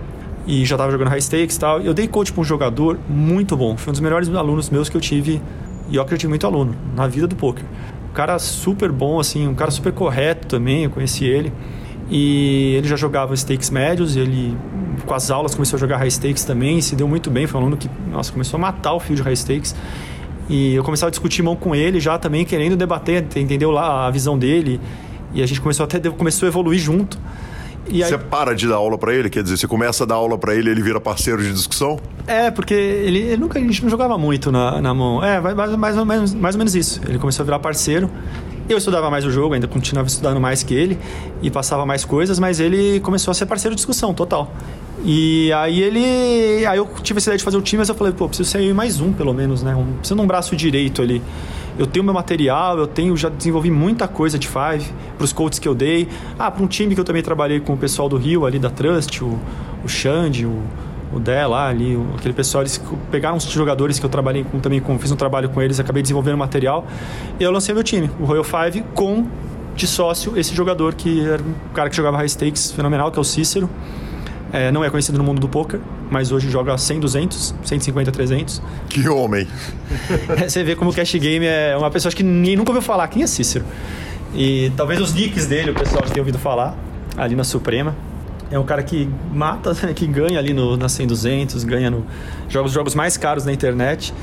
e 0.46 0.64
já 0.64 0.76
estava 0.76 0.90
jogando 0.90 1.08
high 1.08 1.20
stakes 1.20 1.56
e 1.56 1.60
tal. 1.60 1.80
Eu 1.80 1.92
dei 1.92 2.08
coach 2.08 2.32
para 2.32 2.40
um 2.40 2.44
jogador 2.44 2.98
muito 3.08 3.56
bom, 3.56 3.76
foi 3.76 3.90
um 3.90 3.92
dos 3.92 4.00
melhores 4.00 4.28
alunos 4.28 4.70
meus 4.70 4.88
que 4.88 4.96
eu 4.96 5.00
tive, 5.00 5.40
e 5.88 5.96
eu 5.96 6.04
tive 6.04 6.28
muito 6.28 6.46
aluno 6.46 6.74
na 6.94 7.06
vida 7.06 7.26
do 7.26 7.36
poker. 7.36 7.64
Um 8.10 8.14
cara 8.14 8.38
super 8.38 8.90
bom, 8.90 9.20
assim, 9.20 9.46
um 9.46 9.54
cara 9.54 9.70
super 9.70 9.92
correto 9.92 10.46
também, 10.46 10.84
eu 10.84 10.90
conheci 10.90 11.24
ele. 11.24 11.52
E 12.08 12.74
ele 12.76 12.86
já 12.86 12.96
jogava 12.96 13.36
stakes 13.36 13.68
médios, 13.70 14.16
ele 14.16 14.56
com 15.04 15.12
as 15.12 15.30
aulas 15.30 15.54
começou 15.54 15.76
a 15.76 15.80
jogar 15.80 15.98
high 15.98 16.10
stakes 16.10 16.44
também, 16.44 16.80
se 16.80 16.96
deu 16.96 17.06
muito 17.06 17.30
bem, 17.30 17.46
foi 17.46 17.60
um 17.60 17.64
aluno 17.64 17.76
que, 17.76 17.90
nossa, 18.10 18.32
começou 18.32 18.58
a 18.58 18.60
matar 18.60 18.94
o 18.94 19.00
fio 19.00 19.16
de 19.16 19.22
high 19.22 19.36
stakes. 19.36 19.74
E 20.48 20.74
eu 20.74 20.84
começava 20.84 21.08
a 21.08 21.10
discutir 21.10 21.42
mão 21.42 21.56
com 21.56 21.74
ele 21.74 21.98
já 21.98 22.18
também, 22.18 22.44
querendo 22.44 22.76
debater, 22.76 23.26
entendeu 23.36 23.70
lá 23.72 24.06
a 24.06 24.10
visão 24.10 24.38
dele. 24.38 24.80
E 25.34 25.42
a 25.42 25.46
gente 25.46 25.60
começou 25.60 25.84
até 25.84 25.98
começou 26.10 26.46
a 26.46 26.48
evoluir 26.48 26.78
junto. 26.78 27.18
E 27.88 28.02
aí... 28.02 28.08
Você 28.08 28.18
para 28.18 28.54
de 28.54 28.68
dar 28.68 28.76
aula 28.76 28.98
para 28.98 29.14
ele? 29.14 29.30
Quer 29.30 29.42
dizer, 29.42 29.56
você 29.56 29.66
começa 29.66 30.04
a 30.04 30.06
dar 30.06 30.16
aula 30.16 30.36
para 30.36 30.54
ele 30.54 30.68
e 30.68 30.72
ele 30.72 30.82
vira 30.82 31.00
parceiro 31.00 31.42
de 31.42 31.52
discussão? 31.52 31.98
É, 32.26 32.50
porque 32.50 32.74
ele, 32.74 33.18
ele, 33.18 33.36
nunca, 33.36 33.58
a 33.58 33.62
gente 33.62 33.82
não 33.82 33.90
jogava 33.90 34.18
muito 34.18 34.50
na, 34.50 34.80
na 34.80 34.92
mão. 34.92 35.22
É, 35.22 35.40
mais, 35.40 35.76
mais, 35.76 35.96
ou 35.96 36.04
menos, 36.04 36.34
mais 36.34 36.54
ou 36.54 36.58
menos 36.58 36.74
isso. 36.74 37.00
Ele 37.08 37.18
começou 37.18 37.42
a 37.42 37.44
virar 37.44 37.58
parceiro. 37.58 38.10
Eu 38.68 38.78
estudava 38.78 39.08
mais 39.10 39.24
o 39.24 39.30
jogo, 39.30 39.54
ainda 39.54 39.68
continuava 39.68 40.08
estudando 40.08 40.40
mais 40.40 40.64
que 40.64 40.74
ele 40.74 40.98
e 41.40 41.50
passava 41.50 41.86
mais 41.86 42.04
coisas, 42.04 42.38
mas 42.40 42.58
ele 42.58 42.98
começou 42.98 43.30
a 43.30 43.34
ser 43.34 43.46
parceiro 43.46 43.76
de 43.76 43.78
discussão, 43.78 44.12
total. 44.12 44.52
E 45.04 45.52
aí 45.52 45.82
ele. 45.82 46.66
Aí 46.66 46.76
eu 46.76 46.88
tive 47.00 47.18
essa 47.18 47.30
ideia 47.30 47.38
de 47.38 47.44
fazer 47.44 47.56
o 47.56 47.62
time, 47.62 47.78
mas 47.78 47.88
eu 47.88 47.94
falei, 47.94 48.12
pô, 48.12 48.26
preciso 48.26 48.50
ser 48.50 48.74
mais 48.74 49.00
um, 49.00 49.12
pelo 49.12 49.32
menos, 49.32 49.62
né? 49.62 49.72
Um, 49.76 49.92
preciso 49.98 50.16
de 50.16 50.20
um 50.20 50.26
braço 50.26 50.56
direito 50.56 51.00
ali 51.00 51.22
eu 51.78 51.86
tenho 51.86 52.04
meu 52.04 52.14
material, 52.14 52.78
eu 52.78 52.86
tenho, 52.86 53.16
já 53.16 53.28
desenvolvi 53.28 53.70
muita 53.70 54.08
coisa 54.08 54.38
de 54.38 54.48
Five 54.48 54.90
para 55.16 55.24
os 55.24 55.32
coaches 55.32 55.58
que 55.58 55.68
eu 55.68 55.74
dei. 55.74 56.08
Ah, 56.38 56.50
para 56.50 56.62
um 56.62 56.66
time 56.66 56.94
que 56.94 57.00
eu 57.00 57.04
também 57.04 57.22
trabalhei 57.22 57.60
com 57.60 57.74
o 57.74 57.76
pessoal 57.76 58.08
do 58.08 58.16
Rio 58.16 58.46
ali 58.46 58.58
da 58.58 58.70
Trust, 58.70 59.22
o, 59.22 59.38
o 59.84 59.88
Xande, 59.88 60.46
o, 60.46 60.62
o 61.12 61.20
Dé 61.20 61.46
lá 61.46 61.68
ali, 61.68 61.96
o, 61.96 62.06
aquele 62.16 62.34
pessoal, 62.34 62.62
eles 62.62 62.80
pegaram 63.10 63.36
uns 63.36 63.44
jogadores 63.44 63.98
que 63.98 64.06
eu 64.06 64.10
trabalhei 64.10 64.44
com, 64.44 64.58
também, 64.58 64.80
com, 64.80 64.98
fiz 64.98 65.10
um 65.12 65.16
trabalho 65.16 65.48
com 65.48 65.60
eles, 65.60 65.78
acabei 65.78 66.02
desenvolvendo 66.02 66.36
material 66.36 66.86
e 67.38 67.42
eu 67.42 67.50
lancei 67.50 67.74
meu 67.74 67.84
time, 67.84 68.10
o 68.18 68.24
Royal 68.24 68.44
Five, 68.44 68.82
com 68.94 69.26
de 69.74 69.86
sócio 69.86 70.38
esse 70.38 70.54
jogador 70.54 70.94
que 70.94 71.20
era 71.20 71.42
um 71.42 71.54
cara 71.74 71.90
que 71.90 71.96
jogava 71.96 72.16
high 72.16 72.28
stakes 72.28 72.72
fenomenal, 72.72 73.12
que 73.12 73.18
é 73.18 73.20
o 73.20 73.24
Cícero. 73.24 73.68
É, 74.52 74.70
não 74.70 74.84
é 74.84 74.90
conhecido 74.90 75.18
no 75.18 75.24
mundo 75.24 75.40
do 75.40 75.48
poker, 75.48 75.80
mas 76.10 76.30
hoje 76.30 76.48
joga 76.50 76.76
100, 76.78 77.00
200, 77.00 77.54
150, 77.64 78.12
300. 78.12 78.62
Que 78.88 79.08
homem! 79.08 79.46
Você 80.46 80.62
vê 80.62 80.76
como 80.76 80.90
o 80.90 80.94
Cash 80.94 81.14
Game 81.14 81.44
é 81.44 81.76
uma 81.76 81.90
pessoa 81.90 82.12
que 82.12 82.22
ninguém 82.22 82.56
nunca 82.56 82.70
ouviu 82.70 82.82
falar. 82.82 83.08
Quem 83.08 83.22
é 83.22 83.26
Cícero? 83.26 83.64
E 84.34 84.70
talvez 84.76 85.00
os 85.00 85.12
nicks 85.12 85.46
dele 85.46 85.70
o 85.70 85.74
pessoal 85.74 86.02
já 86.04 86.12
tenha 86.12 86.22
ouvido 86.22 86.38
falar, 86.38 86.76
ali 87.16 87.34
na 87.34 87.44
Suprema. 87.44 87.94
É 88.50 88.58
um 88.58 88.64
cara 88.64 88.82
que 88.82 89.08
mata, 89.32 89.74
que 89.94 90.06
ganha 90.06 90.38
ali 90.38 90.52
no, 90.52 90.76
na 90.76 90.88
100, 90.88 91.06
200, 91.08 91.64
ganha 91.64 91.90
no, 91.90 92.04
joga 92.48 92.66
os 92.66 92.72
jogos 92.72 92.94
mais 92.94 93.16
caros 93.16 93.44
na 93.44 93.52
internet. 93.52 94.14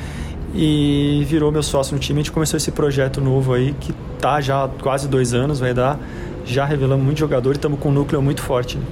E 0.56 1.26
virou 1.28 1.52
meu 1.52 1.64
sócio 1.64 1.96
no 1.96 2.00
time. 2.00 2.20
A 2.20 2.24
gente 2.24 2.32
começou 2.32 2.58
esse 2.58 2.72
projeto 2.72 3.20
novo 3.20 3.54
aí, 3.54 3.76
que 3.80 3.92
tá 4.20 4.40
já 4.40 4.64
há 4.64 4.68
quase 4.68 5.08
dois 5.08 5.34
anos, 5.34 5.60
vai 5.60 5.74
dar. 5.74 6.00
Já 6.46 6.64
revelamos 6.64 7.04
muito 7.04 7.18
jogador 7.18 7.52
e 7.52 7.56
estamos 7.56 7.80
com 7.80 7.90
um 7.90 7.92
núcleo 7.92 8.22
muito 8.22 8.42
forte. 8.42 8.78
Né? 8.78 8.86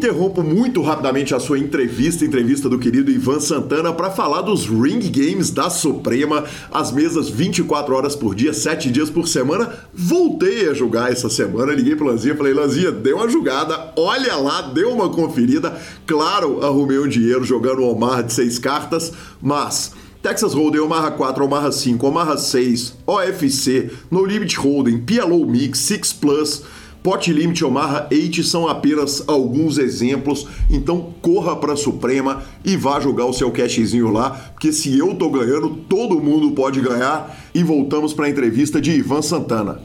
Interrompo 0.00 0.42
muito 0.42 0.80
rapidamente 0.80 1.34
a 1.34 1.38
sua 1.38 1.58
entrevista, 1.58 2.24
entrevista 2.24 2.70
do 2.70 2.78
querido 2.78 3.10
Ivan 3.10 3.38
Santana, 3.38 3.92
para 3.92 4.08
falar 4.08 4.40
dos 4.40 4.64
Ring 4.64 4.98
Games 4.98 5.50
da 5.50 5.68
Suprema, 5.68 6.44
as 6.72 6.90
mesas 6.90 7.28
24 7.28 7.94
horas 7.94 8.16
por 8.16 8.34
dia, 8.34 8.54
7 8.54 8.90
dias 8.90 9.10
por 9.10 9.28
semana. 9.28 9.74
Voltei 9.92 10.70
a 10.70 10.72
jogar 10.72 11.12
essa 11.12 11.28
semana, 11.28 11.74
liguei 11.74 11.94
pro 11.94 12.06
Lanzinha, 12.06 12.34
falei, 12.34 12.54
Lanzinha, 12.54 12.90
deu 12.90 13.18
uma 13.18 13.28
jogada, 13.28 13.92
olha 13.94 14.36
lá, 14.36 14.62
deu 14.62 14.90
uma 14.90 15.10
conferida. 15.10 15.78
Claro, 16.06 16.64
arrumei 16.64 16.98
um 16.98 17.06
dinheiro 17.06 17.44
jogando 17.44 17.82
o 17.82 17.92
Omar 17.92 18.22
de 18.22 18.32
6 18.32 18.58
cartas, 18.58 19.12
mas... 19.40 19.92
Texas 20.22 20.52
Hold'em, 20.52 20.82
Omaha 20.82 21.10
4, 21.12 21.44
Omaha 21.44 21.72
5, 21.72 22.06
Omaha 22.06 22.36
6, 22.36 22.94
OFC, 23.06 23.90
No 24.10 24.22
Limit 24.22 24.54
Hold'em, 24.58 24.98
PLO 24.98 25.46
Mix, 25.46 25.78
Six 25.78 26.12
Plus, 26.12 26.62
Pot 27.02 27.32
Limit 27.32 27.64
Omaha 27.64 28.06
8 28.12 28.44
são 28.44 28.68
apenas 28.68 29.24
alguns 29.26 29.78
exemplos, 29.78 30.46
então 30.68 31.14
corra 31.22 31.56
para 31.56 31.72
a 31.72 31.76
Suprema 31.76 32.42
e 32.62 32.76
vá 32.76 33.00
jogar 33.00 33.24
o 33.24 33.32
seu 33.32 33.50
cashzinho 33.50 34.10
lá, 34.10 34.30
porque 34.52 34.70
se 34.70 34.98
eu 34.98 35.14
tô 35.14 35.30
ganhando, 35.30 35.70
todo 35.88 36.20
mundo 36.20 36.52
pode 36.52 36.80
ganhar. 36.80 37.38
E 37.54 37.62
voltamos 37.62 38.12
para 38.12 38.26
a 38.26 38.28
entrevista 38.28 38.80
de 38.80 38.92
Ivan 38.92 39.22
Santana. 39.22 39.80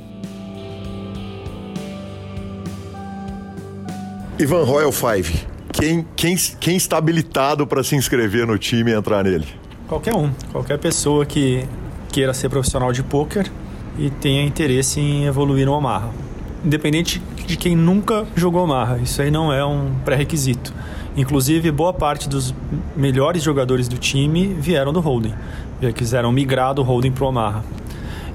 Ivan 4.38 4.64
Royal 4.64 4.92
5, 4.92 5.48
quem, 5.72 6.06
quem, 6.16 6.36
quem 6.60 6.76
está 6.76 6.98
habilitado 6.98 7.66
para 7.66 7.84
se 7.84 7.96
inscrever 7.96 8.46
no 8.46 8.58
time 8.58 8.92
e 8.92 8.94
entrar 8.94 9.24
nele? 9.24 9.48
Qualquer 9.88 10.14
um, 10.14 10.30
qualquer 10.52 10.78
pessoa 10.78 11.26
que 11.26 11.66
queira 12.12 12.34
ser 12.34 12.50
profissional 12.50 12.92
de 12.92 13.02
poker 13.02 13.50
e 13.98 14.10
tenha 14.10 14.44
interesse 14.44 15.00
em 15.00 15.26
evoluir 15.26 15.66
no 15.66 15.72
Omaha. 15.72 16.25
Independente 16.66 17.22
de 17.46 17.56
quem 17.56 17.76
nunca 17.76 18.26
jogou 18.36 18.64
Omaha, 18.64 18.98
isso 18.98 19.22
aí 19.22 19.30
não 19.30 19.54
é 19.54 19.64
um 19.64 19.92
pré-requisito. 20.04 20.74
Inclusive, 21.16 21.70
boa 21.72 21.94
parte 21.94 22.28
dos 22.28 22.56
melhores 22.98 23.44
jogadores 23.44 23.88
do 23.88 24.00
time 24.00 24.48
vieram 24.48 24.92
do 24.92 25.00
Hold'em, 25.00 25.36
já 25.80 25.92
quiseram 25.92 26.32
migrar 26.32 26.74
do 26.74 26.82
Hold'em 26.82 27.12
para 27.12 27.24
o 27.24 27.28
Omaha. 27.28 27.64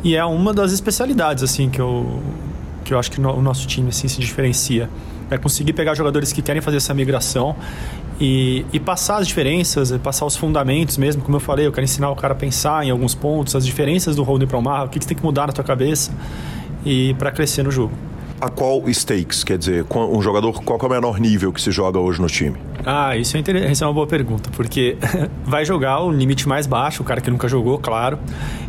E 0.04 0.14
é 0.14 0.24
uma 0.24 0.54
das 0.54 0.70
especialidades 0.70 1.42
assim 1.42 1.68
que 1.68 1.80
eu, 1.80 2.22
que 2.84 2.94
eu 2.94 3.00
acho 3.00 3.10
que 3.10 3.20
o 3.20 3.42
nosso 3.42 3.66
time 3.66 3.88
assim, 3.88 4.06
se 4.06 4.20
diferencia. 4.20 4.88
É 5.28 5.36
conseguir 5.36 5.72
pegar 5.72 5.94
jogadores 5.94 6.32
que 6.32 6.40
querem 6.40 6.62
fazer 6.62 6.76
essa 6.76 6.94
migração 6.94 7.56
e, 8.20 8.64
e, 8.72 8.78
passar 8.78 9.18
as 9.18 9.26
diferenças, 9.26 9.90
passar 9.98 10.24
os 10.24 10.36
fundamentos 10.36 10.96
mesmo, 10.96 11.22
como 11.22 11.36
eu 11.36 11.40
falei, 11.40 11.66
eu 11.66 11.72
quero 11.72 11.84
ensinar 11.84 12.10
o 12.10 12.16
cara 12.16 12.32
a 12.34 12.36
pensar 12.36 12.84
em 12.84 12.90
alguns 12.90 13.14
pontos, 13.14 13.56
as 13.56 13.66
diferenças 13.66 14.14
do 14.14 14.22
holding 14.22 14.46
para 14.46 14.58
o 14.58 14.62
mar, 14.62 14.86
o 14.86 14.88
que, 14.88 14.98
que 14.98 15.04
você 15.04 15.08
tem 15.08 15.16
que 15.16 15.24
mudar 15.24 15.46
na 15.46 15.52
tua 15.52 15.64
cabeça 15.64 16.12
e 16.84 17.14
para 17.14 17.32
crescer 17.32 17.62
no 17.62 17.70
jogo. 17.70 17.92
A 18.40 18.48
qual 18.48 18.82
stakes, 18.88 19.44
quer 19.44 19.58
dizer, 19.58 19.84
um 19.94 20.22
jogador, 20.22 20.62
qual 20.62 20.78
é 20.80 20.86
o 20.86 20.88
menor 20.88 21.20
nível 21.20 21.52
que 21.52 21.60
se 21.60 21.70
joga 21.70 21.98
hoje 21.98 22.22
no 22.22 22.26
time? 22.26 22.56
Ah, 22.86 23.14
isso 23.14 23.36
é, 23.36 23.70
isso 23.70 23.84
é 23.84 23.86
uma 23.86 23.92
boa 23.92 24.06
pergunta, 24.06 24.48
porque 24.56 24.96
vai 25.44 25.64
jogar 25.64 26.00
o 26.00 26.10
limite 26.10 26.48
mais 26.48 26.66
baixo, 26.66 27.02
o 27.02 27.04
cara 27.04 27.20
que 27.20 27.30
nunca 27.30 27.46
jogou, 27.48 27.78
claro, 27.78 28.18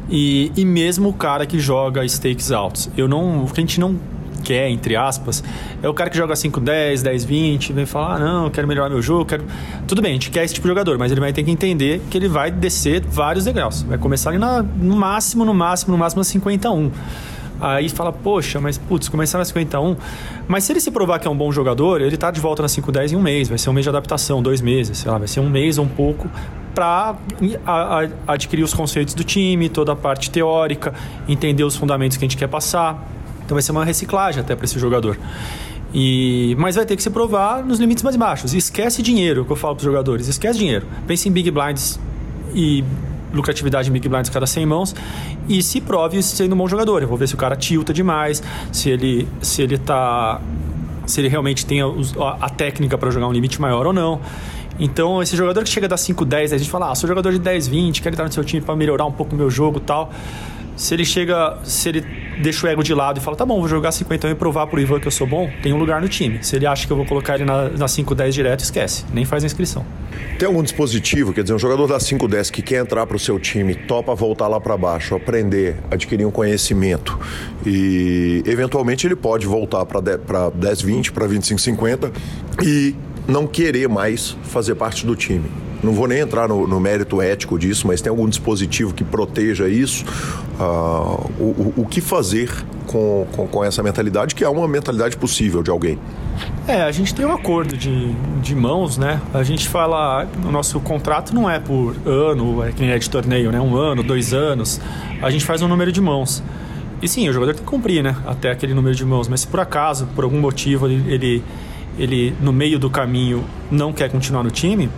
e, 0.09 0.51
e 0.57 0.65
mesmo 0.65 1.07
o 1.07 1.13
cara 1.13 1.45
que 1.45 1.57
joga 1.57 2.05
stakes 2.05 2.51
altos. 2.51 2.89
Eu 2.97 3.07
não, 3.07 3.45
a 3.49 3.59
gente 3.59 3.79
não 3.79 3.97
quer, 4.41 4.69
entre 4.69 4.95
aspas, 4.97 5.41
é 5.81 5.87
o 5.87 5.93
cara 5.93 6.09
que 6.09 6.17
joga 6.17 6.35
5, 6.35 6.59
10, 6.59 7.03
10, 7.03 7.23
20, 7.23 7.71
vem 7.71 7.85
falar, 7.85 8.15
ah, 8.15 8.19
não, 8.19 8.49
quero 8.49 8.67
melhorar 8.67 8.89
meu 8.89 9.01
jogo, 9.01 9.23
quero... 9.23 9.45
Tudo 9.87 10.01
bem, 10.01 10.11
a 10.11 10.13
gente 10.15 10.29
quer 10.31 10.43
esse 10.43 10.53
tipo 10.53 10.67
de 10.67 10.71
jogador, 10.71 10.97
mas 10.97 11.11
ele 11.13 11.21
vai 11.21 11.31
ter 11.31 11.43
que 11.43 11.51
entender 11.51 12.01
que 12.09 12.17
ele 12.17 12.27
vai 12.27 12.51
descer 12.51 13.01
vários 13.01 13.45
degraus. 13.45 13.83
Vai 13.83 13.97
começar 13.97 14.31
ali 14.31 14.39
na, 14.39 14.61
no 14.61 14.97
máximo, 14.97 15.45
no 15.45 15.53
máximo, 15.53 15.93
no 15.93 15.97
máximo 15.97 16.19
na 16.19 16.25
51. 16.25 16.91
Aí 17.61 17.87
fala, 17.89 18.11
poxa, 18.11 18.59
mas 18.59 18.77
putz, 18.77 19.07
começar 19.07 19.37
na 19.37 19.45
51. 19.45 19.95
Mas 20.47 20.63
se 20.63 20.73
ele 20.73 20.79
se 20.79 20.89
provar 20.89 21.19
que 21.19 21.27
é 21.27 21.31
um 21.31 21.37
bom 21.37 21.51
jogador, 21.51 22.01
ele 22.01 22.17
tá 22.17 22.31
de 22.31 22.39
volta 22.39 22.63
na 22.63 22.67
510 22.67 23.13
em 23.13 23.15
um 23.15 23.21
mês. 23.21 23.47
Vai 23.47 23.57
ser 23.57 23.69
um 23.69 23.73
mês 23.73 23.85
de 23.85 23.89
adaptação, 23.89 24.41
dois 24.41 24.61
meses, 24.61 24.97
sei 24.97 25.11
lá, 25.11 25.17
vai 25.17 25.27
ser 25.27 25.39
um 25.39 25.49
mês 25.49 25.77
ou 25.77 25.85
um 25.85 25.87
pouco 25.87 26.27
para 26.73 27.15
adquirir 28.27 28.63
os 28.63 28.73
conceitos 28.73 29.13
do 29.13 29.23
time, 29.23 29.69
toda 29.69 29.91
a 29.91 29.95
parte 29.95 30.31
teórica, 30.31 30.93
entender 31.27 31.63
os 31.63 31.75
fundamentos 31.75 32.17
que 32.17 32.25
a 32.25 32.27
gente 32.27 32.37
quer 32.37 32.47
passar. 32.47 33.07
Então 33.45 33.55
vai 33.55 33.61
ser 33.61 33.71
uma 33.71 33.85
reciclagem 33.85 34.41
até 34.41 34.55
para 34.55 34.65
esse 34.65 34.79
jogador. 34.79 35.17
E, 35.93 36.55
mas 36.57 36.75
vai 36.75 36.85
ter 36.85 36.95
que 36.95 37.03
se 37.03 37.09
provar 37.09 37.63
nos 37.63 37.79
limites 37.79 38.03
mais 38.03 38.15
baixos. 38.15 38.53
esquece 38.53 39.01
dinheiro, 39.01 39.43
que 39.45 39.51
eu 39.51 39.55
falo 39.55 39.75
para 39.75 39.81
os 39.81 39.85
jogadores. 39.85 40.27
Esquece 40.27 40.57
dinheiro. 40.57 40.87
Pense 41.05 41.27
em 41.27 41.31
big 41.31 41.51
blinds 41.51 41.99
e 42.55 42.83
lucratividade 43.33 43.89
em 43.89 43.93
big 43.93 44.07
blinds 44.07 44.29
cada 44.29 44.45
100 44.45 44.65
mãos 44.65 44.95
e 45.47 45.61
se 45.61 45.81
prove 45.81 46.21
sendo 46.21 46.53
um 46.53 46.57
bom 46.57 46.67
jogador. 46.67 47.01
Eu 47.01 47.07
vou 47.07 47.17
ver 47.17 47.27
se 47.27 47.35
o 47.35 47.37
cara 47.37 47.55
tilta 47.55 47.93
demais, 47.93 48.41
se 48.71 48.89
ele 48.89 49.27
se 49.41 49.61
ele 49.61 49.77
tá 49.77 50.41
se 51.05 51.19
ele 51.19 51.27
realmente 51.27 51.65
tem 51.65 51.81
a, 51.81 51.87
a 52.39 52.49
técnica 52.49 52.97
para 52.97 53.11
jogar 53.11 53.27
um 53.27 53.31
limite 53.31 53.59
maior 53.59 53.87
ou 53.87 53.93
não. 53.93 54.21
Então, 54.79 55.21
esse 55.21 55.35
jogador 55.35 55.63
que 55.63 55.69
chega 55.69 55.87
da 55.87 55.97
5, 55.97 56.25
10, 56.25 56.53
a 56.53 56.57
gente 56.57 56.69
fala, 56.69 56.91
ah, 56.91 56.95
sou 56.95 57.07
jogador 57.07 57.31
de 57.31 57.39
10, 57.39 57.67
20, 57.67 58.01
quero 58.01 58.15
entrar 58.15 58.25
no 58.25 58.31
seu 58.31 58.43
time 58.43 58.61
para 58.61 58.75
melhorar 58.75 59.05
um 59.05 59.11
pouco 59.11 59.35
o 59.35 59.37
meu 59.37 59.49
jogo 59.49 59.79
tal. 59.79 60.11
Se 60.75 60.93
ele 60.93 61.05
chega, 61.05 61.57
se 61.63 61.89
ele 61.89 62.05
deixa 62.41 62.65
o 62.65 62.69
ego 62.69 62.83
de 62.83 62.93
lado 62.93 63.19
e 63.19 63.21
fala, 63.21 63.37
tá 63.37 63.45
bom, 63.45 63.59
vou 63.59 63.67
jogar 63.67 63.91
51 63.91 64.31
e 64.31 64.35
provar 64.35 64.67
pro 64.67 64.79
Ivan 64.79 64.99
que 64.99 65.07
eu 65.07 65.11
sou 65.11 65.27
bom, 65.27 65.49
tem 65.61 65.71
um 65.73 65.77
lugar 65.77 66.01
no 66.01 66.09
time. 66.09 66.43
Se 66.43 66.55
ele 66.55 66.65
acha 66.65 66.85
que 66.85 66.91
eu 66.91 66.97
vou 66.97 67.05
colocar 67.05 67.35
ele 67.35 67.45
na, 67.45 67.69
na 67.69 67.85
5-10 67.85 68.31
direto, 68.31 68.59
esquece, 68.61 69.05
nem 69.13 69.25
faz 69.25 69.43
a 69.43 69.45
inscrição. 69.45 69.85
Tem 70.37 70.47
algum 70.47 70.63
dispositivo, 70.63 71.33
quer 71.33 71.43
dizer, 71.43 71.53
um 71.53 71.59
jogador 71.59 71.87
da 71.87 71.97
5-10 71.97 72.51
que 72.51 72.61
quer 72.61 72.81
entrar 72.81 73.05
pro 73.05 73.19
seu 73.19 73.39
time, 73.39 73.75
topa 73.75 74.13
voltar 74.15 74.47
lá 74.47 74.59
para 74.59 74.75
baixo, 74.75 75.15
aprender, 75.15 75.77
adquirir 75.89 76.25
um 76.25 76.31
conhecimento 76.31 77.17
e 77.65 78.43
eventualmente 78.45 79.05
ele 79.05 79.15
pode 79.15 79.45
voltar 79.45 79.85
para 79.85 80.01
10-20, 80.01 81.11
para 81.11 81.27
25-50 81.27 82.11
e 82.63 82.95
não 83.27 83.47
querer 83.47 83.87
mais 83.87 84.37
fazer 84.43 84.75
parte 84.75 85.05
do 85.05 85.15
time 85.15 85.49
não 85.83 85.93
vou 85.93 86.07
nem 86.07 86.19
entrar 86.19 86.47
no, 86.47 86.67
no, 86.67 86.79
mérito 86.79 87.21
ético 87.21 87.57
disso, 87.57 87.87
mas 87.87 88.01
tem 88.01 88.09
algum 88.09 88.29
dispositivo 88.29 88.93
que 88.93 89.03
proteja 89.03 89.67
isso? 89.67 90.05
Uh, 90.59 91.31
o, 91.39 91.73
o, 91.77 91.85
que 91.87 91.99
fazer 91.99 92.51
com, 92.85 93.25
com, 93.31 93.47
com, 93.47 93.63
essa 93.63 93.81
mentalidade, 93.81 94.35
que 94.35 94.43
é 94.43 94.49
uma 94.49 94.67
mentalidade 94.67 95.17
possível 95.17 95.63
de 95.63 95.71
alguém? 95.71 95.97
É, 96.67 96.83
a 96.83 96.91
gente 96.91 97.15
tem 97.15 97.25
um 97.25 97.31
acordo 97.31 97.75
de, 97.75 98.13
de 98.41 98.55
mãos, 98.55 98.97
né? 98.97 99.19
A 99.33 99.43
gente 99.43 99.67
fala, 99.67 100.27
o 100.45 100.51
nosso 100.51 100.79
contrato 100.79 101.33
não 101.33 101.49
é 101.49 101.59
por 101.59 101.95
ano, 102.05 102.63
é 102.63 102.71
que 102.71 102.81
nem 102.81 102.91
é 102.91 102.99
de 102.99 103.09
torneio, 103.09 103.51
né? 103.51 103.59
Um 103.59 103.75
ano, 103.75 104.03
dois 104.03 104.33
anos. 104.33 104.79
A 105.21 105.31
gente 105.31 105.45
faz 105.45 105.61
um 105.61 105.67
número 105.67 105.91
de 105.91 106.01
mãos. 106.01 106.43
E 107.01 107.07
sim, 107.07 107.27
o 107.27 107.33
jogador 107.33 107.53
tem 107.53 107.63
que 107.63 107.69
cumprir, 107.69 108.03
né? 108.03 108.15
Até 108.27 108.51
aquele 108.51 108.75
número 108.75 108.95
de 108.95 109.03
mãos. 109.03 109.27
Mas 109.27 109.41
se 109.41 109.47
por 109.47 109.59
acaso, 109.59 110.07
por 110.13 110.23
algum 110.23 110.39
motivo, 110.39 110.85
ele, 110.85 111.11
ele, 111.11 111.43
ele 112.01 112.35
no 112.41 112.51
meio 112.51 112.79
do 112.79 112.89
caminho 112.89 113.45
não 113.69 113.93
quer 113.93 114.09
continuar 114.09 114.43
no 114.43 114.49
time, 114.49 114.89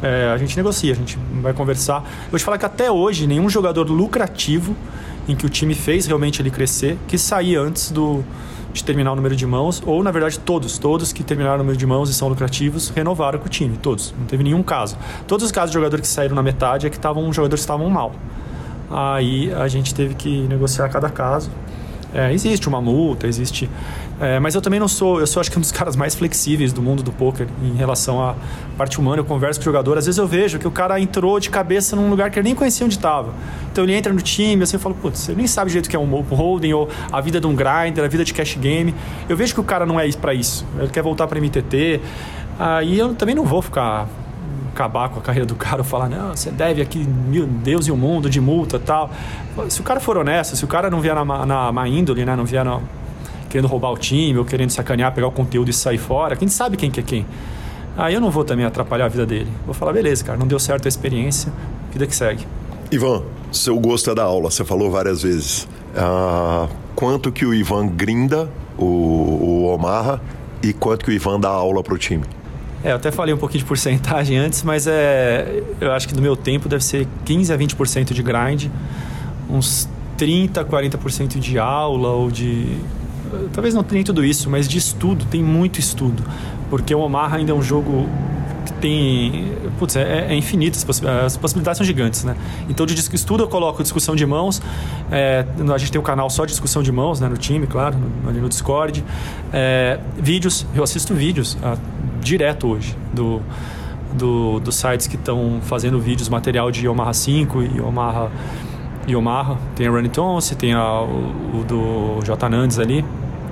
é, 0.00 0.30
a 0.32 0.38
gente 0.38 0.56
negocia, 0.56 0.92
a 0.92 0.96
gente 0.96 1.18
vai 1.42 1.52
conversar. 1.52 1.96
Eu 2.26 2.30
vou 2.30 2.38
te 2.38 2.44
falar 2.44 2.58
que 2.58 2.64
até 2.64 2.90
hoje, 2.90 3.26
nenhum 3.26 3.48
jogador 3.48 3.90
lucrativo 3.90 4.76
em 5.26 5.34
que 5.34 5.44
o 5.44 5.48
time 5.48 5.74
fez 5.74 6.06
realmente 6.06 6.40
ele 6.40 6.50
crescer, 6.50 6.96
que 7.08 7.18
sair 7.18 7.56
antes 7.56 7.90
do, 7.90 8.22
de 8.72 8.84
terminar 8.84 9.12
o 9.12 9.16
número 9.16 9.34
de 9.34 9.46
mãos, 9.46 9.82
ou 9.84 10.02
na 10.02 10.12
verdade 10.12 10.38
todos, 10.38 10.78
todos 10.78 11.12
que 11.12 11.24
terminaram 11.24 11.56
o 11.56 11.58
número 11.58 11.76
de 11.76 11.86
mãos 11.86 12.08
e 12.08 12.14
são 12.14 12.28
lucrativos, 12.28 12.90
renovaram 12.90 13.38
com 13.40 13.46
o 13.46 13.48
time, 13.48 13.76
todos. 13.76 14.14
Não 14.16 14.26
teve 14.26 14.44
nenhum 14.44 14.62
caso. 14.62 14.96
Todos 15.26 15.46
os 15.46 15.50
casos 15.50 15.70
de 15.70 15.74
jogadores 15.74 16.06
que 16.06 16.14
saíram 16.14 16.36
na 16.36 16.42
metade 16.42 16.86
é 16.86 16.90
que 16.90 16.96
estavam 16.96 17.32
jogadores 17.32 17.62
estavam 17.62 17.90
mal. 17.90 18.12
Aí 18.90 19.52
a 19.54 19.66
gente 19.66 19.92
teve 19.92 20.14
que 20.14 20.42
negociar 20.42 20.88
cada 20.88 21.08
caso. 21.08 21.50
É, 22.14 22.32
existe 22.32 22.68
uma 22.68 22.80
multa, 22.80 23.26
existe 23.26 23.68
é, 24.20 24.38
mas 24.38 24.54
eu 24.54 24.62
também 24.62 24.78
não 24.78 24.86
sou, 24.86 25.18
eu 25.18 25.26
sou 25.26 25.40
acho 25.40 25.50
que 25.50 25.58
um 25.58 25.60
dos 25.60 25.72
caras 25.72 25.96
mais 25.96 26.14
flexíveis 26.14 26.72
do 26.72 26.80
mundo 26.80 27.02
do 27.02 27.10
poker 27.10 27.48
em 27.62 27.74
relação 27.74 28.22
à 28.22 28.34
parte 28.76 28.98
humana. 28.98 29.20
Eu 29.20 29.24
converso 29.24 29.58
com 29.58 29.62
o 29.62 29.64
jogador, 29.64 29.98
às 29.98 30.06
vezes 30.06 30.18
eu 30.18 30.26
vejo 30.26 30.58
que 30.58 30.68
o 30.68 30.70
cara 30.70 30.98
entrou 31.00 31.40
de 31.40 31.50
cabeça 31.50 31.96
num 31.96 32.08
lugar 32.08 32.30
que 32.30 32.38
ele 32.38 32.44
nem 32.44 32.54
conhecia 32.54 32.86
onde 32.86 32.94
estava. 32.94 33.32
Então 33.72 33.84
ele 33.84 33.94
entra 33.94 34.12
no 34.12 34.20
time, 34.20 34.62
assim, 34.62 34.76
eu 34.76 34.80
falo, 34.80 34.94
putz, 34.94 35.28
ele 35.28 35.38
nem 35.38 35.46
sabe 35.46 35.70
direito 35.70 35.86
o 35.86 35.90
que 35.90 35.96
é 35.96 35.98
um 35.98 36.20
holding 36.20 36.72
ou 36.72 36.88
a 37.10 37.20
vida 37.20 37.40
de 37.40 37.46
um 37.46 37.54
grinder, 37.54 38.04
a 38.04 38.08
vida 38.08 38.24
de 38.24 38.32
cash 38.32 38.56
game. 38.56 38.94
Eu 39.28 39.36
vejo 39.36 39.52
que 39.52 39.60
o 39.60 39.64
cara 39.64 39.84
não 39.84 39.98
é 39.98 40.10
para 40.12 40.32
isso. 40.32 40.64
Ele 40.78 40.88
quer 40.88 41.02
voltar 41.02 41.26
para 41.26 41.40
MTT. 41.40 42.00
Aí 42.58 42.98
eu 42.98 43.14
também 43.14 43.34
não 43.34 43.44
vou 43.44 43.60
ficar 43.60 44.08
acabar 44.74 45.08
com 45.08 45.18
a 45.18 45.22
carreira 45.22 45.46
do 45.46 45.54
cara 45.54 45.78
ou 45.78 45.84
falar, 45.84 46.08
não, 46.08 46.36
você 46.36 46.50
deve 46.50 46.82
aqui, 46.82 46.98
meu 46.98 47.46
Deus 47.46 47.86
e 47.86 47.92
o 47.92 47.96
mundo 47.96 48.28
de 48.28 48.40
multa 48.40 48.78
tal. 48.78 49.10
Se 49.68 49.80
o 49.80 49.84
cara 49.84 50.00
for 50.00 50.18
honesto, 50.18 50.56
se 50.56 50.64
o 50.64 50.68
cara 50.68 50.90
não 50.90 51.00
vier 51.00 51.14
na, 51.14 51.46
na 51.46 51.72
má 51.72 51.88
índole, 51.88 52.24
né, 52.24 52.36
não 52.36 52.44
vier 52.44 52.64
na, 52.64 52.80
querendo 53.48 53.68
roubar 53.68 53.92
o 53.92 53.96
time 53.96 54.38
ou 54.38 54.44
querendo 54.44 54.70
sacanear, 54.70 55.14
pegar 55.14 55.28
o 55.28 55.32
conteúdo 55.32 55.70
e 55.70 55.72
sair 55.72 55.98
fora. 55.98 56.34
Quem 56.34 56.48
sabe 56.48 56.76
quem 56.76 56.90
que 56.90 57.00
é 57.00 57.02
quem. 57.02 57.26
Aí 57.96 58.12
eu 58.12 58.20
não 58.20 58.30
vou 58.30 58.44
também 58.44 58.66
atrapalhar 58.66 59.04
a 59.04 59.08
vida 59.08 59.24
dele. 59.24 59.50
Vou 59.64 59.72
falar, 59.72 59.92
beleza, 59.92 60.24
cara, 60.24 60.36
não 60.36 60.46
deu 60.46 60.58
certo 60.58 60.86
a 60.86 60.88
experiência, 60.88 61.52
vida 61.92 62.06
que 62.06 62.14
segue. 62.14 62.44
Ivan, 62.90 63.22
seu 63.52 63.78
gosto 63.78 64.10
é 64.10 64.14
da 64.14 64.24
aula, 64.24 64.50
você 64.50 64.64
falou 64.64 64.90
várias 64.90 65.22
vezes. 65.22 65.68
Ah, 65.96 66.66
quanto 66.96 67.30
que 67.30 67.46
o 67.46 67.54
Ivan 67.54 67.86
grinda 67.86 68.50
o, 68.76 68.84
o 68.84 69.64
Omarra 69.66 70.20
e 70.60 70.72
quanto 70.72 71.04
que 71.04 71.12
o 71.12 71.14
Ivan 71.14 71.38
dá 71.38 71.48
aula 71.48 71.82
para 71.82 71.94
o 71.94 71.98
time? 71.98 72.24
É, 72.84 72.92
eu 72.92 72.96
até 72.96 73.10
falei 73.10 73.34
um 73.34 73.38
pouquinho 73.38 73.60
de 73.60 73.68
porcentagem 73.68 74.36
antes, 74.36 74.62
mas 74.62 74.86
é, 74.86 75.62
eu 75.80 75.90
acho 75.92 76.06
que 76.06 76.14
do 76.14 76.20
meu 76.20 76.36
tempo 76.36 76.68
deve 76.68 76.84
ser 76.84 77.08
15 77.24 77.52
a 77.52 77.56
20% 77.56 78.12
de 78.12 78.22
grind, 78.22 78.66
uns 79.48 79.88
30, 80.18 80.64
40% 80.64 81.38
de 81.38 81.58
aula 81.58 82.10
ou 82.10 82.30
de 82.30 82.78
talvez 83.52 83.74
não 83.74 83.82
tenha 83.82 84.04
tudo 84.04 84.24
isso, 84.24 84.48
mas 84.48 84.68
de 84.68 84.78
estudo, 84.78 85.24
tem 85.26 85.42
muito 85.42 85.78
estudo. 85.80 86.22
Porque 86.70 86.94
o 86.94 87.00
Omaha 87.00 87.36
ainda 87.36 87.52
é 87.52 87.54
um 87.54 87.62
jogo 87.62 88.08
que 88.64 88.72
tem. 88.74 89.52
Putz, 89.78 89.96
é, 89.96 90.26
é 90.30 90.34
infinito, 90.34 90.76
as 90.76 91.36
possibilidades 91.36 91.78
são 91.78 91.86
gigantes, 91.86 92.24
né? 92.24 92.36
Então, 92.68 92.86
de 92.86 92.94
estudo 92.94 93.44
eu 93.44 93.48
coloco 93.48 93.82
discussão 93.82 94.16
de 94.16 94.24
mãos. 94.24 94.62
É, 95.10 95.44
a 95.72 95.78
gente 95.78 95.92
tem 95.92 96.00
um 96.00 96.04
canal 96.04 96.28
só 96.30 96.44
de 96.44 96.52
discussão 96.52 96.82
de 96.82 96.90
mãos, 96.90 97.20
né? 97.20 97.28
No 97.28 97.36
time, 97.36 97.66
claro, 97.66 97.96
no, 97.98 98.28
ali 98.28 98.40
no 98.40 98.48
Discord. 98.48 99.04
É, 99.52 99.98
vídeos, 100.18 100.66
eu 100.74 100.82
assisto 100.82 101.14
vídeos 101.14 101.56
ah, 101.62 101.76
direto 102.24 102.66
hoje 102.68 102.96
do. 103.12 103.40
Do, 104.16 104.60
dos 104.60 104.76
sites 104.76 105.08
que 105.08 105.16
estão 105.16 105.58
fazendo 105.62 105.98
vídeos, 105.98 106.28
material 106.28 106.70
de 106.70 106.86
Omaha 106.86 107.12
5 107.12 107.62
e 107.64 107.80
Omaha, 107.80 108.30
e 109.08 109.16
Omaha. 109.16 109.56
Tem 109.74 109.88
a 109.88 109.90
Running 109.90 110.08
Tonse, 110.08 110.54
tem 110.54 110.72
a, 110.72 111.00
o, 111.00 111.60
o 111.60 111.64
do 111.66 112.24
J. 112.24 112.48
Nandes 112.48 112.78
ali, 112.78 113.04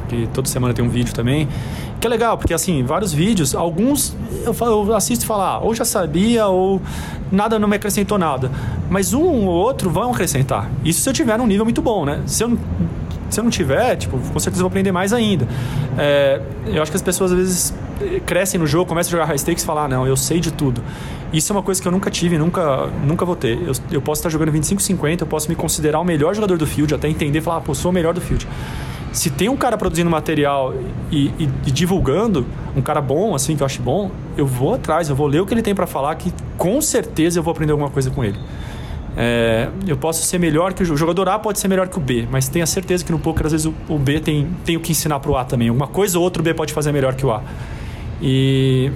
que 0.08 0.28
toda 0.32 0.48
semana 0.48 0.72
tem 0.72 0.84
um 0.84 0.88
vídeo 0.88 1.12
também. 1.12 1.48
Que 2.00 2.06
é 2.06 2.10
legal, 2.10 2.38
porque 2.38 2.54
assim, 2.54 2.84
vários 2.84 3.12
vídeos, 3.12 3.56
alguns 3.56 4.16
eu, 4.44 4.54
eu 4.60 4.94
assisto 4.94 5.24
e 5.24 5.26
falo, 5.26 5.42
ah, 5.42 5.58
ou 5.58 5.74
já 5.74 5.84
sabia, 5.84 6.46
ou 6.46 6.80
nada 7.30 7.58
não 7.58 7.68
me 7.68 7.76
acrescentou 7.76 8.18
nada. 8.18 8.50
Mas 8.90 9.12
um 9.12 9.46
ou 9.46 9.54
outro 9.54 9.90
vão 9.90 10.10
acrescentar. 10.10 10.70
Isso 10.84 11.00
se 11.00 11.08
eu 11.08 11.12
tiver 11.12 11.38
num 11.38 11.46
nível 11.46 11.64
muito 11.64 11.80
bom, 11.80 12.04
né? 12.04 12.20
Se 12.26 12.44
eu, 12.44 12.58
se 13.32 13.40
eu 13.40 13.44
não 13.44 13.50
tiver, 13.50 13.96
tipo, 13.96 14.18
com 14.18 14.38
certeza 14.38 14.62
vou 14.62 14.68
aprender 14.68 14.92
mais 14.92 15.12
ainda. 15.12 15.46
É, 15.98 16.40
eu 16.66 16.82
acho 16.82 16.90
que 16.90 16.96
as 16.96 17.02
pessoas 17.02 17.32
às 17.32 17.38
vezes 17.38 17.74
crescem 18.26 18.58
no 18.58 18.66
jogo, 18.66 18.88
começam 18.88 19.10
a 19.10 19.12
jogar 19.12 19.24
high 19.24 19.38
stakes 19.38 19.62
e 19.62 19.66
falar, 19.66 19.84
ah, 19.84 19.88
não, 19.88 20.06
eu 20.06 20.16
sei 20.16 20.40
de 20.40 20.52
tudo. 20.52 20.82
Isso 21.32 21.52
é 21.52 21.56
uma 21.56 21.62
coisa 21.62 21.80
que 21.80 21.88
eu 21.88 21.92
nunca 21.92 22.10
tive, 22.10 22.36
nunca, 22.36 22.86
nunca 23.06 23.24
vou 23.24 23.34
ter. 23.36 23.58
Eu, 23.62 23.72
eu 23.90 24.02
posso 24.02 24.20
estar 24.20 24.28
jogando 24.28 24.52
25-50, 24.52 25.22
eu 25.22 25.26
posso 25.26 25.48
me 25.48 25.54
considerar 25.54 26.00
o 26.00 26.04
melhor 26.04 26.34
jogador 26.34 26.58
do 26.58 26.66
field, 26.66 26.94
até 26.94 27.08
entender 27.08 27.38
e 27.38 27.42
falar, 27.42 27.58
ah, 27.58 27.60
pô, 27.60 27.74
sou 27.74 27.90
o 27.90 27.94
melhor 27.94 28.12
do 28.12 28.20
field 28.20 28.46
se 29.12 29.30
tem 29.30 29.48
um 29.48 29.56
cara 29.56 29.76
produzindo 29.76 30.10
material 30.10 30.74
e, 31.10 31.26
e, 31.38 31.48
e, 31.66 31.70
divulgando, 31.70 32.46
um 32.74 32.80
cara 32.80 33.00
bom, 33.00 33.34
assim, 33.34 33.54
que 33.54 33.62
eu 33.62 33.66
acho 33.66 33.82
bom, 33.82 34.10
eu 34.36 34.46
vou 34.46 34.74
atrás, 34.74 35.10
eu 35.10 35.14
vou 35.14 35.26
ler 35.26 35.40
o 35.40 35.46
que 35.46 35.52
ele 35.52 35.62
tem 35.62 35.74
para 35.74 35.86
falar, 35.86 36.14
que 36.14 36.32
com 36.56 36.80
certeza 36.80 37.38
eu 37.38 37.42
vou 37.42 37.52
aprender 37.52 37.72
alguma 37.72 37.90
coisa 37.90 38.10
com 38.10 38.24
ele. 38.24 38.38
É, 39.16 39.68
eu 39.86 39.96
posso 39.96 40.24
ser 40.24 40.38
melhor 40.38 40.72
que 40.72 40.82
o, 40.82 40.92
o 40.92 40.96
jogador 40.96 41.28
A 41.28 41.38
pode 41.38 41.58
ser 41.58 41.68
melhor 41.68 41.88
que 41.88 41.98
o 41.98 42.00
B, 42.00 42.26
mas 42.30 42.48
tenha 42.48 42.66
certeza 42.66 43.04
que 43.04 43.12
no 43.12 43.18
poker 43.18 43.46
às 43.46 43.52
vezes 43.52 43.66
o, 43.66 43.74
o 43.88 43.98
B 43.98 44.20
tem, 44.20 44.48
tem 44.64 44.76
o 44.76 44.80
que 44.80 44.92
ensinar 44.92 45.20
pro 45.20 45.36
A 45.36 45.44
também. 45.44 45.68
Alguma 45.68 45.86
coisa 45.86 46.18
ou 46.18 46.24
outro 46.24 46.40
o 46.40 46.44
B 46.44 46.54
pode 46.54 46.72
fazer 46.72 46.92
melhor 46.92 47.14
que 47.14 47.26
o 47.26 47.30
A. 47.30 47.42
E 48.20 48.90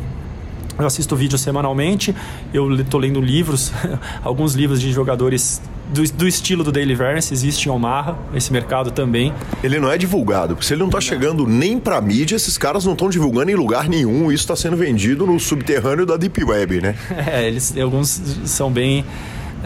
eu 0.79 0.87
assisto 0.87 1.17
vídeos 1.17 1.41
semanalmente, 1.41 2.15
eu 2.53 2.75
estou 2.75 3.01
lendo 3.01 3.21
livros, 3.21 3.73
alguns 4.23 4.55
livros 4.55 4.81
de 4.81 4.93
jogadores 4.93 5.61
do, 5.93 6.03
do, 6.13 6.29
estilo 6.29 6.63
do 6.63 6.71
Daily 6.71 6.95
Verse, 6.95 7.33
existe 7.33 7.69
em 7.69 7.73
Omaha, 7.73 8.17
esse 8.35 8.53
mercado 8.53 8.91
também. 8.91 9.33
Ele 9.63 9.79
não 9.79 9.91
é 9.91 9.97
divulgado, 9.97 10.55
porque 10.55 10.67
se 10.67 10.75
ele 10.75 10.81
não 10.81 10.89
está 10.89 11.01
chegando 11.01 11.47
nem 11.47 11.79
para 11.79 12.01
mídia, 12.01 12.37
esses 12.37 12.59
caras 12.59 12.85
não 12.85 12.93
estão 12.93 13.09
divulgando 13.09 13.51
em 13.51 13.55
lugar 13.55 13.89
nenhum, 13.89 14.31
isso 14.31 14.43
está 14.43 14.57
sendo 14.57 14.77
vendido 14.77 15.27
no 15.27 15.39
subterrâneo 15.41 16.05
da 16.05 16.17
Deep 16.17 16.45
Web, 16.45 16.81
né? 16.81 16.95
É, 17.27 17.47
eles, 17.47 17.77
alguns 17.77 18.21
são 18.45 18.71
bem 18.71 19.05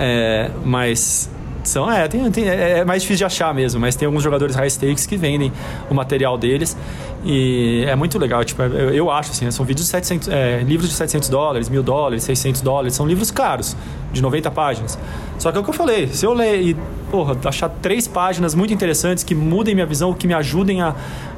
é, 0.00 0.50
mais 0.64 1.30
são, 1.62 1.90
é, 1.90 2.08
tem, 2.08 2.30
tem, 2.30 2.48
é, 2.48 2.78
é 2.78 2.84
mais 2.84 3.02
difícil 3.02 3.18
de 3.18 3.24
achar 3.24 3.54
mesmo, 3.54 3.80
mas 3.80 3.94
tem 3.94 4.06
alguns 4.06 4.22
jogadores 4.22 4.56
high 4.56 4.68
stakes 4.70 5.06
que 5.06 5.16
vendem 5.16 5.52
o 5.90 5.94
material 5.94 6.38
deles 6.38 6.76
e 7.24 7.84
é 7.86 7.94
muito 7.94 8.18
legal. 8.18 8.42
Tipo, 8.44 8.62
eu, 8.62 8.90
eu 8.94 9.10
acho 9.10 9.30
assim, 9.30 9.50
são 9.50 9.64
vídeos 9.64 9.86
de 9.86 9.90
700, 9.90 10.28
é, 10.28 10.62
livros 10.62 10.88
de 10.88 10.96
700 10.96 11.28
dólares, 11.28 11.68
mil 11.68 11.82
dólares, 11.82 12.24
600 12.24 12.62
dólares, 12.62 12.94
são 12.94 13.06
livros 13.06 13.30
caros, 13.30 13.76
de 14.12 14.22
90 14.22 14.50
páginas. 14.50 14.98
Só 15.38 15.52
que 15.52 15.58
é 15.58 15.60
o 15.60 15.64
que 15.64 15.70
eu 15.70 15.74
falei, 15.74 16.08
se 16.08 16.24
eu 16.24 16.32
ler 16.32 16.60
e 16.60 16.76
porra, 17.10 17.36
achar 17.44 17.68
três 17.68 18.06
páginas 18.06 18.54
muito 18.54 18.72
interessantes 18.72 19.24
que 19.24 19.34
mudem 19.34 19.74
minha 19.74 19.86
visão, 19.86 20.14
que 20.14 20.26
me 20.26 20.34
ajudem 20.34 20.80
a, 20.80 20.94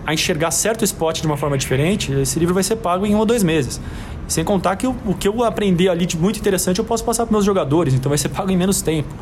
a 0.06 0.14
enxergar 0.14 0.50
certo 0.50 0.84
spot 0.84 1.20
de 1.20 1.26
uma 1.26 1.36
forma 1.36 1.58
diferente, 1.58 2.12
esse 2.12 2.38
livro 2.38 2.54
vai 2.54 2.62
ser 2.62 2.76
pago 2.76 3.06
em 3.06 3.14
um 3.14 3.18
ou 3.18 3.26
dois 3.26 3.42
meses. 3.42 3.80
Sem 4.28 4.44
contar 4.44 4.76
que 4.76 4.86
o, 4.86 4.94
o 5.06 5.14
que 5.14 5.28
eu 5.28 5.42
aprendi 5.44 5.88
ali 5.88 6.06
de 6.06 6.16
muito 6.16 6.38
interessante 6.38 6.78
eu 6.78 6.84
posso 6.84 7.04
passar 7.04 7.26
para 7.26 7.32
meus 7.32 7.44
jogadores, 7.44 7.94
então 7.94 8.08
vai 8.08 8.18
ser 8.18 8.28
pago 8.30 8.50
em 8.50 8.56
menos 8.56 8.82
tempo. 8.82 9.12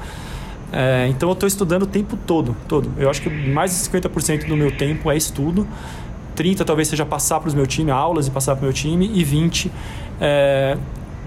É, 0.72 1.08
então 1.08 1.28
eu 1.28 1.32
estou 1.32 1.46
estudando 1.46 1.82
o 1.82 1.86
tempo 1.86 2.16
todo, 2.26 2.56
todo. 2.68 2.90
Eu 2.96 3.10
acho 3.10 3.20
que 3.20 3.28
mais 3.28 3.70
de 3.72 3.90
50% 3.90 4.46
do 4.46 4.56
meu 4.56 4.70
tempo 4.70 5.10
é 5.10 5.16
estudo. 5.16 5.66
30 6.36 6.64
talvez 6.64 6.88
seja 6.88 7.04
passar 7.04 7.40
para 7.40 7.48
os 7.48 7.54
meu 7.54 7.66
time, 7.66 7.90
aulas 7.90 8.28
e 8.28 8.30
passar 8.30 8.54
para 8.54 8.62
o 8.62 8.64
meu 8.64 8.72
time. 8.72 9.10
E 9.12 9.24
20 9.24 9.70
é, 10.20 10.78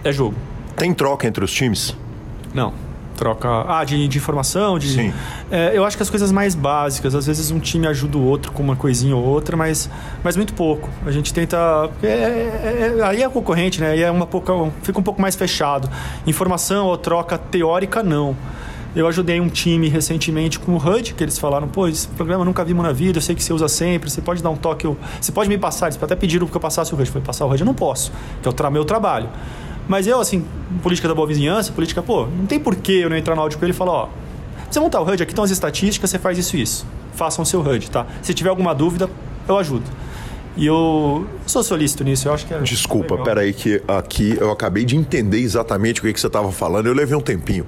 é 0.03 0.11
jogo. 0.11 0.36
Tem 0.78 0.93
troca 0.93 1.28
entre 1.28 1.43
os 1.43 1.51
times? 1.51 1.95
Não 2.53 2.83
troca 3.14 3.47
ah, 3.68 3.84
de, 3.84 4.07
de 4.07 4.18
informação. 4.18 4.78
De, 4.78 4.89
Sim. 4.89 5.14
É, 5.51 5.72
eu 5.78 5.86
acho 5.86 5.95
que 5.95 6.03
as 6.03 6.09
coisas 6.09 6.32
mais 6.32 6.55
básicas, 6.55 7.16
às 7.16 7.28
vezes 7.28 7.51
um 7.51 7.59
time 7.59 7.88
ajuda 7.88 8.18
o 8.18 8.24
outro 8.26 8.51
com 8.51 8.61
uma 8.61 8.76
coisinha 8.76 9.16
ou 9.16 9.24
outra, 9.24 9.55
mas, 9.55 9.89
mas 10.24 10.36
muito 10.36 10.53
pouco. 10.53 10.89
A 11.05 11.11
gente 11.11 11.34
tenta. 11.34 11.89
É, 12.01 12.07
é, 12.07 12.95
é 12.99 13.03
aí 13.03 13.24
é 13.24 13.30
concorrente, 13.30 13.80
né? 13.80 13.91
Aí 13.91 14.01
é 14.01 14.11
uma 14.11 14.28
pouca, 14.28 14.53
fica 14.82 14.99
um 14.99 15.03
pouco 15.03 15.22
mais 15.22 15.36
fechado. 15.36 15.89
Informação 16.28 16.88
ou 16.88 16.97
troca 16.97 17.38
teórica, 17.38 18.03
não. 18.03 18.36
Eu 18.95 19.07
ajudei 19.07 19.41
um 19.41 19.49
time 19.49 19.89
recentemente 19.89 20.59
com 20.59 20.74
o 20.74 20.78
HUD, 20.78 21.16
que 21.16 21.24
eles 21.24 21.39
falaram, 21.39 21.68
pô, 21.68 21.88
esse 21.88 22.07
programa 22.09 22.45
nunca 22.45 22.64
vimos 22.64 22.84
na 22.84 22.91
vida, 22.91 23.18
eu 23.18 23.22
sei 23.24 23.34
que 23.34 23.43
você 23.43 23.51
usa 23.51 23.68
sempre, 23.68 24.07
você 24.07 24.22
pode 24.22 24.43
dar 24.43 24.51
um 24.51 24.55
toque, 24.55 24.86
eu... 24.86 24.95
você 25.20 25.32
pode 25.32 25.49
me 25.49 25.57
passar, 25.57 25.88
eles 25.88 26.01
até 26.01 26.16
pediram 26.16 26.45
que 26.45 26.55
eu 26.55 26.61
passasse 26.61 26.93
o 26.93 26.95
HUD. 26.95 27.07
Eu 27.07 27.14
falei, 27.14 27.26
passar 27.26 27.45
o 27.45 27.49
HUD 27.49 27.61
eu 27.61 27.66
não 27.66 27.74
posso, 27.74 28.11
que 28.41 28.47
é 28.47 28.51
o 28.51 28.72
meu 28.72 28.86
trabalho. 28.86 29.30
Mas 29.88 30.08
eu, 30.08 30.20
assim, 30.20 30.46
política 30.82 31.08
da 31.08 31.14
boa 31.14 31.28
vizinhança, 31.28 31.72
política, 31.72 32.02
pô, 32.02 32.26
não 32.26 32.46
tem 32.46 32.60
porquê 32.60 33.02
eu 33.04 33.10
não 33.10 33.18
entrar 33.18 33.36
no 33.36 33.42
áudio 33.42 33.60
com 33.60 33.66
ele 33.66 33.74
e 33.74 33.76
falar, 33.76 33.92
ó, 33.92 34.10
você 34.70 34.80
montar 34.80 35.02
o 35.02 35.04
HUD, 35.04 35.22
aqui 35.22 35.32
estão 35.32 35.44
as 35.44 35.52
estatísticas, 35.52 36.10
você 36.10 36.18
faz 36.18 36.38
isso 36.38 36.58
e 36.58 36.62
isso. 36.62 36.86
Façam 37.14 37.44
o 37.44 37.46
seu 37.46 37.62
HUD, 37.62 37.92
tá? 37.92 38.08
Se 38.22 38.34
tiver 38.34 38.50
alguma 38.50 38.74
dúvida, 38.74 39.10
eu 39.48 39.58
ajudo. 39.58 39.84
E 40.56 40.66
eu 40.66 41.28
sou 41.46 41.64
solícito 41.64 42.04
nisso, 42.04 42.28
eu 42.28 42.34
acho 42.34 42.46
que 42.46 42.54
é. 42.54 42.60
Desculpa, 42.60 43.18
peraí, 43.18 43.54
que 43.54 43.82
aqui 43.88 44.38
eu 44.40 44.52
acabei 44.52 44.86
de 44.86 44.96
entender 44.96 45.40
exatamente 45.40 46.00
o 46.00 46.04
que, 46.04 46.14
que 46.14 46.20
você 46.20 46.28
estava 46.28 46.52
falando, 46.52 46.88
eu 46.88 46.94
levei 46.94 47.16
um 47.16 47.22
tempinho. 47.22 47.66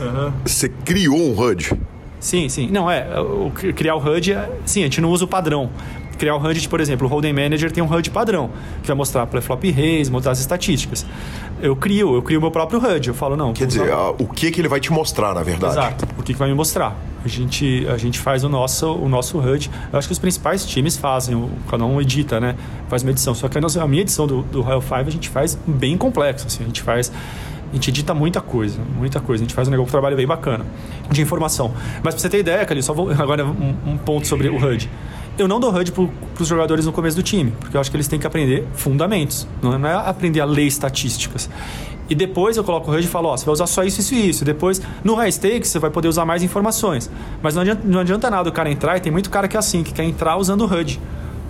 Uhum. 0.00 0.32
Você 0.44 0.68
criou 0.68 1.16
um 1.16 1.38
HUD? 1.38 1.72
Sim, 2.20 2.48
sim. 2.48 2.68
Não, 2.70 2.90
é. 2.90 3.20
O, 3.20 3.50
criar 3.50 3.94
o 3.96 3.98
HUD, 3.98 4.32
é, 4.32 4.50
sim, 4.64 4.80
a 4.80 4.84
gente 4.84 5.00
não 5.00 5.10
usa 5.10 5.24
o 5.24 5.28
padrão. 5.28 5.70
Criar 6.18 6.34
o 6.34 6.44
HUD, 6.44 6.68
por 6.68 6.80
exemplo, 6.80 7.06
o 7.06 7.10
Holding 7.10 7.32
Manager 7.32 7.70
tem 7.70 7.82
um 7.82 7.86
HUD 7.86 8.10
padrão, 8.10 8.50
que 8.82 8.88
vai 8.88 8.96
mostrar 8.96 9.26
para 9.26 9.40
flop 9.40 9.62
raise, 9.64 10.10
mostrar 10.10 10.32
as 10.32 10.40
estatísticas. 10.40 11.06
Eu 11.62 11.76
crio, 11.76 12.14
eu 12.14 12.22
crio 12.22 12.38
o 12.38 12.42
meu 12.42 12.50
próprio 12.50 12.80
HUD. 12.80 13.08
Eu 13.08 13.14
falo, 13.14 13.36
não. 13.36 13.52
Quer 13.52 13.66
dizer, 13.66 13.84
usar... 13.84 14.10
o 14.18 14.26
que, 14.26 14.50
que 14.50 14.60
ele 14.60 14.68
vai 14.68 14.80
te 14.80 14.92
mostrar, 14.92 15.34
na 15.34 15.42
verdade? 15.42 15.72
Exato. 15.72 16.08
O 16.18 16.22
que, 16.22 16.32
que 16.32 16.38
vai 16.38 16.48
me 16.48 16.54
mostrar? 16.54 16.96
A 17.24 17.28
gente, 17.28 17.86
a 17.88 17.96
gente 17.96 18.18
faz 18.18 18.42
o 18.42 18.48
nosso, 18.48 18.92
o 18.92 19.08
nosso 19.08 19.38
HUD. 19.38 19.70
Eu 19.92 19.98
acho 19.98 20.08
que 20.08 20.12
os 20.12 20.18
principais 20.18 20.66
times 20.66 20.96
fazem, 20.96 21.34
o, 21.34 21.50
cada 21.70 21.84
um 21.84 22.00
edita, 22.00 22.40
né? 22.40 22.56
Faz 22.88 23.02
uma 23.02 23.10
edição. 23.10 23.34
Só 23.34 23.48
que 23.48 23.58
a, 23.58 23.60
nossa, 23.60 23.82
a 23.82 23.88
minha 23.88 24.02
edição 24.02 24.26
do, 24.26 24.42
do 24.42 24.60
Royal 24.60 24.82
5 24.82 24.94
a 24.94 25.10
gente 25.10 25.28
faz 25.28 25.58
bem 25.66 25.96
complexo. 25.96 26.46
Assim, 26.46 26.64
a 26.64 26.66
gente 26.66 26.82
faz. 26.82 27.12
A 27.70 27.74
gente 27.74 27.90
edita 27.90 28.14
muita 28.14 28.40
coisa, 28.40 28.80
muita 28.96 29.20
coisa. 29.20 29.42
A 29.42 29.46
gente 29.46 29.54
faz 29.54 29.68
um 29.68 29.70
negócio, 29.70 29.88
um 29.88 29.92
trabalho 29.92 30.16
bem 30.16 30.26
bacana 30.26 30.64
de 31.10 31.20
informação. 31.20 31.72
Mas 32.02 32.14
pra 32.14 32.22
você 32.22 32.28
ter 32.28 32.38
ideia, 32.38 32.64
Cali, 32.64 32.82
só 32.82 32.94
vou, 32.94 33.10
agora 33.20 33.44
um, 33.44 33.76
um 33.86 33.98
ponto 33.98 34.26
sobre 34.26 34.48
o 34.48 34.56
HUD 34.56 34.88
eu 35.38 35.48
não 35.48 35.60
dou 35.60 35.74
HUD 35.74 35.92
para 35.92 36.08
os 36.40 36.48
jogadores 36.48 36.84
no 36.86 36.92
começo 36.92 37.16
do 37.16 37.22
time, 37.22 37.52
porque 37.60 37.76
eu 37.76 37.80
acho 37.80 37.90
que 37.90 37.96
eles 37.96 38.08
têm 38.08 38.18
que 38.18 38.26
aprender 38.26 38.66
fundamentos, 38.74 39.46
não 39.62 39.74
é, 39.74 39.78
não 39.78 39.88
é 39.88 39.94
aprender 39.94 40.40
a 40.40 40.44
ler 40.44 40.66
estatísticas. 40.66 41.48
E 42.10 42.14
depois 42.14 42.56
eu 42.56 42.64
coloco 42.64 42.90
o 42.90 42.94
HUD 42.94 43.04
e 43.04 43.08
falo, 43.08 43.28
ó, 43.28 43.36
você 43.36 43.44
vai 43.44 43.52
usar 43.52 43.66
só 43.66 43.84
isso, 43.84 44.00
isso 44.00 44.14
e 44.14 44.28
isso. 44.30 44.44
Depois, 44.44 44.80
no 45.04 45.14
high 45.14 45.30
stakes, 45.30 45.68
você 45.68 45.78
vai 45.78 45.90
poder 45.90 46.08
usar 46.08 46.24
mais 46.24 46.42
informações. 46.42 47.10
Mas 47.42 47.54
não 47.54 47.62
adianta, 47.62 47.82
não 47.84 48.00
adianta 48.00 48.30
nada 48.30 48.48
o 48.48 48.52
cara 48.52 48.70
entrar, 48.70 48.96
e 48.96 49.00
tem 49.00 49.12
muito 49.12 49.28
cara 49.28 49.46
que 49.46 49.56
é 49.56 49.58
assim, 49.58 49.82
que 49.82 49.92
quer 49.92 50.04
entrar 50.04 50.36
usando 50.36 50.62
o 50.62 50.64
HUD. 50.64 50.98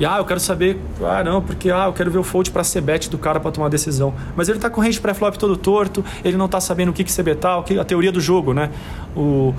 E 0.00 0.06
ah, 0.06 0.18
eu 0.18 0.24
quero 0.24 0.38
saber, 0.38 0.80
ah, 1.02 1.24
não, 1.24 1.42
porque 1.42 1.70
ah, 1.70 1.86
eu 1.86 1.92
quero 1.92 2.10
ver 2.10 2.18
o 2.18 2.22
fold 2.22 2.52
para 2.52 2.62
ser 2.62 2.80
bet 2.80 3.10
do 3.10 3.18
cara 3.18 3.40
para 3.40 3.50
tomar 3.50 3.68
decisão. 3.68 4.14
Mas 4.36 4.48
ele 4.48 4.58
tá 4.58 4.70
com 4.70 4.80
range 4.80 5.00
pré-flop 5.00 5.36
todo 5.36 5.56
torto, 5.56 6.04
ele 6.24 6.36
não 6.36 6.48
tá 6.48 6.60
sabendo 6.60 6.90
o 6.90 6.92
que 6.92 7.02
que 7.02 7.10
ser 7.10 7.24
betar, 7.24 7.58
a 7.58 7.84
teoria 7.84 8.12
do 8.12 8.20
jogo, 8.20 8.54
né? 8.54 8.70
O, 9.16 9.52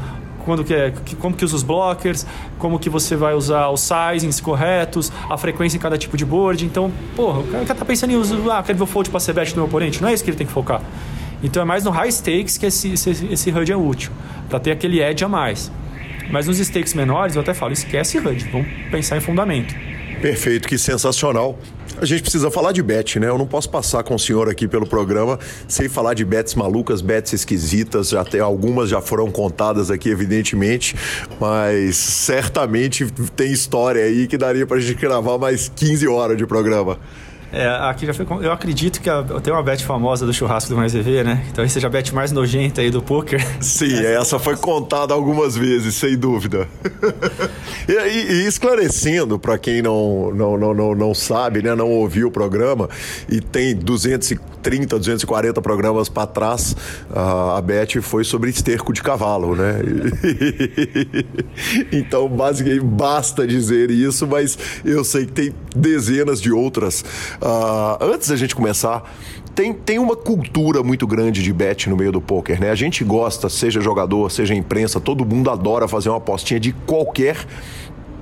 quando 0.46 0.64
que 0.64 0.74
é, 0.74 0.94
como 1.20 1.36
que 1.36 1.46
usa 1.46 1.56
os 1.56 1.64
blockers, 1.64 2.26
como 2.58 2.80
que 2.80 2.90
você 2.90 3.16
vai 3.16 3.34
usar 3.34 3.70
os 3.70 3.82
sizings 3.82 4.40
corretos, 4.40 5.12
a 5.30 5.38
frequência 5.38 5.78
em 5.78 5.80
cada 5.80 5.98
tipo 5.98 6.18
de 6.18 6.26
board. 6.26 6.66
Então, 6.66 6.92
porra, 7.16 7.40
o 7.40 7.48
cara 7.48 7.66
tá 7.66 7.86
pensando 7.86 8.12
em 8.12 8.16
usar, 8.16 8.60
ah, 8.60 8.64
quero 8.64 8.78
ver 8.78 8.84
o 8.84 8.88
fold 8.88 9.10
para 9.10 9.20
ser 9.20 9.34
bet 9.34 9.52
do 9.52 9.58
meu 9.58 9.66
oponente. 9.66 10.02
Não 10.02 10.10
é 10.10 10.14
isso 10.14 10.24
que 10.24 10.30
ele 10.30 10.38
tem 10.38 10.48
que 10.48 10.54
focar. 10.54 10.82
Então 11.42 11.62
é 11.62 11.66
mais 11.66 11.84
no 11.84 11.92
high 11.92 12.12
stakes 12.12 12.58
que 12.58 12.66
esse, 12.66 12.94
esse, 12.94 13.28
esse 13.32 13.52
HUD 13.52 13.72
é 13.72 13.78
útil, 13.78 14.12
para 14.50 14.60
ter 14.60 14.72
aquele 14.72 15.02
edge 15.02 15.24
a 15.24 15.30
mais. 15.30 15.72
Mas 16.30 16.48
nos 16.48 16.58
stakes 16.58 16.94
menores, 16.94 17.36
eu 17.36 17.42
até 17.42 17.54
falo, 17.54 17.72
esquece 17.72 18.18
HUD, 18.18 18.50
vamos 18.52 18.68
pensar 18.92 19.18
em 19.18 19.22
fundamento. 19.22 19.74
Perfeito, 20.22 20.68
que 20.68 20.78
sensacional. 20.78 21.58
A 22.02 22.06
gente 22.06 22.22
precisa 22.22 22.52
falar 22.52 22.72
de 22.72 22.82
bet, 22.82 23.20
né? 23.20 23.28
Eu 23.28 23.38
não 23.38 23.48
posso 23.48 23.70
passar 23.70 24.04
com 24.04 24.16
o 24.16 24.20
senhor 24.20 24.50
aqui 24.50 24.68
pelo 24.68 24.86
programa 24.86 25.40
sem 25.68 25.90
falar 25.90 26.14
de 26.14 26.24
bets 26.24 26.56
malucas, 26.56 27.02
bets 27.02 27.34
esquisitas. 27.34 28.10
Já 28.10 28.24
algumas 28.42 28.90
já 28.90 29.02
foram 29.02 29.32
contadas 29.32 29.90
aqui, 29.90 30.10
evidentemente, 30.10 30.96
mas 31.40 31.96
certamente 31.98 33.06
tem 33.36 33.52
história 33.52 34.04
aí 34.04 34.28
que 34.28 34.38
daria 34.38 34.66
pra 34.66 34.80
gente 34.80 35.00
gravar 35.00 35.38
mais 35.38 35.72
15 35.76 36.08
horas 36.08 36.38
de 36.38 36.46
programa. 36.46 36.98
É, 37.52 37.68
aqui 37.68 38.06
já 38.06 38.14
foi. 38.14 38.26
Eu 38.42 38.52
acredito 38.52 39.02
que 39.02 39.10
a, 39.10 39.24
tem 39.42 39.52
uma 39.52 39.64
bet 39.64 39.84
famosa 39.84 40.26
do 40.26 40.34
churrasco 40.34 40.70
do 40.70 40.76
Mais 40.76 40.94
EV, 40.94 41.24
né? 41.24 41.46
Então 41.52 41.68
seja 41.68 41.88
a 41.88 41.90
bet 41.90 42.14
mais 42.14 42.32
nojenta 42.32 42.82
aí 42.82 42.92
do 42.92 43.02
poker. 43.02 43.44
Sim, 43.60 43.96
essa 44.06 44.38
foi 44.38 44.56
contada 44.56 45.14
algumas 45.14 45.58
vezes, 45.58 45.96
sem 45.96 46.18
dúvida. 46.18 46.68
e, 47.88 47.92
e, 47.92 48.32
e, 48.44 48.48
esclarecendo 48.48 49.40
para 49.40 49.58
quem 49.58 49.82
não, 49.82 50.32
não, 50.34 50.58
não, 50.58 50.74
não, 50.74 50.96
não 50.96 51.14
sabe, 51.14 51.64
né? 51.64 51.74
Não 51.74 51.90
ouviu 51.90 52.28
o 52.28 52.32
programa 52.32 52.88
e 53.28 53.42
tem 53.42 53.76
230, 53.76 54.98
240 54.98 55.62
programas 55.62 56.08
para 56.08 56.28
trás, 56.28 56.76
a 57.12 57.60
bet 57.62 58.00
foi 58.02 58.24
sobre 58.24 58.52
esterco 58.52 58.94
de 58.94 59.02
cavalo, 59.02 59.56
né? 59.56 59.80
então, 61.92 62.28
basicamente, 62.28 62.84
basta 62.84 63.48
dizer 63.48 63.90
isso, 63.90 64.28
mas 64.28 64.58
eu 64.86 65.04
sei 65.04 65.26
que 65.26 65.32
tem 65.32 65.56
dezenas 65.76 66.42
de 66.42 66.52
outras 66.52 67.04
Uh, 67.42 68.04
antes 68.04 68.28
da 68.28 68.36
gente 68.36 68.56
começar, 68.56 69.04
tem, 69.56 69.74
tem 69.74 70.00
uma 70.00 70.16
cultura 70.16 70.84
muito 70.84 71.08
grande 71.08 71.42
de 71.42 71.54
bet 71.54 71.90
no 71.90 71.96
meio 71.96 72.12
do 72.12 72.22
poker, 72.22 72.60
né? 72.60 72.70
A 72.70 72.76
gente 72.76 73.04
gosta, 73.04 73.50
seja 73.50 73.82
jogador, 73.82 74.30
seja 74.30 74.54
imprensa, 74.54 75.00
todo 75.00 75.26
mundo 75.26 75.50
adora 75.50 75.88
fazer 75.88 76.10
uma 76.10 76.18
apostinha 76.18 76.60
de 76.60 76.72
qualquer 76.72 77.46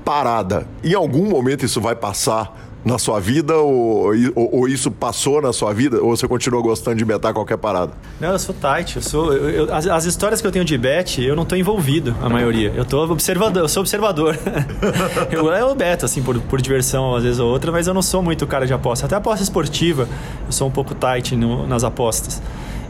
parada. 0.05 0.68
Em 0.84 0.93
algum 0.93 1.30
momento 1.30 1.65
isso 1.65 1.82
vai 1.82 1.95
passar 1.95 2.66
na 2.86 2.97
sua 2.97 3.19
vida 3.19 3.55
ou, 3.57 4.11
ou, 4.36 4.55
ou, 4.59 4.67
isso 4.67 4.89
passou 4.89 5.41
na 5.41 5.51
sua 5.51 5.73
vida 5.73 6.01
ou 6.01 6.15
você 6.15 6.28
continua 6.28 6.61
gostando 6.61 6.97
de 6.97 7.03
betar 7.03 7.34
qualquer 7.34 7.57
parada? 7.57 7.91
Não, 8.19 8.30
eu 8.30 8.39
sou 8.39 8.55
tight. 8.55 8.95
Eu 8.95 9.01
sou, 9.01 9.34
eu, 9.34 9.49
eu, 9.49 9.75
as, 9.75 9.88
as, 9.88 10.05
histórias 10.05 10.39
que 10.39 10.47
eu 10.47 10.51
tenho 10.51 10.63
de 10.63 10.78
bet, 10.78 11.21
eu 11.21 11.36
não 11.36 11.43
estou 11.43 11.57
envolvido, 11.57 12.15
a 12.21 12.30
maioria. 12.30 12.71
Eu 12.75 12.86
tô 12.86 13.03
observador, 13.11 13.63
eu 13.63 13.67
sou 13.67 13.82
observador. 13.82 14.38
eu, 15.32 15.47
eu 15.47 15.75
beto, 15.75 16.05
assim, 16.05 16.21
por, 16.23 16.39
por 16.41 16.61
diversão, 16.61 17.15
às 17.15 17.23
vezes 17.23 17.39
ou 17.39 17.49
outra, 17.51 17.71
mas 17.71 17.88
eu 17.88 17.93
não 17.93 18.01
sou 18.01 18.21
muito 18.21 18.47
cara 18.47 18.65
de 18.65 18.73
aposta. 18.73 19.05
Até 19.05 19.15
aposta 19.15 19.43
esportiva, 19.43 20.07
eu 20.45 20.51
sou 20.51 20.67
um 20.67 20.71
pouco 20.71 20.95
tight 20.95 21.36
no, 21.36 21.67
nas 21.67 21.84
apostas. 21.84 22.41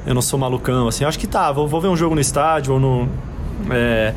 Eu 0.06 0.14
não 0.14 0.22
sou 0.22 0.40
malucão, 0.40 0.88
assim. 0.88 1.04
Acho 1.06 1.20
que 1.20 1.28
tá, 1.28 1.52
vou, 1.52 1.68
vou 1.68 1.82
ver 1.82 1.88
um 1.88 1.98
jogo 1.98 2.16
no 2.16 2.22
estádio 2.22 2.74
ou 2.74 2.80
no. 2.80 3.10
É, 3.72 4.14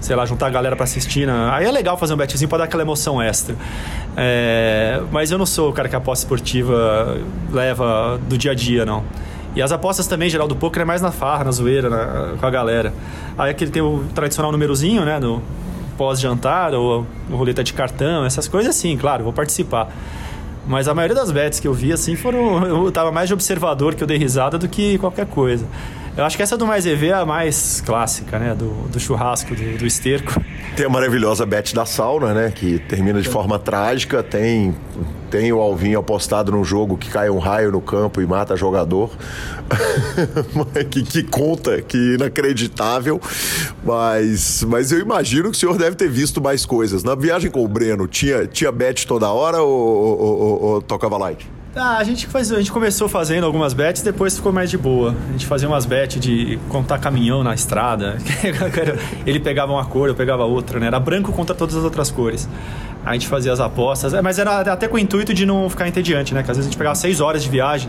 sei 0.00 0.16
lá, 0.16 0.24
juntar 0.24 0.46
a 0.46 0.50
galera 0.50 0.74
para 0.74 0.84
assistir. 0.84 1.26
Né? 1.26 1.32
Aí 1.52 1.64
é 1.64 1.70
legal 1.70 1.96
fazer 1.96 2.14
um 2.14 2.16
betzinho 2.16 2.48
para 2.48 2.58
dar 2.58 2.64
aquela 2.64 2.82
emoção 2.82 3.20
extra. 3.20 3.54
É, 4.16 5.00
mas 5.12 5.30
eu 5.30 5.38
não 5.38 5.46
sou 5.46 5.70
o 5.70 5.72
cara 5.72 5.88
que 5.88 5.94
a 5.94 5.98
aposta 5.98 6.24
esportiva 6.24 7.18
leva 7.52 8.18
do 8.28 8.36
dia 8.36 8.52
a 8.52 8.54
dia, 8.54 8.84
não. 8.84 9.04
E 9.54 9.60
as 9.60 9.72
apostas 9.72 10.06
também, 10.06 10.30
geral 10.30 10.46
do 10.46 10.54
poker, 10.54 10.82
é 10.82 10.84
mais 10.84 11.02
na 11.02 11.10
farra, 11.10 11.44
na 11.44 11.50
zoeira, 11.50 11.90
na, 11.90 12.36
com 12.38 12.46
a 12.46 12.50
galera. 12.50 12.92
Aí 13.36 13.50
aquele 13.50 13.70
tem 13.70 13.82
o 13.82 14.04
tradicional 14.14 14.52
númerozinho, 14.52 15.04
né? 15.04 15.18
No 15.18 15.42
pós-jantar, 15.98 16.72
ou 16.72 17.06
roleta 17.30 17.62
de 17.62 17.72
cartão, 17.74 18.24
essas 18.24 18.48
coisas 18.48 18.74
assim, 18.74 18.96
claro, 18.96 19.24
vou 19.24 19.32
participar. 19.32 19.92
Mas 20.66 20.86
a 20.86 20.94
maioria 20.94 21.16
das 21.16 21.30
bets 21.30 21.58
que 21.58 21.66
eu 21.66 21.74
vi, 21.74 21.92
assim, 21.92 22.14
foram. 22.14 22.64
Eu 22.86 22.92
tava 22.92 23.10
mais 23.10 23.28
de 23.28 23.34
observador 23.34 23.94
que 23.94 24.02
eu 24.02 24.06
dei 24.06 24.16
risada 24.16 24.56
do 24.56 24.68
que 24.68 24.98
qualquer 24.98 25.26
coisa. 25.26 25.66
Eu 26.20 26.26
acho 26.26 26.36
que 26.36 26.42
essa 26.42 26.54
do 26.54 26.66
Mais 26.66 26.84
EV 26.84 27.06
é 27.06 27.12
a 27.14 27.24
mais 27.24 27.80
clássica, 27.80 28.38
né? 28.38 28.54
Do, 28.54 28.68
do 28.88 29.00
churrasco, 29.00 29.54
do, 29.54 29.78
do 29.78 29.86
esterco. 29.86 30.38
Tem 30.76 30.84
a 30.84 30.88
maravilhosa 30.90 31.46
Bet 31.46 31.74
da 31.74 31.86
Sauna, 31.86 32.34
né? 32.34 32.52
Que 32.54 32.78
termina 32.78 33.22
de 33.22 33.28
forma 33.30 33.58
trágica. 33.58 34.22
Tem, 34.22 34.76
tem 35.30 35.50
o 35.50 35.58
Alvinho 35.58 35.98
apostado 35.98 36.52
num 36.52 36.62
jogo 36.62 36.98
que 36.98 37.08
cai 37.08 37.30
um 37.30 37.38
raio 37.38 37.72
no 37.72 37.80
campo 37.80 38.20
e 38.20 38.26
mata 38.26 38.54
jogador. 38.54 39.10
que, 40.90 41.02
que 41.04 41.22
conta, 41.22 41.80
que 41.80 42.16
inacreditável. 42.16 43.18
Mas, 43.82 44.62
mas 44.64 44.92
eu 44.92 45.00
imagino 45.00 45.44
que 45.44 45.56
o 45.56 45.58
senhor 45.58 45.78
deve 45.78 45.96
ter 45.96 46.10
visto 46.10 46.38
mais 46.38 46.66
coisas. 46.66 47.02
Na 47.02 47.14
viagem 47.14 47.50
com 47.50 47.64
o 47.64 47.68
Breno, 47.68 48.06
tinha, 48.06 48.46
tinha 48.46 48.70
bet 48.70 49.06
toda 49.06 49.30
hora 49.30 49.62
ou, 49.62 49.70
ou, 49.70 50.20
ou, 50.20 50.62
ou 50.64 50.82
tocava 50.82 51.16
light? 51.16 51.48
Ah, 51.74 51.98
a 51.98 52.04
gente, 52.04 52.26
faz, 52.26 52.50
a 52.50 52.58
gente 52.58 52.72
começou 52.72 53.08
fazendo 53.08 53.44
algumas 53.44 53.72
bets, 53.72 54.02
depois 54.02 54.34
ficou 54.34 54.52
mais 54.52 54.68
de 54.68 54.76
boa. 54.76 55.14
A 55.28 55.32
gente 55.32 55.46
fazia 55.46 55.68
umas 55.68 55.86
bets 55.86 56.20
de 56.20 56.58
contar 56.68 56.98
caminhão 56.98 57.44
na 57.44 57.54
estrada. 57.54 58.18
Ele 59.24 59.38
pegava 59.38 59.72
uma 59.72 59.84
cor, 59.84 60.08
eu 60.08 60.14
pegava 60.14 60.44
outra, 60.44 60.80
né? 60.80 60.88
Era 60.88 60.98
branco 60.98 61.32
contra 61.32 61.54
todas 61.54 61.76
as 61.76 61.84
outras 61.84 62.10
cores. 62.10 62.48
A 63.04 63.12
gente 63.12 63.28
fazia 63.28 63.52
as 63.52 63.60
apostas, 63.60 64.12
é, 64.14 64.20
mas 64.20 64.38
era 64.38 64.60
até 64.60 64.88
com 64.88 64.96
o 64.96 64.98
intuito 64.98 65.32
de 65.32 65.46
não 65.46 65.70
ficar 65.70 65.86
entediante, 65.86 66.34
né? 66.34 66.42
Que 66.42 66.50
às 66.50 66.56
vezes 66.56 66.68
a 66.68 66.70
gente 66.70 66.78
pegava 66.78 66.96
seis 66.96 67.20
horas 67.20 67.42
de 67.42 67.48
viagem 67.48 67.88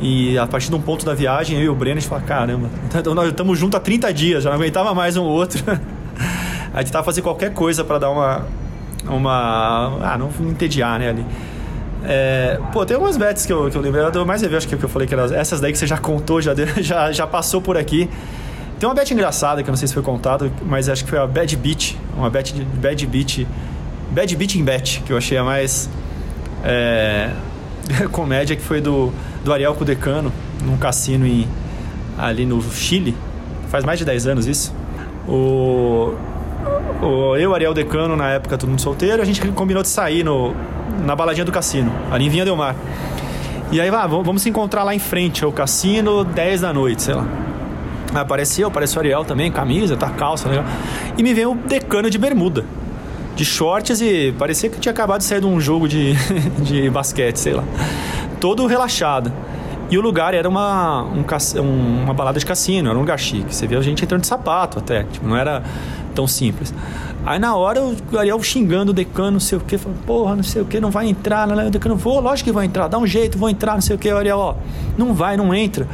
e 0.00 0.36
a 0.36 0.46
partir 0.46 0.68
de 0.68 0.74
um 0.74 0.80
ponto 0.80 1.06
da 1.06 1.14
viagem, 1.14 1.56
eu 1.58 1.64
e 1.64 1.68
o 1.68 1.74
Breno, 1.74 1.98
a 1.98 2.00
gente 2.00 2.08
falava, 2.08 2.26
caramba, 2.26 2.68
então 2.84 3.14
nós 3.14 3.28
estamos 3.28 3.58
juntos 3.58 3.76
há 3.76 3.80
30 3.80 4.12
dias, 4.12 4.44
já 4.44 4.50
não 4.50 4.56
aguentava 4.56 4.92
mais 4.94 5.16
um 5.16 5.24
outro. 5.24 5.62
a 6.74 6.80
gente 6.80 6.92
tava 6.92 7.04
fazendo 7.04 7.24
qualquer 7.24 7.52
coisa 7.52 7.84
para 7.84 7.98
dar 7.98 8.10
uma... 8.10 8.46
uma... 9.06 9.98
Ah, 10.02 10.18
não 10.18 10.30
entediar, 10.50 10.98
né, 10.98 11.10
ali. 11.10 11.24
É, 12.04 12.58
pô, 12.72 12.86
tem 12.86 12.94
algumas 12.94 13.16
bets 13.16 13.44
que 13.44 13.52
eu, 13.52 13.70
que 13.70 13.76
eu 13.76 13.82
lembro. 13.82 14.00
Eu 14.00 14.26
mais 14.26 14.42
eu 14.42 14.56
acho 14.56 14.68
que, 14.68 14.76
que 14.76 14.84
eu 14.84 14.88
falei 14.88 15.06
que 15.06 15.14
eram 15.14 15.24
essas 15.34 15.60
daí 15.60 15.72
que 15.72 15.78
você 15.78 15.86
já 15.86 15.98
contou, 15.98 16.40
já, 16.40 16.54
já, 16.80 17.12
já 17.12 17.26
passou 17.26 17.60
por 17.60 17.76
aqui. 17.76 18.08
Tem 18.78 18.88
uma 18.88 18.94
bet 18.94 19.12
engraçada 19.12 19.62
que 19.62 19.68
eu 19.68 19.72
não 19.72 19.76
sei 19.76 19.88
se 19.88 19.94
foi 19.94 20.02
contado, 20.02 20.52
mas 20.64 20.88
acho 20.88 21.04
que 21.04 21.10
foi 21.10 21.18
a 21.18 21.26
Bad 21.26 21.56
Beat. 21.56 21.96
Uma 22.16 22.30
bet 22.30 22.54
de 22.54 22.62
Bad 22.64 23.06
Beat. 23.06 23.46
Bad 24.10 24.36
Beat 24.36 24.54
em 24.54 24.64
Bet, 24.64 25.02
que 25.04 25.12
eu 25.12 25.16
achei 25.16 25.36
a 25.36 25.44
mais 25.44 25.90
é, 26.64 27.30
comédia, 28.12 28.54
que 28.54 28.62
foi 28.62 28.80
do, 28.80 29.12
do 29.44 29.52
Ariel 29.52 29.74
Cudecano, 29.74 30.32
num 30.64 30.76
cassino 30.76 31.26
em, 31.26 31.48
ali 32.16 32.46
no 32.46 32.62
Chile. 32.62 33.14
Faz 33.68 33.84
mais 33.84 33.98
de 33.98 34.04
10 34.04 34.28
anos 34.28 34.46
isso. 34.46 34.74
O, 35.26 36.14
o, 37.02 37.36
eu, 37.36 37.54
Ariel 37.54 37.74
Decano, 37.74 38.16
na 38.16 38.30
época 38.30 38.56
todo 38.56 38.70
mundo 38.70 38.80
solteiro, 38.80 39.20
a 39.20 39.24
gente 39.24 39.46
combinou 39.48 39.82
de 39.82 39.88
sair 39.88 40.24
no, 40.24 40.54
na 41.04 41.14
baladinha 41.14 41.44
do 41.44 41.52
cassino, 41.52 41.92
ali 42.10 42.26
em 42.26 42.28
Vinha 42.28 42.44
Del 42.44 42.56
Mar. 42.56 42.74
E 43.70 43.80
aí, 43.80 43.88
ah, 43.90 44.06
vamos 44.06 44.42
se 44.42 44.48
encontrar 44.48 44.82
lá 44.82 44.94
em 44.94 44.98
frente 44.98 45.44
ao 45.44 45.52
cassino, 45.52 46.24
10 46.24 46.62
da 46.62 46.72
noite, 46.72 47.02
sei 47.02 47.14
lá. 47.14 47.26
Aí 48.14 48.20
apareceu, 48.20 48.68
apareceu 48.68 48.96
o 48.98 49.00
Ariel 49.00 49.24
também, 49.24 49.52
camisa, 49.52 49.96
tá, 49.96 50.08
calça, 50.08 50.48
legal. 50.48 50.64
E 51.16 51.22
me 51.22 51.34
veio 51.34 51.52
o 51.52 51.54
decano 51.54 52.08
de 52.08 52.16
bermuda, 52.16 52.64
de 53.36 53.44
shorts 53.44 54.00
e 54.00 54.34
parecia 54.38 54.70
que 54.70 54.80
tinha 54.80 54.92
acabado 54.92 55.18
de 55.18 55.26
sair 55.26 55.40
de 55.40 55.46
um 55.46 55.60
jogo 55.60 55.86
de, 55.86 56.14
de 56.62 56.88
basquete, 56.88 57.36
sei 57.36 57.54
lá. 57.54 57.64
Todo 58.40 58.66
relaxado. 58.66 59.30
E 59.90 59.96
o 59.96 60.02
lugar 60.02 60.34
era 60.34 60.48
uma, 60.48 61.02
um, 61.02 62.02
uma 62.04 62.12
balada 62.12 62.38
de 62.38 62.44
cassino, 62.44 62.90
era 62.90 62.98
um 62.98 63.00
lugar 63.00 63.18
chique. 63.18 63.54
Você 63.54 63.66
via 63.66 63.78
a 63.78 63.82
gente 63.82 64.04
entrando 64.04 64.20
de 64.20 64.26
sapato 64.26 64.78
até, 64.78 65.04
tipo, 65.04 65.26
não 65.26 65.36
era 65.36 65.62
tão 66.14 66.26
simples. 66.26 66.74
Aí 67.26 67.38
na 67.38 67.54
hora 67.54 67.82
o 67.82 68.18
Ariel 68.18 68.42
xingando 68.42 68.92
o 68.92 68.94
decano, 68.94 69.32
não 69.32 69.40
sei 69.40 69.58
o 69.58 69.60
que, 69.60 69.76
falando, 69.76 70.02
porra, 70.04 70.36
não 70.36 70.42
sei 70.42 70.62
o 70.62 70.64
que, 70.64 70.80
não 70.80 70.90
vai 70.90 71.08
entrar, 71.08 71.46
não, 71.46 71.66
o 71.66 71.70
decano, 71.70 71.96
vou, 71.96 72.20
lógico 72.20 72.48
que 72.48 72.52
vai 72.54 72.64
entrar, 72.64 72.88
dá 72.88 72.98
um 72.98 73.06
jeito, 73.06 73.36
vou 73.36 73.50
entrar, 73.50 73.74
não 73.74 73.80
sei 73.80 73.96
o 73.96 73.98
que, 73.98 74.10
o 74.10 74.16
Ariel, 74.16 74.38
ó, 74.38 74.54
não 74.96 75.12
vai, 75.12 75.36
não 75.36 75.54
entra. 75.54 75.86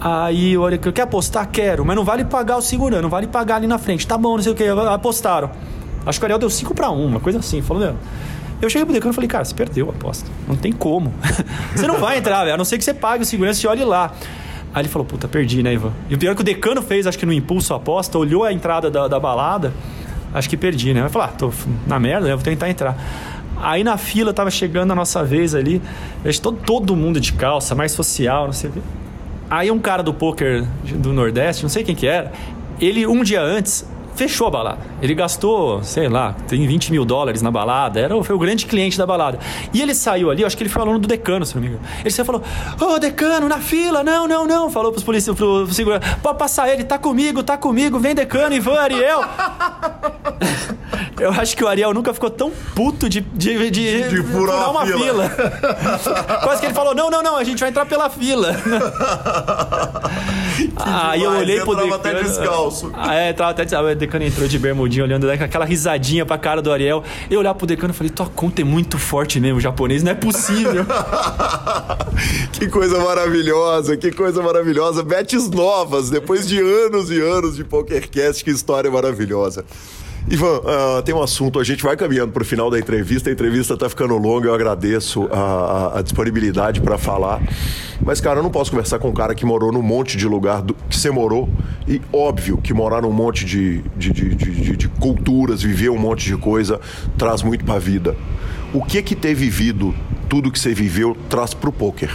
Aí 0.00 0.56
o 0.56 0.64
Ariel, 0.64 0.92
quer 0.92 1.02
apostar? 1.02 1.48
Quero, 1.48 1.84
mas 1.84 1.94
não 1.94 2.04
vale 2.04 2.24
pagar 2.24 2.56
o 2.56 2.62
segurando, 2.62 3.02
não 3.02 3.10
vale 3.10 3.26
pagar 3.26 3.56
ali 3.56 3.66
na 3.66 3.78
frente, 3.78 4.06
tá 4.06 4.18
bom, 4.18 4.36
não 4.36 4.42
sei 4.42 4.52
o 4.52 4.54
que, 4.54 4.64
apostaram. 4.66 5.50
Acho 6.04 6.18
que 6.18 6.24
o 6.24 6.26
Ariel 6.26 6.38
deu 6.38 6.50
5 6.50 6.74
para 6.74 6.90
1, 6.90 7.06
uma 7.06 7.20
coisa 7.20 7.38
assim, 7.38 7.60
falou. 7.62 7.94
Eu 8.60 8.70
cheguei 8.70 8.86
pro 8.86 8.94
decano 8.94 9.12
e 9.12 9.14
falei, 9.14 9.28
cara, 9.28 9.44
você 9.44 9.54
perdeu 9.54 9.88
a 9.88 9.90
aposta. 9.90 10.30
Não 10.48 10.56
tem 10.56 10.72
como. 10.72 11.12
você 11.76 11.86
não 11.86 11.98
vai 11.98 12.16
entrar, 12.16 12.40
velho. 12.40 12.54
A 12.54 12.56
não 12.56 12.64
ser 12.64 12.78
que 12.78 12.84
você 12.84 12.94
pague 12.94 13.22
o 13.22 13.26
segurança 13.26 13.66
e 13.66 13.68
olhe 13.68 13.84
lá. 13.84 14.12
Aí 14.72 14.80
ele 14.80 14.88
falou, 14.88 15.04
puta, 15.06 15.28
perdi, 15.28 15.62
né, 15.62 15.74
Ivan? 15.74 15.92
E 16.08 16.14
o 16.14 16.18
pior 16.18 16.32
é 16.32 16.34
que 16.34 16.40
o 16.40 16.44
decano 16.44 16.80
fez, 16.80 17.06
acho 17.06 17.18
que 17.18 17.26
no 17.26 17.32
impulso 17.34 17.74
a 17.74 17.76
aposta, 17.76 18.16
olhou 18.16 18.44
a 18.44 18.52
entrada 18.52 18.90
da, 18.90 19.08
da 19.08 19.20
balada 19.20 19.74
acho 20.32 20.48
que 20.48 20.56
perdi, 20.56 20.92
né? 20.92 21.00
Vai 21.00 21.10
falar, 21.10 21.26
ah, 21.26 21.28
tô 21.28 21.52
na 21.86 21.98
merda, 21.98 22.26
né? 22.26 22.34
Vou 22.34 22.44
tentar 22.44 22.68
entrar. 22.68 22.96
Aí 23.58 23.82
na 23.82 23.96
fila 23.96 24.34
tava 24.34 24.50
chegando 24.50 24.92
a 24.92 24.94
nossa 24.94 25.24
vez 25.24 25.54
ali, 25.54 25.80
todo, 26.42 26.58
todo 26.58 26.94
mundo 26.94 27.18
de 27.18 27.32
calça, 27.32 27.74
mais 27.74 27.92
social, 27.92 28.46
não 28.46 28.52
sei 28.52 28.70
o 28.70 28.72
quê. 28.74 28.80
Aí 29.48 29.70
um 29.70 29.78
cara 29.78 30.02
do 30.02 30.12
poker 30.12 30.64
do 30.96 31.12
Nordeste, 31.12 31.62
não 31.62 31.70
sei 31.70 31.82
quem 31.82 31.94
que 31.94 32.06
era, 32.06 32.32
ele 32.80 33.06
um 33.06 33.22
dia 33.22 33.40
antes 33.40 33.86
fechou 34.16 34.46
a 34.46 34.50
balada. 34.50 34.78
Ele 35.00 35.14
gastou, 35.14 35.82
sei 35.82 36.08
lá, 36.08 36.34
tem 36.48 36.66
20 36.66 36.90
mil 36.90 37.04
dólares 37.04 37.42
na 37.42 37.50
balada, 37.50 38.00
era, 38.00 38.22
foi 38.24 38.34
o 38.34 38.38
grande 38.38 38.66
cliente 38.66 38.98
da 38.98 39.06
balada. 39.06 39.38
E 39.72 39.80
ele 39.80 39.94
saiu 39.94 40.30
ali, 40.30 40.44
acho 40.44 40.56
que 40.56 40.62
ele 40.62 40.70
foi 40.70 40.82
aluno 40.82 40.98
do 40.98 41.06
decano, 41.06 41.44
se 41.44 41.54
não 41.54 41.62
me 41.62 41.68
engano. 41.68 41.84
Ele 42.00 42.10
saiu 42.10 42.24
falou: 42.24 42.42
Ô 42.80 42.84
oh, 42.94 42.98
decano, 42.98 43.48
na 43.48 43.58
fila, 43.58 44.02
não, 44.02 44.26
não, 44.26 44.46
não. 44.46 44.70
Falou 44.70 44.90
pros 44.90 45.04
policiais, 45.04 45.36
pro, 45.36 45.66
segurança: 45.72 46.18
pode 46.22 46.38
passar 46.38 46.68
ele, 46.68 46.82
tá 46.82 46.98
comigo, 46.98 47.42
tá 47.42 47.56
comigo, 47.56 47.98
vem 47.98 48.14
decano, 48.14 48.54
Ivan, 48.54 48.78
Ariel. 48.78 49.20
Eu 51.18 51.30
acho 51.30 51.56
que 51.56 51.64
o 51.64 51.68
Ariel 51.68 51.94
nunca 51.94 52.12
ficou 52.12 52.28
tão 52.28 52.52
puto 52.74 53.08
de, 53.08 53.22
de, 53.22 53.70
de, 53.70 54.08
de 54.08 54.22
furar, 54.22 54.70
uma 54.70 54.84
fila. 54.84 55.28
fila. 55.30 55.30
Quase 56.44 56.60
que 56.60 56.66
ele 56.66 56.74
falou: 56.74 56.94
não, 56.94 57.10
não, 57.10 57.22
não, 57.22 57.36
a 57.36 57.44
gente 57.44 57.58
vai 57.58 57.70
entrar 57.70 57.86
pela 57.86 58.10
fila. 58.10 58.54
Aí 60.76 61.22
eu 61.22 61.30
olhei 61.30 61.60
pro 61.60 61.74
decano. 61.74 61.94
até 61.94 62.22
descalço. 62.22 62.92
Ah, 62.94 63.14
é, 63.14 63.32
tava 63.32 63.50
até 63.50 63.64
descalço. 63.64 63.88
Decano 64.06 64.24
entrou 64.24 64.46
de 64.46 64.56
bermudinho, 64.56 65.04
olhando 65.04 65.26
com 65.26 65.44
aquela 65.44 65.64
risadinha 65.64 66.24
pra 66.24 66.38
cara 66.38 66.62
do 66.62 66.70
Ariel. 66.70 67.02
Eu 67.28 67.40
olhar 67.40 67.52
pro 67.54 67.66
decano 67.66 67.92
e 67.92 67.96
falei: 67.96 68.10
tua 68.10 68.26
conta 68.26 68.62
é 68.62 68.64
muito 68.64 68.98
forte 68.98 69.40
mesmo, 69.40 69.60
japonês, 69.60 70.02
não 70.02 70.12
é 70.12 70.14
possível. 70.14 70.86
que 72.52 72.68
coisa 72.68 73.00
maravilhosa, 73.00 73.96
que 73.96 74.12
coisa 74.12 74.40
maravilhosa. 74.40 75.02
Betes 75.02 75.50
novas, 75.50 76.08
depois 76.08 76.46
de 76.46 76.60
anos 76.60 77.10
e 77.10 77.20
anos 77.20 77.56
de 77.56 77.64
PokerCast, 77.64 78.44
que 78.44 78.50
história 78.50 78.90
maravilhosa. 78.90 79.64
Ivan, 80.28 80.58
uh, 80.58 81.02
tem 81.04 81.14
um 81.14 81.22
assunto, 81.22 81.60
a 81.60 81.64
gente 81.64 81.84
vai 81.84 81.96
caminhando 81.96 82.32
para 82.32 82.42
o 82.42 82.44
final 82.44 82.68
da 82.68 82.76
entrevista, 82.76 83.30
a 83.30 83.32
entrevista 83.32 83.74
está 83.74 83.88
ficando 83.88 84.16
longa, 84.16 84.48
eu 84.48 84.54
agradeço 84.54 85.28
a, 85.30 86.00
a 86.00 86.02
disponibilidade 86.02 86.80
para 86.80 86.98
falar. 86.98 87.40
Mas, 88.04 88.20
cara, 88.20 88.40
eu 88.40 88.42
não 88.42 88.50
posso 88.50 88.72
conversar 88.72 88.98
com 88.98 89.08
um 89.08 89.14
cara 89.14 89.36
que 89.36 89.46
morou 89.46 89.70
num 89.70 89.82
monte 89.82 90.16
de 90.16 90.26
lugar 90.26 90.62
do, 90.62 90.74
que 90.74 90.96
você 90.96 91.12
morou, 91.12 91.48
e 91.86 92.02
óbvio 92.12 92.58
que 92.58 92.74
morar 92.74 93.02
num 93.02 93.12
monte 93.12 93.44
de, 93.44 93.82
de, 93.96 94.10
de, 94.10 94.34
de, 94.34 94.76
de 94.76 94.88
culturas, 94.88 95.62
viver 95.62 95.90
um 95.90 95.98
monte 95.98 96.26
de 96.26 96.36
coisa, 96.36 96.80
traz 97.16 97.44
muito 97.44 97.64
para 97.64 97.76
a 97.76 97.78
vida. 97.78 98.16
O 98.74 98.84
que 98.84 99.00
que 99.02 99.14
ter 99.14 99.32
vivido 99.32 99.94
tudo 100.28 100.50
que 100.50 100.58
você 100.58 100.74
viveu 100.74 101.16
traz 101.30 101.54
para 101.54 101.70
o 101.70 101.72
poker? 101.72 102.10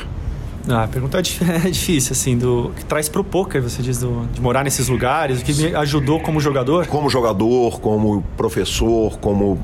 Ah, 0.70 0.84
a 0.84 0.88
pergunta 0.88 1.18
é, 1.18 1.22
é 1.68 1.70
difícil, 1.70 2.14
assim, 2.14 2.38
do 2.38 2.72
que 2.76 2.86
traz 2.86 3.10
pro 3.10 3.24
poker, 3.24 3.62
você 3.62 3.82
diz, 3.82 4.00
do, 4.00 4.28
de 4.34 4.42
morar 4.42 4.64
nesses 4.64 4.88
lugares, 4.88 5.42
o 5.42 5.44
que 5.44 5.54
me 5.54 5.76
ajudou 5.76 6.20
como 6.20 6.40
jogador? 6.40 6.88
Como 6.88 7.10
jogador, 7.10 7.80
como 7.80 8.24
professor, 8.38 9.18
como 9.20 9.60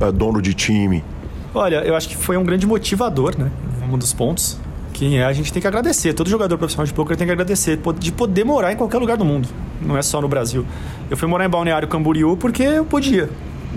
uh, 0.00 0.12
dono 0.12 0.40
de 0.42 0.54
time. 0.54 1.04
Olha, 1.54 1.76
eu 1.76 1.96
acho 1.96 2.08
que 2.08 2.16
foi 2.16 2.36
um 2.36 2.44
grande 2.44 2.66
motivador, 2.66 3.36
né? 3.38 3.50
Um 3.90 3.98
dos 3.98 4.12
pontos. 4.12 4.58
Que 4.92 5.16
é, 5.16 5.24
a 5.24 5.32
gente 5.32 5.52
tem 5.52 5.60
que 5.60 5.66
agradecer. 5.66 6.12
Todo 6.12 6.28
jogador 6.28 6.58
profissional 6.58 6.86
de 6.86 6.92
poker 6.92 7.16
tem 7.16 7.26
que 7.26 7.32
agradecer 7.32 7.80
de 7.98 8.12
poder 8.12 8.44
morar 8.44 8.72
em 8.72 8.76
qualquer 8.76 8.98
lugar 8.98 9.16
do 9.16 9.24
mundo. 9.24 9.48
Não 9.80 9.96
é 9.96 10.02
só 10.02 10.20
no 10.20 10.28
Brasil. 10.28 10.64
Eu 11.08 11.16
fui 11.16 11.26
morar 11.26 11.44
em 11.44 11.48
Balneário 11.48 11.88
Camboriú 11.88 12.36
porque 12.36 12.62
eu 12.62 12.84
podia. 12.84 13.28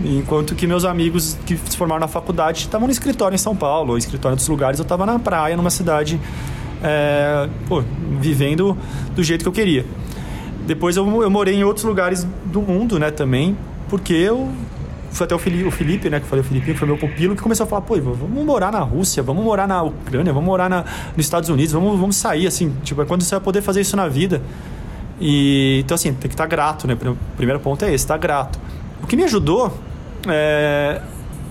Enquanto 0.03 0.55
que 0.55 0.65
meus 0.65 0.85
amigos 0.85 1.37
que 1.45 1.55
se 1.55 1.77
formaram 1.77 2.01
na 2.01 2.07
faculdade 2.07 2.59
estavam 2.59 2.87
no 2.87 2.91
escritório 2.91 3.35
em 3.35 3.37
São 3.37 3.55
Paulo, 3.55 3.91
ou 3.91 3.97
escritório 3.97 4.33
em 4.33 4.35
outros 4.35 4.49
lugares, 4.49 4.79
eu 4.79 4.83
estava 4.83 5.05
na 5.05 5.19
praia, 5.19 5.55
numa 5.55 5.69
cidade, 5.69 6.19
é, 6.83 7.49
pô, 7.67 7.83
vivendo 8.19 8.77
do 9.15 9.23
jeito 9.23 9.41
que 9.41 9.47
eu 9.47 9.53
queria. 9.53 9.85
Depois 10.67 10.95
eu, 10.95 11.21
eu 11.21 11.29
morei 11.29 11.55
em 11.55 11.63
outros 11.63 11.85
lugares 11.85 12.27
do 12.45 12.61
mundo, 12.61 12.99
né, 12.99 13.11
também, 13.11 13.57
porque 13.89 14.13
eu 14.13 14.51
foi 15.11 15.25
até 15.25 15.35
o 15.35 15.39
Felipe, 15.39 15.63
o 15.63 15.71
Felipe, 15.71 16.09
né, 16.09 16.19
que 16.19 16.25
eu 16.25 16.29
falei 16.29 16.43
o 16.43 16.47
Felipe, 16.47 16.73
foi 16.73 16.87
meu 16.87 16.97
pupilo, 16.97 17.35
que 17.35 17.41
começou 17.41 17.65
a 17.65 17.67
falar, 17.67 17.81
pô, 17.81 17.95
vamos 17.99 18.45
morar 18.45 18.71
na 18.71 18.79
Rússia, 18.79 19.21
vamos 19.21 19.43
morar 19.43 19.67
na 19.67 19.83
Ucrânia, 19.83 20.33
vamos 20.33 20.47
morar 20.47 20.69
na, 20.69 20.83
nos 21.15 21.25
Estados 21.25 21.49
Unidos, 21.49 21.71
vamos, 21.71 21.99
vamos 21.99 22.15
sair, 22.15 22.47
assim, 22.47 22.75
tipo, 22.83 23.01
é 23.01 23.05
quando 23.05 23.21
você 23.21 23.35
vai 23.35 23.43
poder 23.43 23.61
fazer 23.61 23.81
isso 23.81 23.95
na 23.95 24.07
vida. 24.07 24.41
E, 25.21 25.81
então, 25.85 25.93
assim, 25.93 26.11
tem 26.13 26.27
que 26.27 26.33
estar 26.33 26.47
grato, 26.47 26.87
né? 26.87 26.95
O 26.95 27.15
primeiro 27.37 27.59
ponto 27.59 27.85
é 27.85 27.89
esse, 27.89 28.03
estar 28.03 28.17
grato. 28.17 28.59
O 29.03 29.07
que 29.07 29.15
me 29.15 29.23
ajudou 29.23 29.71
é, 30.27 30.99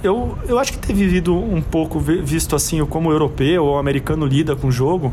eu, 0.03 0.37
eu 0.49 0.59
acho 0.59 0.73
que 0.73 0.79
ter 0.79 0.93
vivido 0.93 1.35
um 1.35 1.61
pouco, 1.61 1.99
visto 1.99 2.57
assim, 2.57 2.85
como 2.87 3.09
o 3.09 3.13
europeu 3.13 3.65
ou 3.65 3.77
o 3.77 3.79
americano 3.79 4.27
lida 4.27 4.57
com 4.57 4.69
o 4.69 4.73
jogo, 4.73 5.13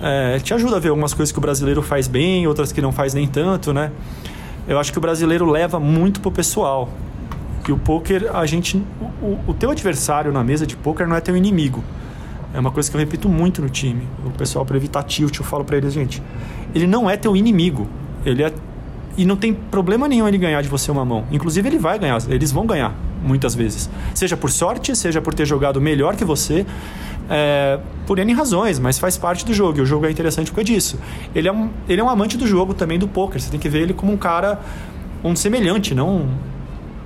é, 0.00 0.38
te 0.38 0.54
ajuda 0.54 0.76
a 0.76 0.78
ver 0.78 0.88
algumas 0.88 1.12
coisas 1.12 1.32
que 1.32 1.38
o 1.38 1.40
brasileiro 1.40 1.82
faz 1.82 2.08
bem, 2.08 2.46
outras 2.46 2.72
que 2.72 2.80
não 2.80 2.92
faz 2.92 3.12
nem 3.12 3.26
tanto, 3.26 3.72
né? 3.72 3.90
Eu 4.66 4.78
acho 4.78 4.92
que 4.92 4.98
o 4.98 5.00
brasileiro 5.00 5.44
leva 5.44 5.80
muito 5.80 6.20
pro 6.20 6.30
pessoal. 6.30 6.88
Que 7.64 7.72
o 7.72 7.78
poker, 7.78 8.34
a 8.34 8.46
gente. 8.46 8.82
O, 9.20 9.38
o 9.48 9.54
teu 9.54 9.70
adversário 9.70 10.32
na 10.32 10.42
mesa 10.42 10.66
de 10.66 10.76
poker 10.76 11.06
não 11.06 11.16
é 11.16 11.20
teu 11.20 11.36
inimigo. 11.36 11.84
É 12.54 12.58
uma 12.58 12.70
coisa 12.70 12.90
que 12.90 12.96
eu 12.96 13.00
repito 13.00 13.28
muito 13.28 13.60
no 13.60 13.68
time. 13.68 14.02
O 14.24 14.30
pessoal, 14.30 14.64
para 14.64 14.76
evitar 14.76 15.02
tilt, 15.02 15.38
eu 15.38 15.44
falo 15.44 15.64
para 15.64 15.76
eles, 15.76 15.92
gente, 15.92 16.22
ele 16.74 16.86
não 16.86 17.08
é 17.08 17.16
teu 17.16 17.36
inimigo. 17.36 17.86
Ele 18.24 18.42
é 18.42 18.52
e 19.16 19.24
não 19.24 19.36
tem 19.36 19.52
problema 19.52 20.08
nenhum 20.08 20.26
ele 20.26 20.38
ganhar 20.38 20.62
de 20.62 20.68
você 20.68 20.90
uma 20.90 21.04
mão. 21.04 21.24
Inclusive, 21.30 21.68
ele 21.68 21.78
vai 21.78 21.98
ganhar, 21.98 22.18
eles 22.28 22.52
vão 22.52 22.64
ganhar, 22.64 22.94
muitas 23.22 23.54
vezes. 23.54 23.90
Seja 24.14 24.36
por 24.36 24.50
sorte, 24.50 24.94
seja 24.96 25.20
por 25.20 25.34
ter 25.34 25.46
jogado 25.46 25.80
melhor 25.80 26.16
que 26.16 26.24
você, 26.24 26.66
é, 27.28 27.78
por 28.06 28.18
N 28.18 28.32
razões, 28.32 28.78
mas 28.78 28.98
faz 28.98 29.16
parte 29.16 29.44
do 29.44 29.54
jogo. 29.54 29.78
E 29.78 29.80
o 29.80 29.86
jogo 29.86 30.06
é 30.06 30.10
interessante 30.10 30.50
por 30.50 30.56
causa 30.56 30.66
disso. 30.66 30.98
Ele 31.34 31.48
é, 31.48 31.52
um, 31.52 31.70
ele 31.88 32.00
é 32.00 32.04
um 32.04 32.10
amante 32.10 32.36
do 32.36 32.46
jogo 32.46 32.74
também 32.74 32.98
do 32.98 33.06
poker. 33.06 33.40
Você 33.40 33.50
tem 33.50 33.60
que 33.60 33.68
ver 33.68 33.82
ele 33.82 33.94
como 33.94 34.12
um 34.12 34.16
cara, 34.16 34.60
um 35.22 35.36
semelhante, 35.36 35.94
não, 35.94 36.28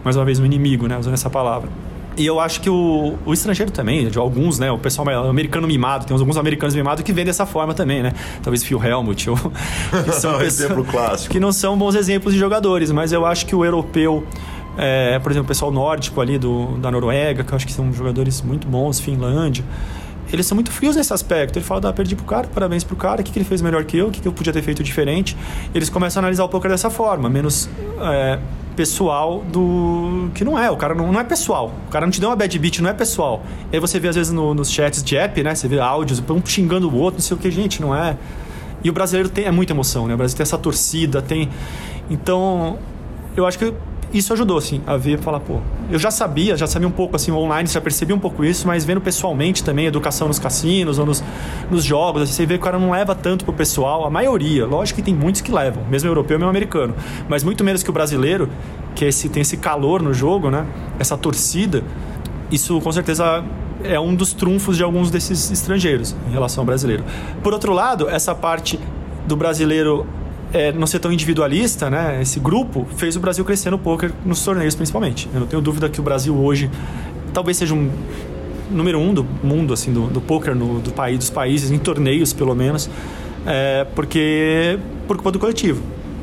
mais 0.03 0.17
uma 0.17 0.25
vez, 0.25 0.39
um 0.39 0.45
inimigo, 0.45 0.87
né? 0.87 0.99
Usando 0.99 1.15
essa 1.15 1.31
palavra. 1.31 1.69
E 2.17 2.25
eu 2.25 2.39
acho 2.39 2.61
que 2.61 2.71
o, 2.71 3.15
o 3.27 3.33
estrangeiro 3.33 3.73
também, 3.73 4.09
de 4.09 4.19
alguns, 4.19 4.59
né? 4.59 4.71
O 4.71 4.79
pessoal 4.79 5.29
americano 5.29 5.67
mimado, 5.67 6.07
tem 6.07 6.17
alguns 6.17 6.37
americanos 6.37 6.75
mimados 6.75 7.03
que 7.03 7.13
vêm 7.13 7.25
dessa 7.25 7.45
forma 7.45 7.75
também, 7.75 8.03
né? 8.03 8.13
Talvez 8.41 8.63
Phil 8.63 8.83
Helmut, 8.83 9.31
ou, 9.31 9.37
que 10.05 10.13
são 10.13 10.41
exemplo 10.41 10.85
clássico. 10.85 11.33
Que 11.33 11.41
não 11.41 11.51
são 11.51 11.77
bons 11.77 11.97
exemplos 11.97 12.33
de 12.33 12.39
jogadores, 12.39 12.93
mas 12.93 13.13
eu 13.13 13.27
acho 13.27 13.47
que 13.47 13.55
o 13.55 13.65
europeu, 13.65 14.25
é, 14.77 15.19
por 15.19 15.31
exemplo, 15.31 15.45
o 15.45 15.49
pessoal 15.49 15.71
nórdico 15.71 16.21
ali 16.21 16.39
do, 16.39 16.77
da 16.79 16.91
Noruega, 16.91 17.45
que 17.45 17.53
eu 17.53 17.57
acho 17.57 17.67
que 17.67 17.73
são 17.73 17.93
jogadores 17.93 18.43
muito 18.43 18.67
bons, 18.67 19.01
Finlândia, 19.01 19.65
eles 20.33 20.47
são 20.47 20.57
muito 20.57 20.73
frios 20.73 20.97
nesse 20.97 21.13
aspecto. 21.13 21.59
Ele 21.59 21.65
fala, 21.65 21.89
ah, 21.89 21.93
perdi 21.93 22.17
pro 22.17 22.25
cara, 22.25 22.49
parabéns 22.53 22.83
pro 22.83 22.97
cara, 22.97 23.21
o 23.21 23.25
que, 23.25 23.31
que 23.31 23.39
ele 23.39 23.45
fez 23.45 23.63
melhor 23.63 23.85
que 23.85 23.97
eu, 23.97 24.09
o 24.09 24.11
que, 24.11 24.21
que 24.21 24.29
eu 24.29 24.33
podia 24.33 24.53
ter 24.53 24.63
feito 24.63 24.83
diferente. 24.83 25.37
Eles 25.75 25.89
começam 25.89 26.21
a 26.21 26.23
analisar 26.23 26.45
o 26.45 26.49
poker 26.49 26.71
dessa 26.71 26.91
forma, 26.91 27.29
menos 27.29 27.69
é, 28.01 28.39
pessoal 28.75 29.43
do. 29.43 30.31
que 30.35 30.45
não 30.45 30.59
é, 30.59 30.71
o 30.71 30.77
cara 30.77 30.95
não, 30.95 31.13
não 31.13 31.21
é 31.21 31.25
pessoal. 31.25 31.73
O 31.87 31.91
cara 31.91 32.05
não 32.07 32.11
te 32.11 32.21
deu 32.21 32.29
uma 32.29 32.37
bad 32.37 32.59
beat, 32.59 32.81
não 32.81 32.91
é 32.91 32.95
pessoal. 32.95 33.43
E 33.73 33.77
aí 33.77 33.81
você 33.81 34.01
vê 34.01 34.09
às 34.09 34.17
vezes 34.17 34.33
no, 34.33 34.55
nos 34.55 34.71
chats 34.71 35.03
de 35.03 35.17
app, 35.17 35.43
né? 35.43 35.55
Você 35.55 35.69
vê 35.69 35.79
áudios, 35.79 36.23
um 36.29 36.45
xingando 36.45 36.89
o 36.89 36.97
outro, 36.97 37.19
não 37.19 37.25
sei 37.25 37.37
o 37.37 37.41
que, 37.41 37.51
gente, 37.51 37.81
não 37.81 37.95
é. 37.95 38.17
E 38.83 38.91
o 38.91 38.93
brasileiro 38.93 39.29
tem 39.29 39.45
é 39.45 39.51
muita 39.51 39.73
emoção, 39.73 40.07
né? 40.07 40.15
O 40.15 40.17
brasileiro 40.17 40.39
tem 40.39 40.43
essa 40.43 40.59
torcida, 40.59 41.23
tem. 41.23 41.49
Então, 42.11 42.79
eu 43.37 43.47
acho 43.47 43.59
que 43.59 43.73
isso 44.15 44.33
ajudou, 44.33 44.59
assim, 44.59 44.81
a 44.87 44.97
ver, 44.97 45.19
falar, 45.19 45.41
pô, 45.41 45.59
eu 45.91 45.99
já 45.99 46.11
sabia, 46.11 46.57
já 46.57 46.69
sabia 46.69 46.87
um 46.87 46.93
pouco, 46.93 47.17
assim, 47.17 47.33
online, 47.33 47.69
já 47.69 47.81
percebi 47.81 48.13
um 48.13 48.19
pouco 48.19 48.45
isso, 48.45 48.67
mas 48.67 48.85
vendo 48.85 49.01
pessoalmente 49.01 49.65
também, 49.65 49.87
educação 49.87 50.29
nos 50.29 50.39
cassinos 50.39 51.01
ou 51.01 51.05
nos, 51.05 51.23
nos 51.69 51.85
jogos, 51.85 52.23
assim, 52.23 52.33
você 52.33 52.47
vê 52.47 52.55
que 52.55 52.61
o 52.61 52.65
cara 52.65 52.79
não 52.79 52.93
leva 52.93 53.15
tanto 53.15 53.45
pro 53.45 53.53
pessoal, 53.53 54.07
a 54.07 54.11
maioria, 54.11 54.67
lógico 54.67 55.01
que 55.01 55.05
tem 55.05 55.15
muitos 55.15 55.41
que 55.41 55.51
levam, 55.51 55.83
mesmo 55.91 56.09
europeu, 56.09 56.39
mesmo 56.39 56.49
americano, 56.49 56.95
mas 57.29 57.43
muito 57.43 57.65
menos 57.65 57.83
que 57.83 57.91
o 57.91 57.93
brasileiro, 57.93 58.49
que 58.95 59.05
esse, 59.05 59.29
tem 59.29 59.41
esse 59.41 59.57
calor 59.57 60.01
no 60.01 60.15
jogo, 60.15 60.49
né, 60.49 60.65
essa 60.99 61.17
torcida, 61.19 61.83
isso 62.53 62.81
com 62.81 62.93
certeza 62.93 63.45
é 63.83 63.99
um 63.99 64.15
dos 64.15 64.33
trunfos 64.33 64.77
de 64.77 64.85
alguns 64.85 65.11
desses 65.11 65.51
estrangeiros 65.51 66.15
em 66.29 66.33
relação 66.33 66.63
ao 66.63 66.67
brasileiro. 66.67 67.05
Por 67.43 67.53
outro 67.53 67.73
lado, 67.73 68.09
essa 68.09 68.35
parte 68.35 68.79
do 69.27 69.37
brasileiro 69.37 70.07
é, 70.55 70.71
não 70.73 70.87
ser 70.87 71.01
tão 71.01 71.13
individualista, 71.13 71.91
né? 71.91 72.23
Esse 72.23 72.39
grupo 72.39 72.87
fez 72.97 73.17
o 73.17 73.21
Brasil 73.21 73.45
crescer 73.45 73.71
no 73.71 73.79
poker 73.79 74.13
nos 74.25 74.43
torneios 74.43 74.77
principalmente. 74.77 75.29
Eu 75.35 75.41
não 75.41 75.47
tenho 75.49 75.61
dúvida 75.61 75.89
que 75.89 76.01
o 76.01 76.03
Brasil 76.03 76.35
hoje 76.35 76.71
talvez 77.33 77.57
seja 77.57 77.75
um 77.75 77.91
número 78.71 78.99
um 79.01 79.13
do 79.13 79.27
mundo 79.43 79.75
assim 79.75 79.93
do, 79.93 80.07
do 80.07 80.21
poker 80.21 80.55
no, 80.55 80.79
do 80.79 80.93
país 80.93 81.19
dos 81.19 81.29
países 81.29 81.73
em 81.73 81.79
torneios 81.79 82.33
pelo 82.33 82.55
menos, 82.55 82.89
é, 83.45 83.85
porque 83.97 84.79
por 85.09 85.17
culpa 85.17 85.33
do 85.33 85.41
coletivo. 85.41 85.83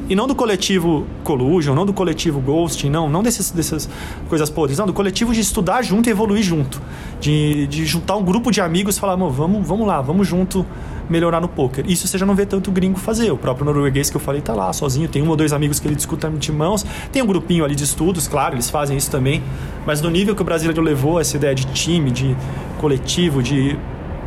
E 0.09 0.15
não 0.15 0.27
do 0.27 0.35
coletivo 0.35 1.05
Collusion, 1.23 1.73
não 1.73 1.85
do 1.85 1.93
coletivo 1.93 2.39
Ghosting, 2.41 2.89
não, 2.89 3.09
não 3.09 3.23
desses, 3.23 3.51
dessas 3.51 3.89
coisas 4.27 4.49
podres, 4.49 4.77
não, 4.77 4.85
do 4.85 4.93
coletivo 4.93 5.33
de 5.33 5.39
estudar 5.39 5.81
junto 5.81 6.09
e 6.09 6.11
evoluir 6.11 6.43
junto. 6.43 6.81
De, 7.19 7.67
de 7.67 7.85
juntar 7.85 8.17
um 8.17 8.23
grupo 8.23 8.51
de 8.51 8.59
amigos 8.59 8.97
e 8.97 8.99
falar, 8.99 9.15
vamos, 9.15 9.65
vamos 9.65 9.87
lá, 9.87 10.01
vamos 10.01 10.27
junto 10.27 10.65
melhorar 11.09 11.39
no 11.41 11.47
poker. 11.47 11.85
Isso 11.87 12.07
você 12.07 12.17
já 12.17 12.25
não 12.25 12.35
vê 12.35 12.45
tanto 12.45 12.71
gringo 12.71 12.97
fazer. 12.97 13.31
O 13.31 13.37
próprio 13.37 13.65
norueguês 13.65 14.09
que 14.09 14.17
eu 14.17 14.21
falei 14.21 14.41
tá 14.41 14.53
lá 14.53 14.71
sozinho, 14.73 15.07
tem 15.07 15.21
um 15.21 15.29
ou 15.29 15.35
dois 15.35 15.53
amigos 15.53 15.79
que 15.79 15.87
ele 15.87 15.95
discuta 15.95 16.29
de 16.29 16.51
mãos, 16.51 16.85
tem 17.11 17.21
um 17.21 17.27
grupinho 17.27 17.63
ali 17.63 17.75
de 17.75 17.83
estudos, 17.83 18.27
claro, 18.27 18.55
eles 18.55 18.69
fazem 18.69 18.97
isso 18.97 19.11
também, 19.11 19.43
mas 19.85 20.01
no 20.01 20.09
nível 20.09 20.35
que 20.35 20.41
o 20.41 20.45
brasileiro 20.45 20.81
levou 20.81 21.19
essa 21.19 21.35
ideia 21.35 21.53
de 21.53 21.65
time, 21.65 22.11
de 22.11 22.35
coletivo, 22.79 23.43
de 23.43 23.77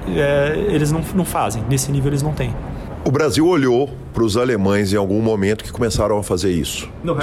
é, 0.08 0.66
eles 0.68 0.92
não, 0.92 1.02
não 1.14 1.24
fazem. 1.24 1.62
Nesse 1.68 1.90
nível 1.90 2.10
eles 2.10 2.22
não 2.22 2.32
têm. 2.32 2.54
O 3.04 3.10
Brasil 3.10 3.46
olhou 3.46 3.90
para 4.14 4.22
os 4.22 4.36
alemães 4.36 4.92
em 4.92 4.96
algum 4.96 5.20
momento 5.20 5.64
que 5.64 5.72
começaram 5.72 6.16
a 6.16 6.22
fazer 6.22 6.52
isso. 6.52 6.88
No 7.02 7.16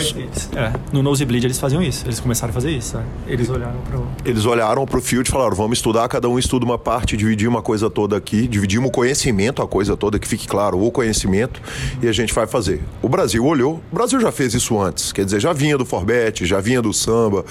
É, 0.56 0.74
no 0.92 1.02
Nosebleed 1.02 1.48
eles 1.48 1.58
faziam 1.58 1.82
isso. 1.82 2.06
Eles 2.06 2.20
começaram 2.20 2.52
a 2.52 2.54
fazer 2.54 2.70
isso. 2.70 2.98
Né? 2.98 3.06
Eles 3.26 3.50
olharam 3.50 3.80
para 3.80 3.98
o... 3.98 4.08
Eles 4.26 4.46
olharam 4.46 4.86
para 4.86 4.98
o 5.00 5.02
field 5.02 5.30
e 5.30 5.32
falaram, 5.32 5.56
vamos 5.56 5.78
estudar, 5.78 6.08
cada 6.10 6.28
um 6.28 6.38
estuda 6.38 6.66
uma 6.66 6.78
parte, 6.78 7.16
dividir 7.16 7.48
uma 7.48 7.62
coisa 7.62 7.90
toda 7.90 8.18
aqui, 8.18 8.46
dividimos 8.46 8.90
o 8.90 8.92
conhecimento, 8.92 9.62
a 9.62 9.68
coisa 9.68 9.96
toda, 9.96 10.20
que 10.20 10.28
fique 10.28 10.46
claro, 10.48 10.84
o 10.84 10.92
conhecimento, 10.92 11.62
e 12.02 12.10
a 12.10 12.12
gente 12.12 12.34
vai 12.34 12.46
fazer. 12.46 12.82
O 13.02 13.08
Brasil 13.08 13.46
olhou, 13.46 13.82
o 13.90 13.96
Brasil 13.96 14.20
já 14.20 14.32
fez 14.32 14.54
isso 14.54 14.78
antes, 14.80 15.14
quer 15.14 15.24
dizer, 15.24 15.40
já 15.40 15.54
vinha 15.54 15.78
do 15.78 15.86
Forbet, 15.86 16.46
já 16.46 16.60
vinha 16.60 16.82
do 16.82 16.92
samba, 16.92 17.46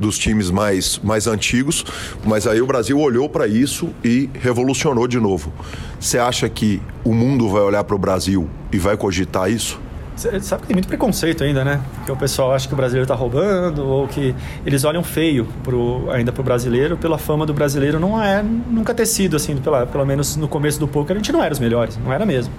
dos 0.00 0.16
times 0.16 0.50
mais, 0.50 0.98
mais 1.04 1.26
antigos, 1.26 1.84
mas 2.24 2.46
aí 2.46 2.62
o 2.62 2.66
Brasil 2.66 2.98
olhou 2.98 3.28
para 3.28 3.46
isso 3.46 3.90
e 4.02 4.30
revolucionou 4.40 5.06
de 5.06 5.20
novo. 5.20 5.52
Você 6.00 6.18
acha 6.18 6.48
que 6.48 6.80
o 7.04 7.12
mundo 7.12 7.48
vai 7.48 7.62
olhar 7.62 7.82
para 7.84 7.96
o 7.96 7.98
Brasil 7.98 8.48
e 8.72 8.78
vai 8.78 8.85
cogitar 8.94 9.50
isso? 9.50 9.80
Você 10.16 10.40
sabe 10.40 10.62
que 10.62 10.68
tem 10.68 10.74
muito 10.74 10.88
preconceito 10.88 11.44
ainda, 11.44 11.62
né? 11.62 11.80
Que 12.06 12.10
o 12.10 12.16
pessoal 12.16 12.54
acha 12.54 12.66
que 12.66 12.72
o 12.72 12.76
brasileiro 12.76 13.04
está 13.04 13.14
roubando 13.14 13.86
ou 13.86 14.08
que 14.08 14.34
eles 14.64 14.82
olham 14.82 15.02
feio 15.02 15.46
pro, 15.62 16.10
ainda 16.10 16.32
pro 16.32 16.42
brasileiro 16.42 16.96
pela 16.96 17.18
fama 17.18 17.44
do 17.44 17.52
brasileiro 17.52 18.00
não 18.00 18.20
é 18.20 18.42
nunca 18.42 18.94
ter 18.94 19.04
sido 19.04 19.36
assim, 19.36 19.56
pela, 19.58 19.86
pelo 19.86 20.06
menos 20.06 20.34
no 20.36 20.48
começo 20.48 20.80
do 20.80 20.88
poker 20.88 21.16
a 21.16 21.18
gente 21.18 21.30
não 21.32 21.44
era 21.44 21.52
os 21.52 21.60
melhores, 21.60 21.98
não 21.98 22.10
era 22.10 22.24
mesmo. 22.24 22.52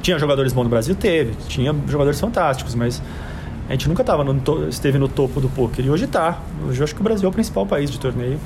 Tinha 0.00 0.18
jogadores 0.20 0.52
bons 0.52 0.64
no 0.64 0.70
Brasil, 0.70 0.94
teve, 0.94 1.32
tinha 1.48 1.74
jogadores 1.88 2.20
fantásticos, 2.20 2.76
mas 2.76 3.02
a 3.68 3.72
gente 3.72 3.88
nunca 3.88 4.04
tava 4.04 4.22
no, 4.22 4.68
esteve 4.68 4.96
no 4.96 5.08
topo 5.08 5.40
do 5.40 5.48
poker 5.48 5.84
e 5.84 5.90
hoje 5.90 6.04
está. 6.04 6.38
Hoje 6.68 6.80
eu 6.80 6.84
acho 6.84 6.94
que 6.94 7.00
o 7.00 7.04
Brasil 7.04 7.26
é 7.26 7.28
o 7.28 7.32
principal 7.32 7.66
país 7.66 7.90
de 7.90 7.98
torneio 7.98 8.38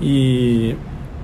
e 0.00 0.76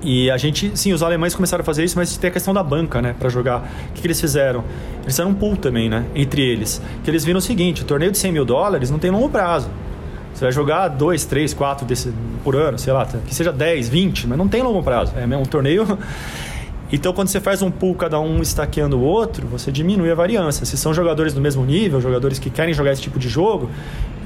e 0.02 0.30
a 0.30 0.36
gente, 0.36 0.70
sim, 0.76 0.92
os 0.92 1.02
alemães 1.02 1.34
começaram 1.34 1.62
a 1.62 1.64
fazer 1.64 1.84
isso, 1.84 1.96
mas 1.96 2.16
tem 2.16 2.28
a 2.28 2.32
questão 2.32 2.54
da 2.54 2.62
banca, 2.62 3.02
né, 3.02 3.14
para 3.18 3.28
jogar. 3.28 3.60
O 3.90 3.92
que, 3.94 4.00
que, 4.02 4.06
eles 4.06 4.20
fizeram? 4.20 4.64
Eles 5.02 5.14
fizeram 5.14 5.30
um 5.30 5.34
pool 5.34 5.56
também, 5.56 5.88
né, 5.88 6.04
entre 6.14 6.42
eles. 6.42 6.80
Que 7.02 7.10
eles 7.10 7.24
viram 7.24 7.38
o 7.38 7.42
seguinte: 7.42 7.82
o 7.82 7.84
torneio 7.84 8.12
de 8.12 8.18
100 8.18 8.32
mil 8.32 8.44
dólares 8.44 8.90
não 8.90 8.98
tem 8.98 9.10
longo 9.10 9.28
prazo. 9.28 9.68
Você 10.32 10.44
vai 10.44 10.52
jogar 10.52 10.86
dois, 10.88 11.24
três, 11.24 11.52
quatro 11.52 11.84
desse, 11.84 12.14
por 12.44 12.54
ano, 12.54 12.78
sei 12.78 12.92
lá, 12.92 13.04
que 13.04 13.34
seja 13.34 13.52
10, 13.52 13.88
20, 13.88 14.28
mas 14.28 14.38
não 14.38 14.46
tem 14.46 14.62
longo 14.62 14.82
prazo. 14.84 15.12
É 15.16 15.36
um 15.36 15.44
torneio 15.44 15.98
então, 16.90 17.12
quando 17.12 17.28
você 17.28 17.38
faz 17.38 17.60
um 17.60 17.70
pool, 17.70 17.94
cada 17.94 18.18
um 18.18 18.40
estaqueando 18.40 18.98
o 18.98 19.02
outro, 19.02 19.46
você 19.46 19.70
diminui 19.70 20.10
a 20.10 20.14
variância. 20.14 20.64
Se 20.64 20.76
são 20.76 20.94
jogadores 20.94 21.34
do 21.34 21.40
mesmo 21.40 21.64
nível, 21.64 22.00
jogadores 22.00 22.38
que 22.38 22.48
querem 22.48 22.72
jogar 22.72 22.92
esse 22.92 23.02
tipo 23.02 23.18
de 23.18 23.28
jogo, 23.28 23.70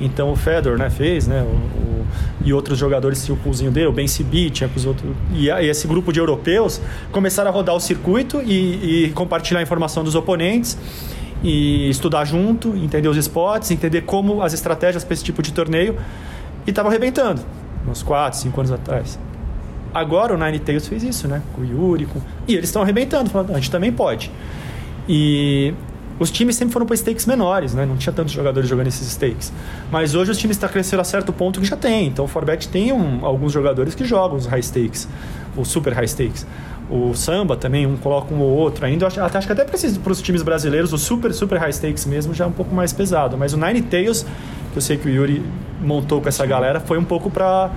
então 0.01 0.31
o 0.31 0.37
Fedor 0.37 0.79
né, 0.79 0.89
fez, 0.89 1.27
né, 1.27 1.43
o, 1.43 1.47
o, 1.47 2.07
e 2.45 2.53
outros 2.53 2.79
jogadores 2.79 3.25
tinham 3.25 3.37
o 3.37 3.41
poolzinho 3.41 3.73
dele, 3.73 3.87
o 3.87 3.93
Ben 3.93 4.07
Sibi, 4.07 4.53
os 4.77 4.87
outros. 4.87 5.11
E, 5.33 5.49
e, 5.49 5.69
esse 5.69 5.89
grupo 5.89 6.13
de 6.13 6.21
europeus 6.21 6.81
começaram 7.11 7.51
a 7.51 7.53
rodar 7.53 7.75
o 7.75 7.81
circuito 7.81 8.41
e, 8.41 9.07
e 9.07 9.11
compartilhar 9.11 9.59
a 9.59 9.63
informação 9.63 10.05
dos 10.05 10.15
oponentes 10.15 10.79
e 11.43 11.91
estudar 11.91 12.25
junto, 12.25 12.77
entender 12.77 13.09
os 13.09 13.17
spots, 13.17 13.73
entender 13.73 14.03
como 14.03 14.41
as 14.41 14.53
estratégias 14.53 15.03
para 15.03 15.15
esse 15.15 15.25
tipo 15.25 15.43
de 15.43 15.53
torneio 15.53 15.97
e 16.65 16.71
estavam 16.71 16.91
arrebentando, 16.91 17.43
uns 17.89 18.05
4, 18.05 18.39
5 18.39 18.61
anos 18.61 18.71
atrás. 18.71 19.19
Agora 19.95 20.35
o 20.35 20.39
Nine 20.39 20.59
Tails 20.59 20.89
fez 20.89 21.03
isso, 21.03 21.29
né? 21.29 21.43
Com 21.55 21.63
o 21.63 21.65
Yuri, 21.65 22.07
com... 22.07 22.21
e 22.49 22.55
eles 22.55 22.69
estão 22.69 22.83
arrebentando, 22.83 23.31
falando, 23.31 23.51
a 23.51 23.55
gente 23.55 23.71
também 23.71 23.93
pode. 23.93 24.31
E 25.09 25.75
os 26.19 26.31
times 26.31 26.57
sempre 26.57 26.73
foram 26.73 26.87
para 26.87 26.95
stakes 26.95 27.27
menores, 27.27 27.75
né? 27.75 27.85
Não 27.85 27.97
tinha 27.97 28.13
tantos 28.13 28.33
jogadores 28.33 28.69
jogando 28.69 28.87
esses 28.87 29.09
stakes. 29.09 29.53
Mas 29.91 30.15
hoje 30.15 30.31
os 30.31 30.39
times 30.39 30.57
estão 30.57 30.69
tá 30.69 30.73
crescendo 30.73 31.01
a 31.01 31.05
certo 31.05 31.33
ponto 31.33 31.61
que 31.61 31.67
já 31.67 31.77
tem. 31.77 32.07
Então 32.07 32.25
o 32.25 32.29
Forbet 32.29 32.69
tem 32.69 32.93
um, 32.93 33.25
alguns 33.25 33.53
jogadores 33.53 33.95
que 33.95 34.05
jogam 34.05 34.37
os 34.37 34.47
high 34.47 34.63
stakes, 34.63 35.09
os 35.57 35.69
super 35.69 35.93
high 35.93 36.07
stakes. 36.07 36.47
O 36.91 37.15
samba 37.15 37.57
também, 37.57 37.87
um 37.87 37.97
coloca 37.97 38.33
um 38.33 38.41
ou 38.41 38.51
outro 38.51 38.85
ainda. 38.85 39.07
Acho, 39.07 39.21
acho 39.21 39.47
que 39.47 39.53
até 39.53 39.65
precisa 39.65 39.99
para 39.99 40.13
os 40.13 40.23
times 40.23 40.43
brasileiros, 40.43 40.93
o 40.93 40.99
super, 40.99 41.33
super 41.33 41.59
high 41.59 41.73
stakes 41.73 42.07
mesmo 42.07 42.35
já 42.35 42.45
é 42.45 42.47
um 42.47 42.53
pouco 42.53 42.75
mais 42.75 42.93
pesado. 42.93 43.37
Mas 43.37 43.53
o 43.53 43.57
Nine 43.57 43.83
Tails, 43.83 44.25
que 44.73 44.79
eu 44.79 44.83
sei 44.83 44.97
que 44.97 45.09
o 45.09 45.11
Yuri 45.11 45.43
montou 45.81 46.21
com 46.21 46.29
essa 46.29 46.47
galera, 46.47 46.79
foi 46.81 46.99
um 46.99 47.05
pouco 47.05 47.31
para 47.31 47.71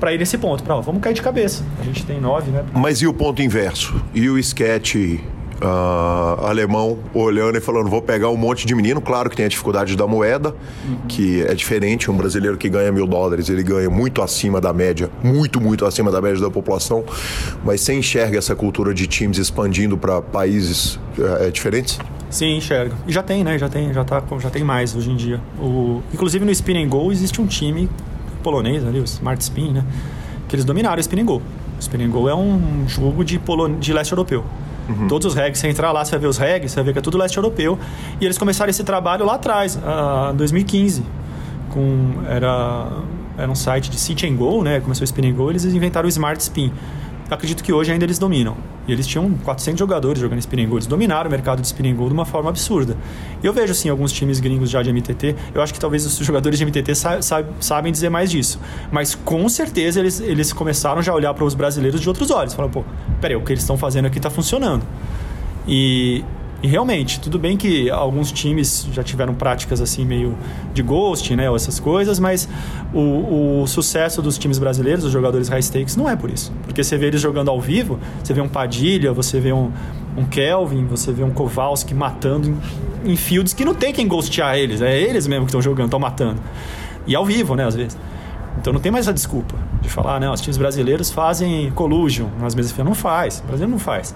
para 0.00 0.14
ir 0.14 0.18
nesse 0.18 0.38
ponto. 0.38 0.64
Pra, 0.64 0.76
ó, 0.76 0.80
vamos 0.80 1.02
cair 1.02 1.14
de 1.14 1.22
cabeça. 1.22 1.62
A 1.78 1.84
gente 1.84 2.04
tem 2.04 2.20
nove, 2.20 2.50
né? 2.50 2.64
Mas 2.72 3.02
e 3.02 3.06
o 3.06 3.12
ponto 3.12 3.42
inverso? 3.42 4.02
E 4.14 4.28
o 4.28 4.38
sketch 4.38 4.96
uh, 5.60 6.46
alemão 6.46 6.98
olhando 7.14 7.58
e 7.58 7.60
falando: 7.60 7.88
vou 7.88 8.02
pegar 8.02 8.30
um 8.30 8.36
monte 8.36 8.66
de 8.66 8.74
menino. 8.74 9.00
Claro 9.00 9.30
que 9.30 9.36
tem 9.36 9.44
a 9.44 9.48
dificuldade 9.48 9.96
da 9.96 10.06
moeda, 10.06 10.54
uhum. 10.88 10.96
que 11.06 11.42
é 11.42 11.54
diferente. 11.54 12.10
Um 12.10 12.16
brasileiro 12.16 12.56
que 12.56 12.68
ganha 12.68 12.90
mil 12.90 13.06
dólares, 13.06 13.48
ele 13.48 13.62
ganha 13.62 13.90
muito 13.90 14.22
acima 14.22 14.60
da 14.60 14.72
média, 14.72 15.10
muito, 15.22 15.60
muito 15.60 15.84
acima 15.84 16.10
da 16.10 16.20
média 16.20 16.40
da 16.40 16.50
população. 16.50 17.04
Mas 17.64 17.82
você 17.82 17.94
enxerga 17.94 18.38
essa 18.38 18.56
cultura 18.56 18.94
de 18.94 19.06
times 19.06 19.38
expandindo 19.38 19.96
para 19.96 20.20
países 20.20 20.96
uh, 21.18 21.50
diferentes? 21.52 21.98
Sim, 22.30 22.56
enxergo. 22.56 22.94
E 23.08 23.12
já 23.12 23.24
tem, 23.24 23.42
né? 23.42 23.58
Já 23.58 23.68
tem, 23.68 23.92
já, 23.92 24.04
tá, 24.04 24.22
já 24.38 24.48
tem 24.50 24.62
mais 24.62 24.94
hoje 24.94 25.10
em 25.10 25.16
dia. 25.16 25.40
O, 25.58 26.00
inclusive 26.14 26.44
no 26.44 26.52
Spin 26.52 26.84
and 26.84 26.88
Go 26.88 27.10
existe 27.10 27.40
um 27.40 27.46
time 27.46 27.88
polonês 28.40 28.86
ali, 28.86 29.00
o 29.00 29.04
Smart 29.04 29.42
Spin, 29.42 29.72
né? 29.72 29.84
Que 30.48 30.56
eles 30.56 30.64
dominaram 30.64 30.96
o 30.96 31.00
Spin 31.00 31.20
and 31.20 31.24
Go. 31.24 31.36
O 31.36 31.80
Spin 31.80 32.02
and 32.02 32.10
Go 32.10 32.28
é 32.28 32.34
um 32.34 32.84
jogo 32.86 33.24
de, 33.24 33.38
Polon... 33.38 33.78
de 33.78 33.92
leste 33.92 34.12
europeu. 34.12 34.44
Uhum. 34.88 35.06
Todos 35.06 35.26
os 35.28 35.34
regs, 35.34 35.60
você 35.60 35.68
entrar 35.68 35.92
lá, 35.92 36.04
você 36.04 36.12
vai 36.12 36.20
ver 36.20 36.26
os 36.26 36.38
regs, 36.38 36.72
você 36.72 36.76
vai 36.76 36.84
ver 36.84 36.92
que 36.94 36.98
é 36.98 37.02
tudo 37.02 37.16
leste 37.16 37.36
europeu. 37.36 37.78
E 38.20 38.24
eles 38.24 38.36
começaram 38.36 38.70
esse 38.70 38.82
trabalho 38.82 39.24
lá 39.24 39.34
atrás, 39.34 39.78
em 40.32 40.36
2015. 40.36 41.04
Com, 41.70 42.14
era, 42.28 42.88
era 43.38 43.50
um 43.50 43.54
site 43.54 43.90
de 43.90 43.98
Sit 43.98 44.24
and 44.24 44.34
Go, 44.34 44.62
né? 44.64 44.80
Começou 44.80 45.02
o 45.02 45.04
Spin 45.04 45.30
and 45.30 45.34
Go, 45.34 45.50
eles 45.50 45.64
inventaram 45.64 46.06
o 46.06 46.08
Smart 46.08 46.42
Spin 46.42 46.72
acredito 47.34 47.62
que 47.62 47.72
hoje 47.72 47.92
ainda 47.92 48.04
eles 48.04 48.18
dominam. 48.18 48.56
E 48.86 48.92
eles 48.92 49.06
tinham 49.06 49.30
400 49.44 49.78
jogadores 49.78 50.20
jogando 50.20 50.38
spinning. 50.40 50.70
Eles 50.70 50.86
dominaram 50.86 51.28
o 51.28 51.30
mercado 51.30 51.60
de 51.60 51.66
spinning 51.66 51.94
de 51.94 52.02
uma 52.02 52.24
forma 52.24 52.50
absurda. 52.50 52.96
Eu 53.42 53.52
vejo, 53.52 53.72
assim, 53.72 53.88
alguns 53.88 54.12
times 54.12 54.40
gringos 54.40 54.68
já 54.68 54.82
de 54.82 54.92
MTT. 54.92 55.36
Eu 55.54 55.62
acho 55.62 55.72
que 55.72 55.80
talvez 55.80 56.04
os 56.04 56.16
jogadores 56.18 56.58
de 56.58 56.64
MTT 56.64 56.94
sa 56.94 57.22
sa 57.22 57.44
sabem 57.60 57.92
dizer 57.92 58.08
mais 58.08 58.30
disso. 58.30 58.60
Mas 58.90 59.14
com 59.14 59.48
certeza 59.48 60.00
eles, 60.00 60.20
eles 60.20 60.52
começaram 60.52 61.00
já 61.02 61.12
a 61.12 61.14
olhar 61.14 61.32
para 61.34 61.44
os 61.44 61.54
brasileiros 61.54 62.00
de 62.00 62.08
outros 62.08 62.30
olhos. 62.30 62.54
Falaram, 62.54 62.72
pô, 62.72 62.84
peraí, 63.20 63.36
o 63.36 63.42
que 63.42 63.52
eles 63.52 63.62
estão 63.62 63.76
fazendo 63.76 64.06
aqui 64.06 64.18
está 64.18 64.30
funcionando. 64.30 64.84
E 65.68 66.24
e 66.62 66.66
realmente, 66.66 67.18
tudo 67.20 67.38
bem 67.38 67.56
que 67.56 67.88
alguns 67.88 68.30
times 68.30 68.86
já 68.92 69.02
tiveram 69.02 69.34
práticas 69.34 69.80
assim 69.80 70.04
meio 70.04 70.36
de 70.74 70.82
ghosting, 70.82 71.36
né, 71.36 71.48
ou 71.48 71.56
essas 71.56 71.80
coisas, 71.80 72.18
mas 72.18 72.46
o, 72.92 73.62
o 73.62 73.66
sucesso 73.66 74.20
dos 74.20 74.36
times 74.36 74.58
brasileiros, 74.58 75.04
os 75.04 75.10
jogadores 75.10 75.48
high 75.48 75.62
stakes, 75.62 75.96
não 75.96 76.08
é 76.08 76.14
por 76.14 76.28
isso. 76.28 76.52
Porque 76.64 76.84
você 76.84 76.98
vê 76.98 77.06
eles 77.06 77.20
jogando 77.20 77.50
ao 77.50 77.58
vivo, 77.58 77.98
você 78.22 78.34
vê 78.34 78.42
um 78.42 78.48
Padilha, 78.48 79.10
você 79.10 79.40
vê 79.40 79.54
um, 79.54 79.70
um 80.14 80.26
Kelvin, 80.26 80.84
você 80.84 81.10
vê 81.12 81.24
um 81.24 81.30
Kowalski 81.30 81.94
matando 81.94 82.54
em, 83.04 83.12
em 83.12 83.16
fields 83.16 83.54
que 83.54 83.64
não 83.64 83.74
tem 83.74 83.90
quem 83.90 84.06
ghostear 84.06 84.56
eles, 84.56 84.82
é 84.82 85.00
eles 85.00 85.26
mesmo 85.26 85.46
que 85.46 85.50
estão 85.50 85.62
jogando, 85.62 85.86
estão 85.86 86.00
matando. 86.00 86.42
E 87.06 87.14
ao 87.16 87.24
vivo, 87.24 87.54
né, 87.54 87.64
às 87.64 87.74
vezes. 87.74 87.96
Então 88.58 88.70
não 88.70 88.80
tem 88.80 88.92
mais 88.92 89.08
a 89.08 89.12
desculpa 89.12 89.54
de 89.80 89.88
falar, 89.88 90.20
né, 90.20 90.30
os 90.30 90.42
times 90.42 90.58
brasileiros 90.58 91.10
fazem 91.10 91.70
collusion, 91.70 92.28
nas 92.38 92.54
mesas 92.54 92.76
não 92.76 92.94
faz, 92.94 93.42
o 93.42 93.46
Brasil 93.46 93.66
não 93.66 93.78
faz. 93.78 94.14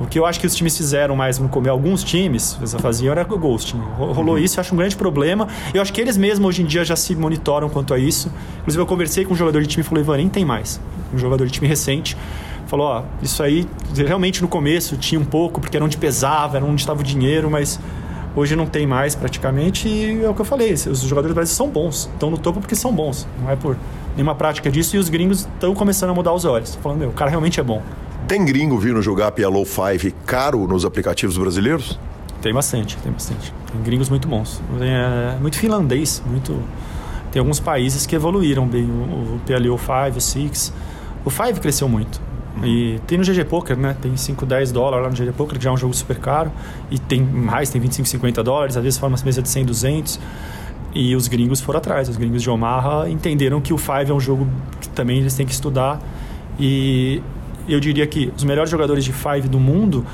O 0.00 0.06
que 0.06 0.18
eu 0.18 0.24
acho 0.24 0.40
que 0.40 0.46
os 0.46 0.54
times 0.54 0.76
fizeram 0.76 1.14
mais 1.14 1.38
no 1.38 1.48
começo, 1.48 1.70
alguns 1.70 2.02
times 2.02 2.58
faziam 2.80 3.12
era 3.12 3.22
ghosting. 3.24 3.78
Rolou 3.98 4.36
uhum. 4.36 4.38
isso, 4.38 4.58
eu 4.58 4.60
acho 4.62 4.74
um 4.74 4.78
grande 4.78 4.96
problema. 4.96 5.46
Eu 5.74 5.82
acho 5.82 5.92
que 5.92 6.00
eles 6.00 6.16
mesmos 6.16 6.48
hoje 6.48 6.62
em 6.62 6.66
dia 6.66 6.84
já 6.84 6.96
se 6.96 7.14
monitoram 7.14 7.68
quanto 7.68 7.92
a 7.92 7.98
isso. 7.98 8.32
Inclusive, 8.60 8.82
eu 8.82 8.86
conversei 8.86 9.24
com 9.24 9.34
um 9.34 9.36
jogador 9.36 9.60
de 9.60 9.68
time 9.68 9.82
e 9.82 9.86
falei, 9.86 10.02
Ivan, 10.02 10.16
nem 10.16 10.28
tem 10.28 10.44
mais. 10.44 10.80
Um 11.12 11.18
jogador 11.18 11.44
de 11.44 11.52
time 11.52 11.68
recente. 11.68 12.16
Falou, 12.66 12.86
ó, 12.86 13.02
isso 13.22 13.42
aí 13.42 13.68
realmente 13.94 14.40
no 14.40 14.48
começo 14.48 14.96
tinha 14.96 15.20
um 15.20 15.26
pouco, 15.26 15.60
porque 15.60 15.76
era 15.76 15.84
onde 15.84 15.98
pesava, 15.98 16.56
era 16.56 16.64
onde 16.64 16.80
estava 16.80 17.00
o 17.00 17.04
dinheiro, 17.04 17.50
mas 17.50 17.78
hoje 18.34 18.56
não 18.56 18.64
tem 18.64 18.86
mais 18.86 19.14
praticamente. 19.14 19.86
E 19.88 20.24
é 20.24 20.28
o 20.28 20.32
que 20.32 20.40
eu 20.40 20.44
falei, 20.46 20.72
os 20.72 21.02
jogadores 21.02 21.34
brasileiros 21.34 21.50
são 21.50 21.68
bons. 21.68 22.08
Estão 22.10 22.30
no 22.30 22.38
topo 22.38 22.60
porque 22.60 22.74
são 22.74 22.90
bons. 22.90 23.28
Não 23.42 23.50
é 23.50 23.56
por 23.56 23.76
nenhuma 24.16 24.34
prática 24.34 24.70
disso. 24.70 24.96
E 24.96 24.98
os 24.98 25.10
gringos 25.10 25.40
estão 25.40 25.74
começando 25.74 26.10
a 26.10 26.14
mudar 26.14 26.32
os 26.32 26.46
olhos. 26.46 26.76
Falando, 26.76 27.00
meu, 27.00 27.10
o 27.10 27.12
cara 27.12 27.30
realmente 27.30 27.60
é 27.60 27.62
bom. 27.62 27.82
Tem 28.26 28.44
gringo 28.44 28.78
vindo 28.78 29.02
jogar 29.02 29.32
PLO 29.32 29.64
5 29.64 30.16
caro 30.24 30.66
nos 30.66 30.84
aplicativos 30.84 31.36
brasileiros? 31.36 31.98
Tem 32.40 32.52
bastante, 32.52 32.96
tem 32.98 33.12
bastante. 33.12 33.52
Tem 33.70 33.82
gringos 33.82 34.08
muito 34.08 34.26
bons. 34.26 34.60
É, 34.80 35.38
muito 35.40 35.58
finlandês, 35.58 36.22
muito. 36.26 36.60
Tem 37.30 37.40
alguns 37.40 37.60
países 37.60 38.04
que 38.06 38.14
evoluíram 38.14 38.66
bem 38.66 38.84
o, 38.84 39.36
o 39.36 39.40
PLO 39.46 39.78
5, 39.78 40.16
o 40.16 40.20
6. 40.20 40.72
O 41.24 41.30
5 41.30 41.60
cresceu 41.60 41.88
muito. 41.88 42.20
E 42.64 43.00
tem 43.06 43.16
no 43.16 43.24
GG 43.24 43.44
Poker, 43.44 43.76
né? 43.76 43.96
Tem 44.00 44.14
5, 44.16 44.44
10 44.44 44.72
dólares 44.72 45.04
lá 45.04 45.10
no 45.10 45.16
GG 45.16 45.36
Poker, 45.36 45.58
que 45.58 45.64
já 45.64 45.70
é 45.70 45.72
um 45.72 45.76
jogo 45.76 45.94
super 45.94 46.18
caro. 46.18 46.52
E 46.90 46.98
tem 46.98 47.22
mais, 47.22 47.70
tem 47.70 47.80
25, 47.80 48.08
50 48.08 48.42
dólares. 48.42 48.76
Às 48.76 48.82
vezes 48.82 48.98
forma 48.98 49.16
uma 49.16 49.24
mesa 49.24 49.40
de 49.40 49.48
100, 49.48 49.64
200. 49.64 50.20
E 50.94 51.16
os 51.16 51.28
gringos 51.28 51.60
foram 51.60 51.78
atrás. 51.78 52.08
Os 52.08 52.16
gringos 52.16 52.42
de 52.42 52.50
Omaha 52.50 53.08
entenderam 53.08 53.60
que 53.60 53.72
o 53.72 53.78
5 53.78 53.92
é 54.10 54.12
um 54.12 54.20
jogo 54.20 54.46
que 54.80 54.88
também 54.90 55.18
eles 55.18 55.34
têm 55.34 55.46
que 55.46 55.52
estudar. 55.52 56.00
E 56.60 57.22
eu 57.68 57.80
diria 57.80 58.06
que 58.06 58.32
os 58.36 58.44
melhores 58.44 58.70
jogadores 58.70 59.04
de 59.04 59.12
Five 59.12 59.48
do 59.48 59.58
mundo, 59.58 60.04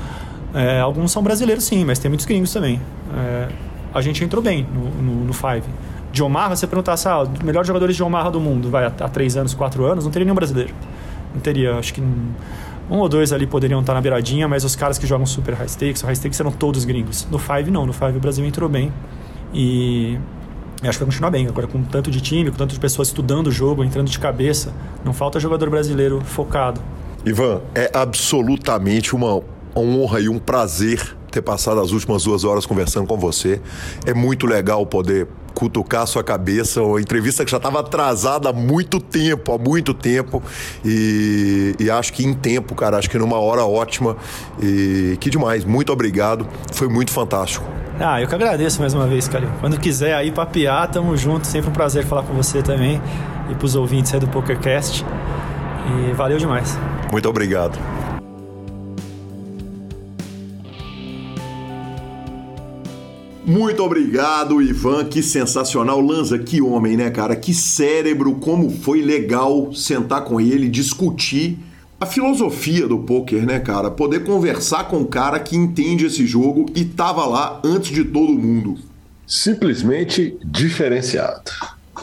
é, 0.53 0.79
alguns 0.79 1.11
são 1.11 1.21
brasileiros 1.21 1.63
sim, 1.63 1.83
mas 1.85 1.99
tem 1.99 2.09
muitos 2.09 2.25
gringos 2.25 2.51
também. 2.51 2.81
É, 3.15 3.47
a 3.93 4.01
gente 4.01 4.23
entrou 4.23 4.41
bem 4.41 4.67
no, 4.73 4.89
no, 5.01 5.25
no 5.25 5.33
Five. 5.33 5.63
De 6.11 6.23
Omaha, 6.23 6.55
você 6.55 6.65
perguntasse, 6.65 7.07
ah, 7.07 7.21
os 7.21 7.39
melhores 7.39 7.67
jogadores 7.67 7.95
de 7.95 8.03
Omaha 8.03 8.31
do 8.31 8.39
mundo, 8.39 8.69
vai, 8.69 8.85
há 8.85 9.09
três 9.09 9.37
anos, 9.37 9.53
quatro 9.53 9.85
anos, 9.85 10.05
não 10.05 10.11
teria 10.11 10.25
nenhum 10.25 10.35
brasileiro. 10.35 10.73
Não 11.33 11.41
teria, 11.41 11.75
acho 11.75 11.93
que 11.93 12.01
um 12.01 12.97
ou 12.97 13.07
dois 13.07 13.31
ali 13.31 13.45
poderiam 13.45 13.79
estar 13.81 13.93
na 13.93 14.01
beiradinha, 14.01 14.47
mas 14.47 14.63
os 14.63 14.75
caras 14.75 14.97
que 14.97 15.05
jogam 15.05 15.25
super 15.25 15.53
high 15.53 15.69
stakes, 15.69 16.01
high 16.01 16.15
stakes 16.15 16.39
eram 16.39 16.51
todos 16.51 16.85
gringos. 16.85 17.27
No 17.29 17.37
Five 17.37 17.69
não, 17.69 17.85
no 17.85 17.93
Five 17.93 18.17
o 18.17 18.19
Brasil 18.19 18.43
entrou 18.45 18.67
bem. 18.67 18.91
E 19.53 20.17
acho 20.81 20.97
que 20.97 21.03
vai 21.03 21.05
continuar 21.05 21.29
bem. 21.29 21.47
Agora, 21.47 21.67
com 21.67 21.83
tanto 21.83 22.09
de 22.09 22.19
time, 22.19 22.49
com 22.49 22.57
tanto 22.57 22.73
de 22.73 22.79
pessoas 22.79 23.09
estudando 23.09 23.47
o 23.47 23.51
jogo, 23.51 23.83
entrando 23.83 24.09
de 24.09 24.17
cabeça, 24.17 24.73
não 25.05 25.13
falta 25.13 25.39
jogador 25.39 25.69
brasileiro 25.69 26.21
focado. 26.21 26.81
Ivan, 27.29 27.61
é 27.75 27.91
absolutamente 27.93 29.15
uma 29.15 29.41
honra 29.75 30.19
e 30.19 30.29
um 30.29 30.39
prazer 30.39 31.15
ter 31.29 31.41
passado 31.41 31.79
as 31.79 31.91
últimas 31.91 32.23
duas 32.23 32.43
horas 32.43 32.65
conversando 32.65 33.07
com 33.07 33.17
você. 33.17 33.61
É 34.05 34.13
muito 34.13 34.47
legal 34.47 34.85
poder 34.85 35.27
cutucar 35.53 36.03
a 36.03 36.05
sua 36.05 36.23
cabeça, 36.23 36.81
uma 36.81 37.01
entrevista 37.01 37.43
que 37.43 37.51
já 37.51 37.57
estava 37.57 37.81
atrasada 37.81 38.49
há 38.49 38.53
muito 38.53 38.99
tempo, 38.99 39.53
há 39.53 39.57
muito 39.57 39.93
tempo. 39.93 40.41
E, 40.83 41.75
e, 41.79 41.89
acho 41.91 42.13
que 42.13 42.25
em 42.25 42.33
tempo, 42.33 42.73
cara, 42.75 42.97
acho 42.97 43.09
que 43.09 43.17
numa 43.17 43.37
hora 43.37 43.63
ótima. 43.63 44.15
E 44.61 45.17
que 45.19 45.29
demais, 45.29 45.65
muito 45.65 45.91
obrigado. 45.91 46.47
Foi 46.73 46.87
muito 46.87 47.11
fantástico. 47.11 47.65
Ah, 47.99 48.21
eu 48.21 48.27
que 48.27 48.35
agradeço 48.35 48.79
mais 48.79 48.93
uma 48.93 49.05
vez, 49.05 49.27
Calil. 49.27 49.49
Quando 49.59 49.77
quiser 49.77 50.15
aí 50.15 50.31
papear, 50.31 50.89
tamo 50.89 51.17
junto. 51.17 51.45
Sempre 51.45 51.69
um 51.69 51.73
prazer 51.73 52.05
falar 52.05 52.23
com 52.23 52.33
você 52.33 52.63
também. 52.63 53.01
E 53.51 53.55
pros 53.55 53.75
ouvintes 53.75 54.13
aí 54.13 54.19
do 54.19 54.27
PokerCast. 54.27 55.05
E 55.89 56.13
valeu 56.13 56.37
demais. 56.37 56.77
Muito 57.11 57.27
obrigado. 57.27 57.77
Muito 63.49 63.83
obrigado, 63.83 64.61
Ivan. 64.61 65.05
Que 65.05 65.23
sensacional. 65.23 65.99
Lanza, 65.99 66.37
que 66.37 66.61
homem, 66.61 66.95
né, 66.95 67.09
cara? 67.09 67.35
Que 67.35 67.51
cérebro. 67.51 68.35
Como 68.35 68.69
foi 68.69 69.01
legal 69.01 69.73
sentar 69.73 70.23
com 70.23 70.39
ele, 70.39 70.69
discutir 70.69 71.57
a 71.99 72.05
filosofia 72.05 72.87
do 72.87 72.99
poker, 72.99 73.43
né, 73.45 73.59
cara? 73.59 73.89
Poder 73.89 74.23
conversar 74.23 74.83
com 74.83 74.97
um 74.97 75.05
cara 75.05 75.39
que 75.39 75.55
entende 75.55 76.05
esse 76.05 76.27
jogo 76.27 76.67
e 76.75 76.85
tava 76.85 77.25
lá 77.25 77.59
antes 77.63 77.91
de 77.91 78.03
todo 78.03 78.31
mundo. 78.31 78.77
Simplesmente 79.25 80.37
diferenciado. 80.45 81.51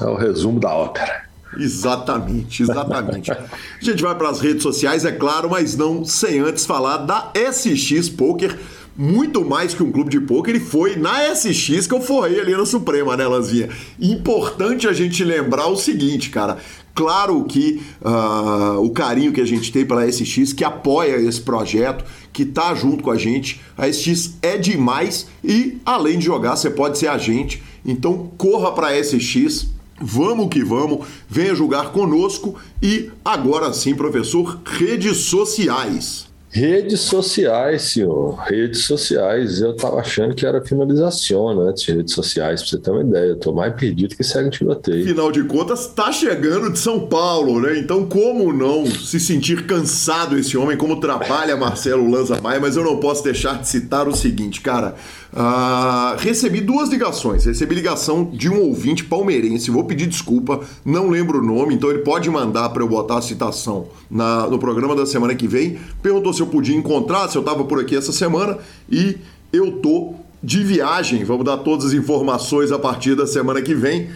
É 0.00 0.04
o 0.04 0.16
resumo 0.16 0.58
da 0.58 0.74
ópera. 0.74 1.25
Exatamente, 1.58 2.62
exatamente. 2.62 3.30
a 3.32 3.48
gente 3.80 4.02
vai 4.02 4.14
para 4.14 4.28
as 4.28 4.40
redes 4.40 4.62
sociais, 4.62 5.04
é 5.04 5.12
claro, 5.12 5.50
mas 5.50 5.76
não 5.76 6.04
sem 6.04 6.40
antes 6.40 6.66
falar 6.66 6.98
da 6.98 7.32
SX 7.34 8.08
Poker. 8.08 8.58
Muito 8.98 9.44
mais 9.44 9.74
que 9.74 9.82
um 9.82 9.92
clube 9.92 10.08
de 10.08 10.18
poker, 10.20 10.54
ele 10.54 10.64
foi 10.64 10.96
na 10.96 11.34
SX 11.34 11.86
que 11.86 11.92
eu 11.92 12.00
forrei 12.00 12.40
ali 12.40 12.56
na 12.56 12.64
Suprema, 12.64 13.14
né, 13.14 13.26
Lanzinha? 13.26 13.68
Importante 14.00 14.88
a 14.88 14.92
gente 14.94 15.22
lembrar 15.22 15.66
o 15.66 15.76
seguinte, 15.76 16.30
cara. 16.30 16.56
Claro 16.94 17.44
que 17.44 17.82
uh, 18.00 18.80
o 18.80 18.90
carinho 18.90 19.34
que 19.34 19.40
a 19.42 19.44
gente 19.44 19.70
tem 19.70 19.84
pela 19.84 20.10
SX, 20.10 20.54
que 20.54 20.64
apoia 20.64 21.16
esse 21.16 21.42
projeto, 21.42 22.06
que 22.32 22.46
tá 22.46 22.74
junto 22.74 23.04
com 23.04 23.10
a 23.10 23.18
gente. 23.18 23.60
A 23.76 23.86
SX 23.86 24.38
é 24.40 24.56
demais 24.56 25.26
e, 25.44 25.76
além 25.84 26.18
de 26.18 26.24
jogar, 26.24 26.56
você 26.56 26.70
pode 26.70 26.96
ser 26.96 27.08
agente. 27.08 27.62
Então, 27.84 28.30
corra 28.38 28.72
para 28.72 28.88
a 28.88 29.04
SX, 29.04 29.68
Vamos 30.00 30.48
que 30.48 30.62
vamos, 30.62 31.06
venha 31.28 31.54
julgar 31.54 31.90
conosco 31.92 32.56
e 32.82 33.10
agora 33.24 33.72
sim, 33.72 33.94
professor, 33.94 34.60
redes 34.64 35.16
sociais. 35.18 36.26
Redes 36.56 37.00
sociais, 37.00 37.82
senhor. 37.82 38.34
Redes 38.46 38.86
sociais. 38.86 39.60
Eu 39.60 39.76
tava 39.76 39.96
achando 39.98 40.34
que 40.34 40.46
era 40.46 40.64
finalização 40.64 41.54
né, 41.54 41.70
de 41.72 41.92
redes 41.92 42.14
sociais, 42.14 42.62
pra 42.62 42.70
você 42.70 42.78
ter 42.78 42.90
uma 42.90 43.02
ideia. 43.02 43.26
Eu 43.26 43.36
tô 43.36 43.52
mais 43.52 43.74
perdido 43.74 44.16
que 44.16 44.24
segue 44.24 44.48
tiroteio. 44.48 45.04
Afinal 45.04 45.30
de 45.30 45.44
contas, 45.44 45.86
tá 45.88 46.10
chegando 46.10 46.72
de 46.72 46.78
São 46.78 47.08
Paulo, 47.08 47.60
né? 47.60 47.78
Então, 47.78 48.06
como 48.06 48.54
não 48.54 48.86
se 48.86 49.20
sentir 49.20 49.66
cansado 49.66 50.38
esse 50.38 50.56
homem, 50.56 50.78
como 50.78 50.98
trabalha 50.98 51.58
Marcelo 51.58 52.10
Lanza 52.10 52.40
Maia, 52.40 52.58
mas 52.58 52.74
eu 52.74 52.84
não 52.84 52.98
posso 53.00 53.22
deixar 53.22 53.60
de 53.60 53.68
citar 53.68 54.08
o 54.08 54.16
seguinte, 54.16 54.62
cara. 54.62 54.94
Uh, 55.36 56.16
recebi 56.16 56.62
duas 56.62 56.88
ligações. 56.88 57.44
Recebi 57.44 57.74
ligação 57.74 58.24
de 58.24 58.48
um 58.48 58.58
ouvinte 58.62 59.04
palmeirense. 59.04 59.70
Vou 59.70 59.84
pedir 59.84 60.06
desculpa, 60.06 60.60
não 60.82 61.10
lembro 61.10 61.40
o 61.40 61.44
nome, 61.44 61.74
então 61.74 61.90
ele 61.90 61.98
pode 61.98 62.30
mandar 62.30 62.70
para 62.70 62.82
eu 62.82 62.88
botar 62.88 63.18
a 63.18 63.22
citação 63.22 63.88
na, 64.10 64.46
no 64.46 64.58
programa 64.58 64.96
da 64.96 65.04
semana 65.04 65.34
que 65.34 65.46
vem. 65.46 65.78
Perguntou 66.02 66.32
se 66.32 66.40
eu 66.40 66.46
podia 66.46 66.74
encontrar, 66.74 67.28
se 67.28 67.36
eu 67.36 67.40
estava 67.40 67.64
por 67.64 67.78
aqui 67.78 67.94
essa 67.94 68.12
semana 68.12 68.56
e 68.90 69.18
eu 69.52 69.72
tô 69.72 70.14
de 70.42 70.64
viagem. 70.64 71.22
Vamos 71.22 71.44
dar 71.44 71.58
todas 71.58 71.86
as 71.86 71.92
informações 71.92 72.72
a 72.72 72.78
partir 72.78 73.14
da 73.14 73.26
semana 73.26 73.60
que 73.60 73.74
vem. 73.74 74.08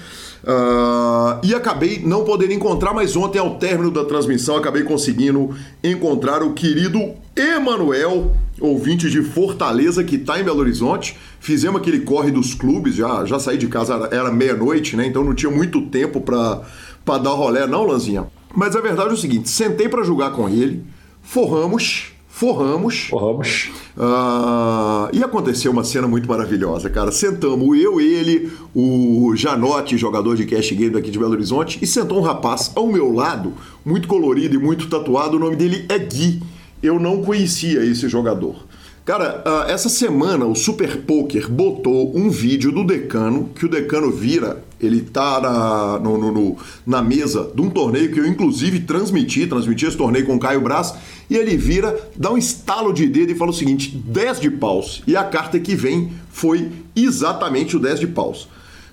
Uh, 0.42 1.38
e 1.42 1.54
acabei 1.54 2.00
não 2.02 2.24
podendo 2.24 2.54
encontrar, 2.54 2.94
mas 2.94 3.14
ontem, 3.14 3.38
ao 3.38 3.56
término 3.56 3.90
da 3.90 4.04
transmissão, 4.06 4.56
acabei 4.56 4.84
conseguindo 4.84 5.54
encontrar 5.84 6.42
o 6.42 6.54
querido 6.54 7.12
Emanuel, 7.36 8.34
ouvinte 8.60 9.10
de 9.10 9.22
Fortaleza, 9.22 10.04
que 10.04 10.16
está 10.16 10.38
em 10.38 10.44
Belo 10.44 10.60
Horizonte. 10.60 11.16
Fizemos 11.40 11.80
aquele 11.80 12.00
corre 12.00 12.30
dos 12.30 12.54
clubes, 12.54 12.94
já, 12.94 13.24
já 13.24 13.38
saí 13.38 13.56
de 13.56 13.66
casa, 13.66 14.08
era 14.12 14.30
meia-noite, 14.30 14.96
né? 14.96 15.06
Então 15.06 15.24
não 15.24 15.34
tinha 15.34 15.50
muito 15.50 15.80
tempo 15.82 16.20
para 16.20 17.18
dar 17.18 17.30
rolé, 17.30 17.66
não, 17.66 17.84
Lanzinha. 17.84 18.26
Mas 18.54 18.76
a 18.76 18.80
verdade 18.80 19.10
é 19.10 19.12
o 19.12 19.16
seguinte: 19.16 19.48
sentei 19.48 19.88
para 19.88 20.02
jogar 20.02 20.30
com 20.30 20.48
ele, 20.48 20.84
forramos 21.22 22.12
forramos. 22.40 23.08
Forramos. 23.10 23.70
Uh, 23.94 25.12
e 25.12 25.22
aconteceu 25.22 25.70
uma 25.70 25.84
cena 25.84 26.08
muito 26.08 26.26
maravilhosa, 26.26 26.88
cara. 26.88 27.12
Sentamos 27.12 27.78
eu, 27.78 28.00
ele, 28.00 28.50
o 28.74 29.34
Janote, 29.36 29.98
jogador 29.98 30.36
de 30.36 30.46
cash 30.46 30.70
game 30.70 30.88
daqui 30.88 31.10
de 31.10 31.18
Belo 31.18 31.32
Horizonte, 31.32 31.78
e 31.82 31.86
sentou 31.86 32.18
um 32.18 32.22
rapaz 32.22 32.72
ao 32.74 32.86
meu 32.86 33.12
lado, 33.12 33.52
muito 33.84 34.08
colorido 34.08 34.54
e 34.54 34.58
muito 34.58 34.88
tatuado. 34.88 35.36
O 35.36 35.38
nome 35.38 35.54
dele 35.54 35.84
é 35.90 35.98
Gui. 35.98 36.42
Eu 36.82 36.98
não 36.98 37.22
conhecia 37.22 37.84
esse 37.84 38.08
jogador. 38.08 38.66
Cara, 39.04 39.42
uh, 39.44 39.70
essa 39.70 39.88
semana 39.88 40.44
o 40.44 40.54
Super 40.54 40.98
Poker 40.98 41.50
botou 41.50 42.16
um 42.16 42.30
vídeo 42.30 42.70
do 42.70 42.84
Decano, 42.84 43.50
que 43.54 43.64
o 43.64 43.68
Decano 43.68 44.10
vira, 44.10 44.62
ele 44.78 45.00
tá 45.00 45.40
na, 45.40 45.98
no, 45.98 46.30
no, 46.30 46.56
na 46.86 47.02
mesa 47.02 47.50
de 47.54 47.60
um 47.60 47.70
torneio 47.70 48.12
que 48.12 48.20
eu 48.20 48.26
inclusive 48.26 48.80
transmiti, 48.80 49.46
transmiti 49.46 49.86
esse 49.86 49.96
torneio 49.96 50.26
com 50.26 50.36
o 50.36 50.38
Caio 50.38 50.60
Braz, 50.60 50.94
e 51.28 51.36
ele 51.36 51.56
vira, 51.56 51.98
dá 52.16 52.30
um 52.30 52.38
estalo 52.38 52.92
de 52.92 53.08
dedo 53.08 53.32
e 53.32 53.34
fala 53.34 53.50
o 53.50 53.54
seguinte: 53.54 53.90
10 53.90 54.40
de 54.40 54.50
paus. 54.50 55.02
E 55.06 55.16
a 55.16 55.24
carta 55.24 55.58
que 55.58 55.74
vem 55.74 56.12
foi 56.30 56.70
exatamente 56.94 57.76
o 57.76 57.80
10 57.80 58.00
de 58.00 58.06
paus. 58.06 58.48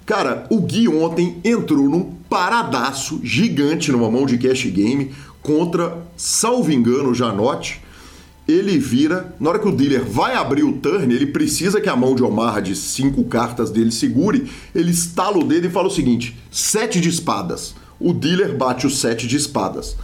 Cara, 0.08 0.48
o 0.50 0.62
Gui 0.62 0.88
ontem 0.88 1.36
entrou 1.44 1.90
num 1.90 2.14
paradaço 2.30 3.20
gigante 3.24 3.92
numa 3.92 4.10
mão 4.10 4.26
de 4.26 4.38
cash 4.38 4.66
game 4.68 5.12
contra, 5.48 6.06
salvo 6.18 6.74
engano, 6.74 7.16
Janote. 7.16 7.82
Ele 8.46 8.78
vira, 8.78 9.34
na 9.40 9.50
hora 9.50 9.60
que 9.60 9.68
o 9.68 9.76
dealer 9.76 10.04
vai 10.04 10.36
abrir 10.36 10.64
o 10.64 10.74
turn, 10.74 11.14
ele 11.14 11.28
precisa 11.28 11.80
que 11.80 11.90
a 11.90 11.96
mão 11.96 12.16
de 12.16 12.24
Omar 12.24 12.62
de 12.62 12.76
cinco 12.76 13.24
cartas 13.24 13.72
dele 13.72 13.92
segure. 13.92 14.50
Ele 14.76 14.92
estala 14.92 15.38
o 15.38 15.44
dedo 15.44 15.68
e 15.68 15.70
fala 15.70 15.88
o 15.88 15.92
seguinte: 15.92 16.38
sete 16.52 17.00
de 17.00 17.08
espadas. 17.08 17.74
O 18.00 18.14
dealer 18.14 18.56
bate 18.56 18.86
o 18.86 18.90
sete 18.90 19.26
de 19.26 19.38
espadas. 19.38 19.96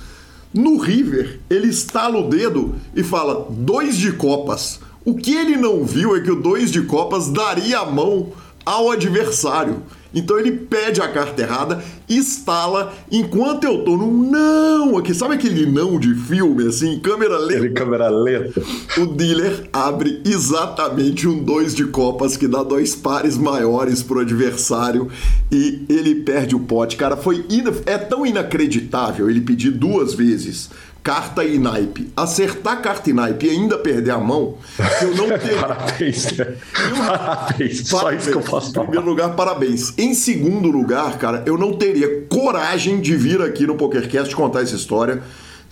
No 0.54 0.78
River, 0.78 1.40
ele 1.50 1.68
estala 1.68 2.18
o 2.18 2.30
dedo 2.30 2.76
e 2.96 3.04
fala 3.04 3.48
dois 3.50 3.98
de 3.98 4.14
copas. 4.14 4.80
O 5.06 5.16
que 5.16 5.34
ele 5.34 5.58
não 5.58 5.84
viu 5.84 6.16
é 6.16 6.22
que 6.22 6.32
o 6.32 6.42
dois 6.42 6.72
de 6.72 6.82
copas 6.84 7.30
daria 7.30 7.80
a 7.80 7.86
mão 7.86 8.32
ao 8.66 8.92
adversário. 8.92 9.84
Então 10.14 10.38
ele 10.38 10.52
pede 10.52 11.02
a 11.02 11.08
carta 11.08 11.42
errada, 11.42 11.84
instala, 12.10 12.94
enquanto 13.12 13.64
eu 13.64 13.84
tô 13.84 13.98
no 13.98 14.12
não 14.12 14.98
aqui. 14.98 15.14
Sabe 15.14 15.36
aquele 15.36 15.66
não 15.66 16.00
de 16.00 16.14
filme, 16.14 16.68
assim, 16.68 17.00
câmera 17.00 17.38
lenta? 17.38 17.60
Aquele 17.60 17.74
câmera 17.74 18.10
lenta. 18.10 18.62
O 18.98 19.06
dealer 19.08 19.70
abre 19.74 20.22
exatamente 20.26 21.28
um 21.28 21.44
dois 21.44 21.74
de 21.74 21.86
copas 21.86 22.38
que 22.38 22.48
dá 22.48 22.64
dois 22.64 22.96
pares 22.96 23.38
maiores 23.38 24.04
pro 24.04 24.20
adversário 24.20 25.10
e 25.52 25.84
ele 25.90 26.16
perde 26.16 26.56
o 26.56 26.60
pote. 26.60 26.96
Cara, 26.96 27.18
foi 27.18 27.46
é 27.86 27.98
tão 27.98 28.26
inacreditável 28.26 29.30
ele 29.30 29.42
pedir 29.42 29.72
duas 29.72 30.14
vezes 30.14 30.70
carta 31.04 31.44
e 31.44 31.60
naipe. 31.60 32.12
Acertar 32.16 32.82
carta 32.82 33.10
e 33.10 33.14
naipe 33.14 33.46
e 33.46 33.50
ainda 33.50 33.78
perder 33.78 34.12
a 34.12 34.18
mão, 34.18 34.58
eu 35.02 35.14
não 35.16 35.28
tenho. 35.38 35.60
parabéns, 35.60 36.32
né? 36.38 36.56
Parabéns, 36.98 37.88
só 37.88 38.12
isso 38.14 38.32
que 38.32 38.38
eu 38.38 38.42
posso 38.42 38.72
falar. 38.72 38.86
Em 38.86 38.90
primeiro 38.90 39.10
lugar, 39.10 39.36
parabéns. 39.36 39.94
Em 39.98 40.14
segundo 40.14 40.70
lugar, 40.70 41.18
cara, 41.18 41.44
eu 41.46 41.58
não 41.58 41.74
teria 41.74 42.22
coragem 42.30 43.02
de 43.02 43.16
vir 43.16 43.42
aqui 43.42 43.68
no 43.68 43.76
PokerCast 43.76 44.34
contar 44.34 44.62
essa 44.62 44.76
história 44.76 45.22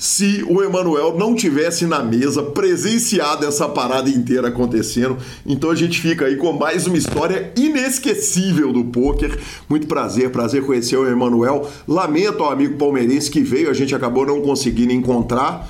se 0.01 0.43
o 0.49 0.63
Emanuel 0.63 1.15
não 1.15 1.35
tivesse 1.35 1.85
na 1.85 2.01
mesa 2.01 2.41
presenciado 2.41 3.45
essa 3.45 3.69
parada 3.69 4.09
inteira 4.09 4.47
acontecendo. 4.47 5.15
Então 5.45 5.69
a 5.69 5.75
gente 5.75 6.01
fica 6.01 6.25
aí 6.25 6.37
com 6.37 6.51
mais 6.53 6.87
uma 6.87 6.97
história 6.97 7.53
inesquecível 7.55 8.73
do 8.73 8.85
poker. 8.85 9.37
Muito 9.69 9.85
prazer, 9.85 10.31
prazer 10.31 10.65
conhecer 10.65 10.97
o 10.97 11.07
Emanuel. 11.07 11.69
Lamento 11.87 12.41
ao 12.41 12.51
amigo 12.51 12.79
palmeirense 12.79 13.29
que 13.29 13.41
veio, 13.41 13.69
a 13.69 13.75
gente 13.75 13.93
acabou 13.93 14.25
não 14.25 14.41
conseguindo 14.41 14.91
encontrar. 14.91 15.69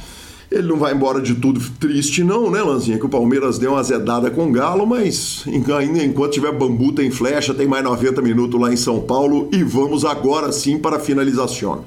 Ele 0.50 0.66
não 0.66 0.78
vai 0.78 0.94
embora 0.94 1.20
de 1.20 1.36
tudo 1.36 1.60
triste, 1.78 2.24
não, 2.24 2.50
né, 2.50 2.62
Lanzinha? 2.62 2.98
Que 2.98 3.06
o 3.06 3.10
Palmeiras 3.10 3.60
deu 3.60 3.74
uma 3.74 3.84
zedada 3.84 4.32
com 4.32 4.48
o 4.48 4.52
Galo, 4.52 4.88
mas 4.88 5.44
ainda 5.78 6.06
enquanto 6.06 6.32
tiver 6.32 6.54
bambu, 6.54 6.94
tem 6.94 7.12
flecha, 7.12 7.54
tem 7.54 7.68
mais 7.68 7.84
90 7.84 8.22
minutos 8.22 8.58
lá 8.58 8.72
em 8.72 8.78
São 8.78 9.02
Paulo 9.02 9.50
e 9.52 9.62
vamos 9.62 10.06
agora 10.06 10.54
sim 10.54 10.78
para 10.78 10.96
a 10.96 11.00
finalização. 11.00 11.84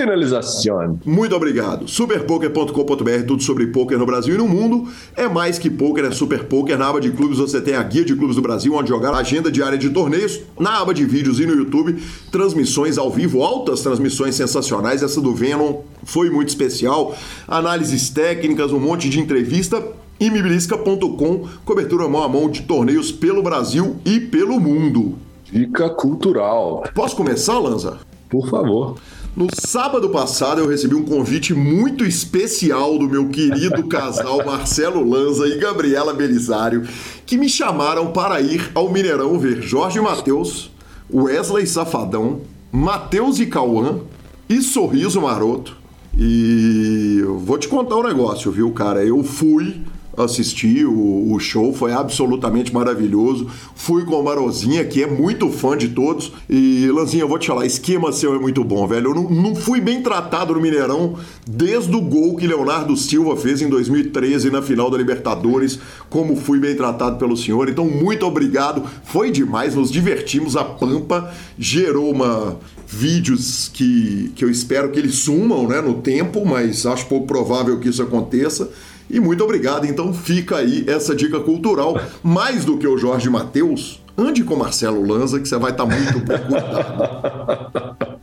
Finalização. 0.00 1.00
Muito 1.04 1.34
obrigado. 1.34 1.88
Superpoker.com.br, 1.88 3.26
tudo 3.26 3.42
sobre 3.42 3.66
poker 3.68 3.98
no 3.98 4.06
Brasil 4.06 4.34
e 4.34 4.38
no 4.38 4.48
mundo. 4.48 4.88
É 5.16 5.28
mais 5.28 5.58
que 5.58 5.68
poker, 5.68 6.04
é 6.04 6.10
super 6.10 6.44
poker. 6.44 6.78
Na 6.78 6.88
aba 6.88 7.00
de 7.00 7.10
clubes 7.10 7.38
você 7.38 7.60
tem 7.60 7.74
a 7.74 7.82
guia 7.82 8.04
de 8.04 8.14
clubes 8.14 8.36
do 8.36 8.42
Brasil, 8.42 8.74
onde 8.74 8.88
jogar 8.88 9.12
a 9.12 9.18
agenda 9.18 9.50
diária 9.50 9.76
de 9.76 9.90
torneios. 9.90 10.40
Na 10.58 10.80
aba 10.80 10.94
de 10.94 11.04
vídeos 11.04 11.40
e 11.40 11.46
no 11.46 11.54
YouTube, 11.54 11.96
transmissões 12.30 12.98
ao 12.98 13.10
vivo, 13.10 13.42
altas 13.42 13.80
transmissões 13.80 14.34
sensacionais. 14.34 15.02
Essa 15.02 15.20
do 15.20 15.34
Venom 15.34 15.82
foi 16.04 16.30
muito 16.30 16.48
especial. 16.48 17.16
Análises 17.46 18.08
técnicas, 18.10 18.72
um 18.72 18.80
monte 18.80 19.08
de 19.08 19.20
entrevista 19.20 19.82
e 20.20 20.30
mibilisca.com, 20.30 21.48
cobertura 21.64 22.08
mão 22.08 22.22
a 22.22 22.28
mão 22.28 22.50
de 22.50 22.62
torneios 22.62 23.12
pelo 23.12 23.42
Brasil 23.42 23.96
e 24.04 24.18
pelo 24.20 24.58
mundo. 24.60 25.16
Dica 25.50 25.88
cultural. 25.90 26.84
Posso 26.94 27.16
começar, 27.16 27.58
Lanza? 27.58 27.98
Por 28.28 28.48
favor. 28.50 28.96
No 29.38 29.46
sábado 29.54 30.10
passado 30.10 30.60
eu 30.60 30.66
recebi 30.66 30.96
um 30.96 31.04
convite 31.04 31.54
muito 31.54 32.04
especial 32.04 32.98
do 32.98 33.08
meu 33.08 33.28
querido 33.28 33.86
casal 33.86 34.44
Marcelo 34.44 35.08
Lanza 35.08 35.46
e 35.46 35.58
Gabriela 35.58 36.12
Belisário, 36.12 36.82
que 37.24 37.38
me 37.38 37.48
chamaram 37.48 38.10
para 38.10 38.40
ir 38.40 38.72
ao 38.74 38.90
Mineirão 38.90 39.38
ver 39.38 39.62
Jorge 39.62 40.00
Matheus, 40.00 40.72
Wesley 41.08 41.68
Safadão, 41.68 42.40
Matheus 42.72 43.38
e 43.38 43.46
Cauã 43.46 44.00
e 44.48 44.60
Sorriso 44.60 45.20
Maroto. 45.20 45.76
E 46.18 47.22
vou 47.38 47.58
te 47.58 47.68
contar 47.68 47.94
um 47.94 48.02
negócio, 48.02 48.50
viu, 48.50 48.72
cara? 48.72 49.04
Eu 49.04 49.22
fui 49.22 49.82
assisti 50.18 50.84
o, 50.84 51.32
o, 51.32 51.38
show, 51.38 51.72
foi 51.72 51.92
absolutamente 51.92 52.72
maravilhoso. 52.72 53.46
Fui 53.74 54.04
com 54.04 54.18
a 54.18 54.22
Marozinha, 54.22 54.84
que 54.84 55.02
é 55.02 55.06
muito 55.06 55.50
fã 55.50 55.76
de 55.76 55.88
todos. 55.88 56.32
E, 56.48 56.88
Lanzinha, 56.92 57.22
eu 57.22 57.28
vou 57.28 57.38
te 57.38 57.46
falar, 57.46 57.66
esquema 57.66 58.12
seu 58.12 58.34
é 58.34 58.38
muito 58.38 58.62
bom, 58.64 58.86
velho. 58.86 59.10
Eu 59.10 59.14
não, 59.14 59.30
não 59.30 59.54
fui 59.54 59.80
bem 59.80 60.02
tratado 60.02 60.54
no 60.54 60.60
Mineirão 60.60 61.16
desde 61.46 61.94
o 61.94 62.00
gol 62.00 62.36
que 62.36 62.46
Leonardo 62.46 62.96
Silva 62.96 63.36
fez 63.36 63.62
em 63.62 63.68
2013 63.68 64.50
na 64.50 64.62
final 64.62 64.90
da 64.90 64.98
Libertadores, 64.98 65.78
como 66.10 66.36
fui 66.36 66.58
bem 66.58 66.74
tratado 66.74 67.18
pelo 67.18 67.36
senhor. 67.36 67.68
Então, 67.68 67.84
muito 67.84 68.26
obrigado. 68.26 68.82
Foi 69.04 69.30
demais, 69.30 69.74
nos 69.74 69.90
divertimos. 69.90 70.56
A 70.56 70.64
Pampa 70.64 71.32
gerou 71.58 72.10
uma 72.10 72.58
vídeos 72.88 73.70
que, 73.72 74.32
que 74.34 74.42
eu 74.42 74.50
espero 74.50 74.90
que 74.90 74.98
eles 74.98 75.16
sumam 75.16 75.68
né, 75.68 75.80
no 75.82 75.94
tempo, 76.00 76.44
mas 76.46 76.86
acho 76.86 77.06
pouco 77.06 77.26
provável 77.26 77.78
que 77.78 77.88
isso 77.88 78.02
aconteça. 78.02 78.70
E 79.10 79.20
muito 79.20 79.42
obrigado. 79.44 79.86
Então 79.86 80.12
fica 80.12 80.56
aí 80.56 80.84
essa 80.88 81.14
dica 81.14 81.40
cultural. 81.40 81.98
Mais 82.22 82.64
do 82.64 82.78
que 82.78 82.86
o 82.86 82.98
Jorge 82.98 83.28
Matheus, 83.30 84.02
ande 84.16 84.44
com 84.44 84.56
Marcelo 84.56 85.06
Lanza, 85.06 85.40
que 85.40 85.48
você 85.48 85.56
vai 85.56 85.70
estar 85.70 85.86
tá 85.86 85.96
muito 85.96 86.18
bem 86.20 86.38
cuidado. 86.38 87.96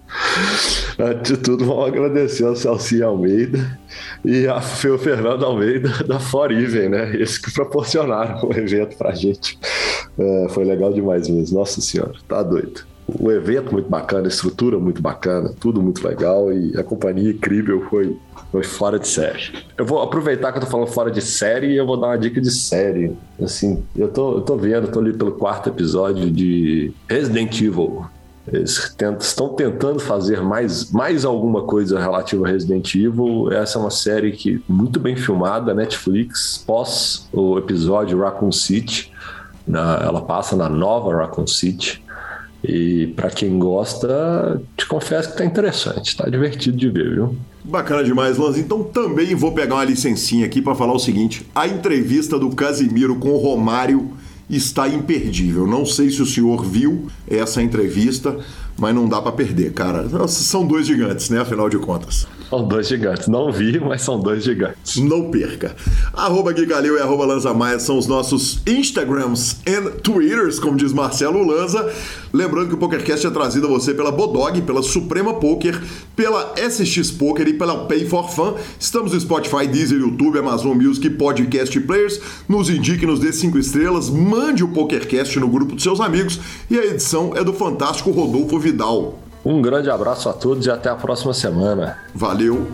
Antes 0.98 1.34
de 1.34 1.38
tudo, 1.38 1.66
vamos 1.66 1.88
agradecer 1.88 2.46
ao 2.46 2.56
Celcinho 2.56 3.08
Almeida 3.08 3.80
e 4.24 4.48
a 4.48 4.62
Feu 4.62 4.98
Fernando 4.98 5.44
Almeida 5.46 5.90
da 6.08 6.20
Foriven, 6.20 6.90
né? 6.90 7.14
Eles 7.14 7.38
que 7.38 7.52
proporcionaram 7.52 8.48
o 8.48 8.54
evento 8.54 8.96
pra 8.98 9.14
gente. 9.14 9.60
É, 10.18 10.48
foi 10.50 10.64
legal 10.64 10.94
demais 10.94 11.28
mesmo. 11.28 11.60
Nossa 11.60 11.82
Senhora, 11.82 12.14
tá 12.28 12.42
doido. 12.42 12.95
O 13.08 13.32
evento 13.32 13.72
muito 13.72 13.90
bacana, 13.90 14.28
estrutura 14.28 14.80
muito 14.80 15.02
bacana, 15.02 15.54
tudo 15.60 15.82
muito 15.82 16.06
legal 16.06 16.52
e 16.52 16.76
a 16.78 16.84
companhia 16.84 17.32
incrível 17.32 17.86
foi, 17.90 18.18
foi 18.52 18.64
fora 18.64 18.98
de 18.98 19.08
série. 19.08 19.52
Eu 19.78 19.86
vou 19.86 20.02
aproveitar 20.02 20.52
que 20.52 20.58
eu 20.58 20.64
tô 20.64 20.68
falando 20.68 20.88
fora 20.88 21.12
de 21.12 21.22
série 21.22 21.68
e 21.68 21.78
eu 21.78 21.86
vou 21.86 21.98
dar 21.98 22.08
uma 22.08 22.18
dica 22.18 22.42
de 22.42 22.52
série. 22.52 23.16
Assim, 23.42 23.84
eu 23.96 24.08
tô, 24.08 24.38
eu 24.38 24.42
tô 24.42 24.56
vendo, 24.56 24.88
tô 24.88 25.00
ali 25.00 25.14
pelo 25.14 25.34
quarto 25.34 25.70
episódio 25.70 26.32
de 26.32 26.92
Resident 27.08 27.62
Evil. 27.62 28.06
Eles 28.52 28.94
tentam, 28.96 29.18
estão 29.18 29.50
tentando 29.50 30.00
fazer 30.00 30.42
mais, 30.42 30.92
mais 30.92 31.26
alguma 31.26 31.64
coisa 31.64 32.00
relativa 32.00 32.46
a 32.46 32.50
Resident 32.50 32.94
Evil. 32.94 33.52
Essa 33.52 33.78
é 33.78 33.82
uma 33.82 33.92
série 33.92 34.32
que 34.32 34.64
muito 34.68 35.00
bem 35.00 35.16
filmada, 35.16 35.74
Netflix, 35.74 36.64
pós 36.66 37.28
o 37.34 37.58
episódio 37.58 38.20
Raccoon 38.20 38.52
City. 38.52 39.12
Na, 39.68 40.00
ela 40.04 40.22
passa 40.22 40.56
na 40.56 40.70
nova 40.70 41.16
Raccoon 41.16 41.48
City. 41.48 42.05
E 42.68 43.08
para 43.16 43.30
quem 43.30 43.60
gosta, 43.60 44.62
te 44.76 44.86
confesso 44.88 45.32
que 45.32 45.38
tá 45.38 45.46
interessante, 45.46 46.18
tá 46.18 46.28
divertido 46.28 46.76
de 46.78 46.90
ver, 46.90 47.14
viu? 47.14 47.36
Bacana 47.64 48.04
demais, 48.04 48.38
Lanz. 48.38 48.58
Então 48.58 48.84
também 48.84 49.36
vou 49.36 49.52
pegar 49.52 49.76
uma 49.76 49.84
licencinha 49.84 50.46
aqui 50.46 50.62
para 50.62 50.76
falar 50.76 50.94
o 50.94 51.00
seguinte: 51.00 51.46
a 51.54 51.68
entrevista 51.68 52.40
do 52.40 52.50
Casimiro 52.50 53.16
com 53.16 53.30
o 53.30 53.38
Romário 53.38 54.12
está 54.50 54.88
imperdível. 54.88 55.66
Não 55.66 55.86
sei 55.86 56.10
se 56.10 56.22
o 56.22 56.26
senhor 56.26 56.64
viu 56.64 57.08
essa 57.28 57.62
entrevista, 57.62 58.38
mas 58.78 58.94
não 58.94 59.08
dá 59.08 59.22
para 59.22 59.32
perder, 59.32 59.74
cara. 59.74 60.28
São 60.28 60.66
dois 60.66 60.86
gigantes, 60.86 61.30
né? 61.30 61.40
Afinal 61.40 61.70
de 61.70 61.78
contas. 61.78 62.28
São 62.50 62.68
dois 62.68 62.88
gigantes. 62.88 63.28
Não 63.28 63.52
vi, 63.52 63.80
mas 63.80 64.02
são 64.02 64.20
dois 64.20 64.44
gigantes. 64.44 64.98
Não 64.98 65.30
perca. 65.32 65.76
Arroba 66.14 66.52
Gui 66.52 66.66
Galil 66.66 66.98
e 66.98 67.02
arroba 67.02 67.26
Lanza 67.26 67.54
Maia 67.54 67.80
são 67.80 67.98
os 67.98 68.08
nossos 68.08 68.62
Instagrams 68.68 69.58
e 69.66 69.82
Twitters, 70.02 70.60
como 70.60 70.78
diz 70.78 70.94
Marcelo 70.94 71.44
Lanza. 71.44 71.92
Lembrando 72.32 72.70
que 72.70 72.76
o 72.76 72.78
PokerCast 72.78 73.26
é 73.26 73.30
trazido 73.30 73.68
a 73.68 73.70
você 73.70 73.94
pela 73.94 74.12
Bodog, 74.12 74.62
pela 74.62 74.84
Suprema 74.84 75.34
Poker, 75.36 75.82
pela 76.16 76.54
SX 76.58 77.12
Poker 77.12 77.48
e 77.48 77.54
pela 77.54 77.86
Pay 77.86 78.06
for 78.06 78.30
Fun. 78.30 78.56
Estamos 78.80 79.14
no 79.14 79.20
Spotify, 79.20 79.68
Deezer, 79.68 80.00
YouTube, 80.00 80.38
Amazon 80.38 80.78
Music, 80.78 81.10
Podcast 81.12 81.80
Players. 81.82 82.20
Nos 82.48 82.70
indique, 82.70 83.06
nos 83.06 83.20
dê 83.20 83.34
cinco 83.34 83.58
estrelas, 83.58 84.10
mande 84.10 84.64
o 84.64 84.68
PokerCast 84.68 85.40
no 85.40 85.48
grupo 85.48 85.74
dos 85.74 85.84
seus 85.84 86.00
amigos 86.00 86.40
e 86.70 86.78
a 86.78 86.86
edição 86.86 87.34
é 87.36 87.44
do 87.44 87.54
fantástico 87.54 88.12
Rodolfo 88.12 88.60
Vidal. 88.60 89.25
Um 89.46 89.62
grande 89.62 89.92
abraço 89.92 90.28
a 90.28 90.34
todos 90.34 90.66
e 90.66 90.72
até 90.72 90.90
a 90.90 90.96
próxima 90.96 91.32
semana. 91.32 92.00
Valeu! 92.16 92.68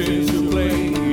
I 0.00 1.07